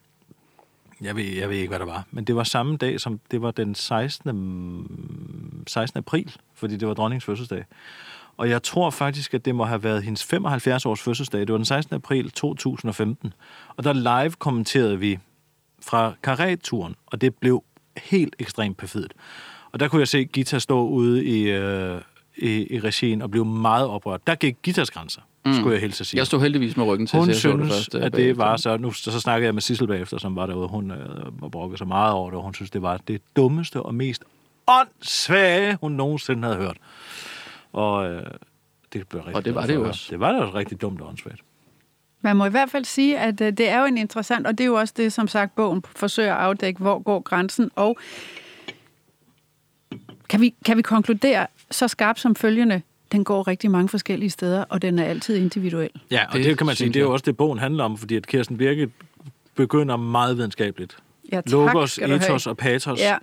Jeg 1.00 1.16
ved, 1.16 1.24
jeg 1.24 1.48
ved 1.48 1.56
ikke, 1.56 1.68
hvad 1.68 1.78
det 1.78 1.86
var. 1.86 2.04
Men 2.10 2.24
det 2.24 2.36
var 2.36 2.44
samme 2.44 2.76
dag, 2.76 3.00
som 3.00 3.20
det 3.30 3.42
var 3.42 3.50
den 3.50 3.74
16. 3.74 5.64
16. 5.66 5.98
april, 5.98 6.36
fordi 6.54 6.76
det 6.76 6.88
var 6.88 6.94
dronningens 6.94 7.24
fødselsdag. 7.24 7.64
Og 8.36 8.50
jeg 8.50 8.62
tror 8.62 8.90
faktisk, 8.90 9.34
at 9.34 9.44
det 9.44 9.54
må 9.54 9.64
have 9.64 9.82
været 9.82 10.02
hendes 10.02 10.34
75-års 10.34 11.00
fødselsdag. 11.00 11.40
Det 11.40 11.50
var 11.50 11.56
den 11.56 11.64
16. 11.64 11.94
april 11.94 12.30
2015. 12.30 13.32
Og 13.76 13.84
der 13.84 13.92
live 13.92 14.32
kommenterede 14.38 14.98
vi 14.98 15.18
fra 15.82 16.12
karetturen, 16.22 16.96
og 17.06 17.20
det 17.20 17.34
blev 17.34 17.64
helt 17.96 18.36
ekstremt 18.38 18.76
perfidt. 18.76 19.14
Og 19.72 19.80
der 19.80 19.88
kunne 19.88 20.00
jeg 20.00 20.08
se 20.08 20.24
Gita 20.24 20.58
stå 20.58 20.86
ude 20.86 21.24
i, 21.24 21.42
øh, 21.50 22.00
i, 22.40 22.74
i 22.74 22.80
regien 22.80 23.22
og 23.22 23.30
blive 23.30 23.44
meget 23.44 23.86
oprørt. 23.86 24.26
Der 24.26 24.34
gik 24.34 24.56
Gitas 24.62 24.90
grænser, 24.90 25.20
mm. 25.46 25.52
skulle 25.52 25.72
jeg 25.72 25.80
helst 25.80 26.04
sige. 26.04 26.18
Jeg 26.18 26.26
stod 26.26 26.40
heldigvis 26.40 26.76
med 26.76 26.86
ryggen 26.86 27.06
til, 27.06 27.18
Hun 27.18 27.26
så 27.26 27.30
jeg 27.30 27.36
så 27.36 27.40
synes, 27.40 27.72
først, 27.72 27.94
at 27.94 28.12
det 28.12 28.38
var 28.38 28.56
så... 28.56 28.76
Nu 28.76 28.90
så 28.90 29.20
snakkede 29.20 29.46
jeg 29.46 29.54
med 29.54 29.62
Sissel 29.62 29.86
bagefter, 29.86 30.18
som 30.18 30.36
var 30.36 30.46
derude. 30.46 30.68
Hun 30.68 30.90
øh, 30.90 31.42
var 31.42 31.48
brokket 31.48 31.78
så 31.78 31.84
meget 31.84 32.12
over 32.12 32.30
det, 32.30 32.36
og 32.36 32.42
hun 32.42 32.54
synes, 32.54 32.70
det 32.70 32.82
var 32.82 32.96
det 33.08 33.22
dummeste 33.36 33.82
og 33.82 33.94
mest 33.94 34.24
åndssvage, 34.66 35.78
hun 35.80 35.92
nogensinde 35.92 36.48
havde 36.48 36.60
hørt. 36.60 36.76
Og 37.72 38.10
øh, 38.10 38.22
det 38.92 39.08
blev 39.08 39.22
rigtig 39.22 39.36
Og 39.36 39.44
det 39.44 39.54
var 39.54 39.66
det 39.66 39.74
jo 39.74 39.86
også. 39.86 40.06
Det 40.10 40.20
var 40.20 40.32
da 40.32 40.38
også 40.38 40.54
rigtig 40.54 40.80
dumt 40.80 41.00
og 41.00 41.08
åndssvagt. 41.08 41.40
Man 42.20 42.36
må 42.36 42.46
i 42.46 42.50
hvert 42.50 42.70
fald 42.70 42.84
sige, 42.84 43.18
at 43.18 43.40
øh, 43.40 43.52
det 43.52 43.68
er 43.68 43.80
jo 43.80 43.84
en 43.84 43.98
interessant, 43.98 44.46
og 44.46 44.58
det 44.58 44.64
er 44.64 44.68
jo 44.68 44.74
også 44.74 44.94
det, 44.96 45.12
som 45.12 45.28
sagt, 45.28 45.54
bogen 45.54 45.82
forsøger 45.96 46.34
at 46.34 46.40
afdække, 46.40 46.80
hvor 46.80 47.02
går 47.02 47.20
grænsen, 47.20 47.70
og 47.76 47.98
kan 50.30 50.40
vi, 50.40 50.54
kan 50.64 50.76
vi 50.76 50.82
konkludere 50.82 51.46
så 51.70 51.88
skarpt 51.88 52.20
som 52.20 52.34
følgende, 52.34 52.82
den 53.12 53.24
går 53.24 53.48
rigtig 53.48 53.70
mange 53.70 53.88
forskellige 53.88 54.30
steder, 54.30 54.64
og 54.68 54.82
den 54.82 54.98
er 54.98 55.04
altid 55.04 55.36
individuel. 55.36 55.90
Ja, 56.10 56.26
og 56.26 56.32
Det 56.32 56.44
det, 56.44 56.58
kan 56.58 56.66
man 56.66 56.76
sige, 56.76 56.88
det 56.88 56.96
er 56.96 57.00
jo 57.00 57.12
også 57.12 57.24
det, 57.26 57.36
bogen 57.36 57.58
handler 57.58 57.84
om, 57.84 57.98
fordi 57.98 58.16
at 58.16 58.26
Kirsten 58.26 58.56
Birke 58.56 58.88
begynder 59.54 59.96
meget 59.96 60.36
videnskabeligt. 60.36 60.96
Ja, 61.32 61.36
tak 61.36 61.52
Logos, 61.52 61.98
ethos 61.98 62.46
og 62.46 62.56
pathos. 62.56 63.00
Ja. 63.00 63.16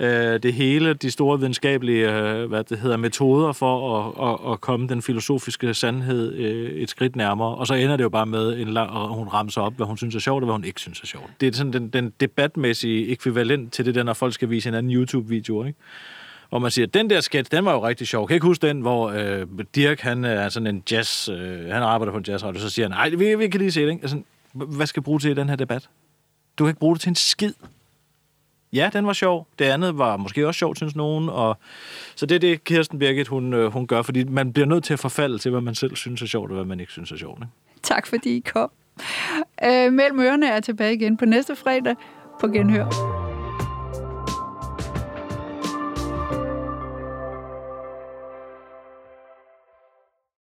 Øh, 0.00 0.42
det 0.42 0.54
hele, 0.54 0.94
de 0.94 1.10
store 1.10 1.38
videnskabelige 1.38 2.12
øh, 2.12 2.48
hvad 2.48 2.64
det 2.64 2.78
hedder, 2.78 2.96
metoder 2.96 3.52
for 3.52 3.98
at, 3.98 4.28
at, 4.30 4.52
at 4.52 4.60
komme 4.60 4.88
den 4.88 5.02
filosofiske 5.02 5.74
sandhed 5.74 6.34
øh, 6.34 6.70
et 6.70 6.90
skridt 6.90 7.16
nærmere. 7.16 7.54
Og 7.54 7.66
så 7.66 7.74
ender 7.74 7.96
det 7.96 8.04
jo 8.04 8.08
bare 8.08 8.26
med, 8.26 8.60
en 8.60 8.68
lang, 8.68 8.90
og 8.90 9.08
hun 9.08 9.28
ramser 9.28 9.60
op, 9.60 9.76
hvad 9.76 9.86
hun 9.86 9.96
synes 9.96 10.14
er 10.14 10.18
sjovt, 10.18 10.42
og 10.42 10.46
hvad 10.46 10.54
hun 10.54 10.64
ikke 10.64 10.80
synes 10.80 11.00
er 11.00 11.06
sjovt. 11.06 11.30
Det 11.40 11.48
er 11.48 11.52
sådan 11.52 11.72
den, 11.72 11.88
den 11.88 12.12
debatmæssige 12.20 13.08
ekvivalent 13.08 13.72
til 13.72 13.84
det 13.84 13.94
der, 13.94 14.02
når 14.02 14.12
folk 14.12 14.34
skal 14.34 14.50
vise 14.50 14.68
en 14.68 14.74
anden 14.74 14.92
YouTube-video, 14.92 15.64
ikke? 15.64 15.78
Hvor 16.54 16.58
man 16.58 16.70
siger, 16.70 16.86
den 16.86 17.10
der 17.10 17.20
sketch, 17.20 17.50
den 17.50 17.64
var 17.64 17.72
jo 17.72 17.86
rigtig 17.86 18.06
sjov. 18.06 18.26
Kan 18.26 18.34
I 18.34 18.36
ikke 18.36 18.46
huske 18.46 18.66
den, 18.66 18.80
hvor 18.80 19.10
øh, 19.10 19.46
Dirk, 19.74 20.00
han 20.00 20.24
er 20.24 20.48
sådan 20.48 20.66
en 20.66 20.82
jazz, 20.90 21.28
øh, 21.28 21.60
han 21.60 21.82
arbejder 21.82 22.12
på 22.12 22.18
en 22.18 22.24
jazzradio, 22.28 22.60
så 22.60 22.70
siger 22.70 22.88
han, 22.88 22.90
nej, 22.90 23.08
vi, 23.08 23.34
vi 23.34 23.48
kan 23.48 23.60
lige 23.60 23.72
se 23.72 23.82
det, 23.82 23.90
ikke? 23.90 24.02
Altså, 24.02 24.22
hvad 24.52 24.86
skal 24.86 25.00
jeg 25.00 25.04
bruge 25.04 25.20
til 25.20 25.30
i 25.30 25.34
den 25.34 25.48
her 25.48 25.56
debat? 25.56 25.88
Du 26.58 26.64
kan 26.64 26.70
ikke 26.70 26.80
bruge 26.80 26.94
det 26.94 27.02
til 27.02 27.08
en 27.08 27.14
skid. 27.14 27.52
Ja, 28.72 28.90
den 28.92 29.06
var 29.06 29.12
sjov. 29.12 29.46
Det 29.58 29.64
andet 29.64 29.98
var 29.98 30.16
måske 30.16 30.46
også 30.46 30.58
sjovt, 30.58 30.76
synes 30.76 30.96
nogen. 30.96 31.28
Og... 31.28 31.58
Så 32.16 32.26
det 32.26 32.34
er 32.34 32.38
det, 32.38 32.64
Kirsten 32.64 32.98
Birgit, 32.98 33.28
hun, 33.28 33.52
øh, 33.52 33.72
hun 33.72 33.86
gør, 33.86 34.02
fordi 34.02 34.24
man 34.24 34.52
bliver 34.52 34.66
nødt 34.66 34.84
til 34.84 34.92
at 34.92 34.98
forfalde 34.98 35.38
til, 35.38 35.50
hvad 35.50 35.60
man 35.60 35.74
selv 35.74 35.96
synes 35.96 36.22
er 36.22 36.26
sjovt, 36.26 36.50
og 36.50 36.54
hvad 36.54 36.64
man 36.64 36.80
ikke 36.80 36.92
synes 36.92 37.12
er 37.12 37.16
sjovt. 37.16 37.38
Ikke? 37.38 37.52
Tak 37.82 38.06
fordi 38.06 38.36
I 38.36 38.40
kom. 38.40 38.70
Øh, 39.64 39.92
Mellem 39.92 40.20
Ørerne 40.20 40.48
er 40.48 40.60
tilbage 40.60 40.94
igen 40.94 41.16
på 41.16 41.24
næste 41.24 41.56
fredag 41.56 41.94
på 42.40 42.48
Genhør. 42.48 43.23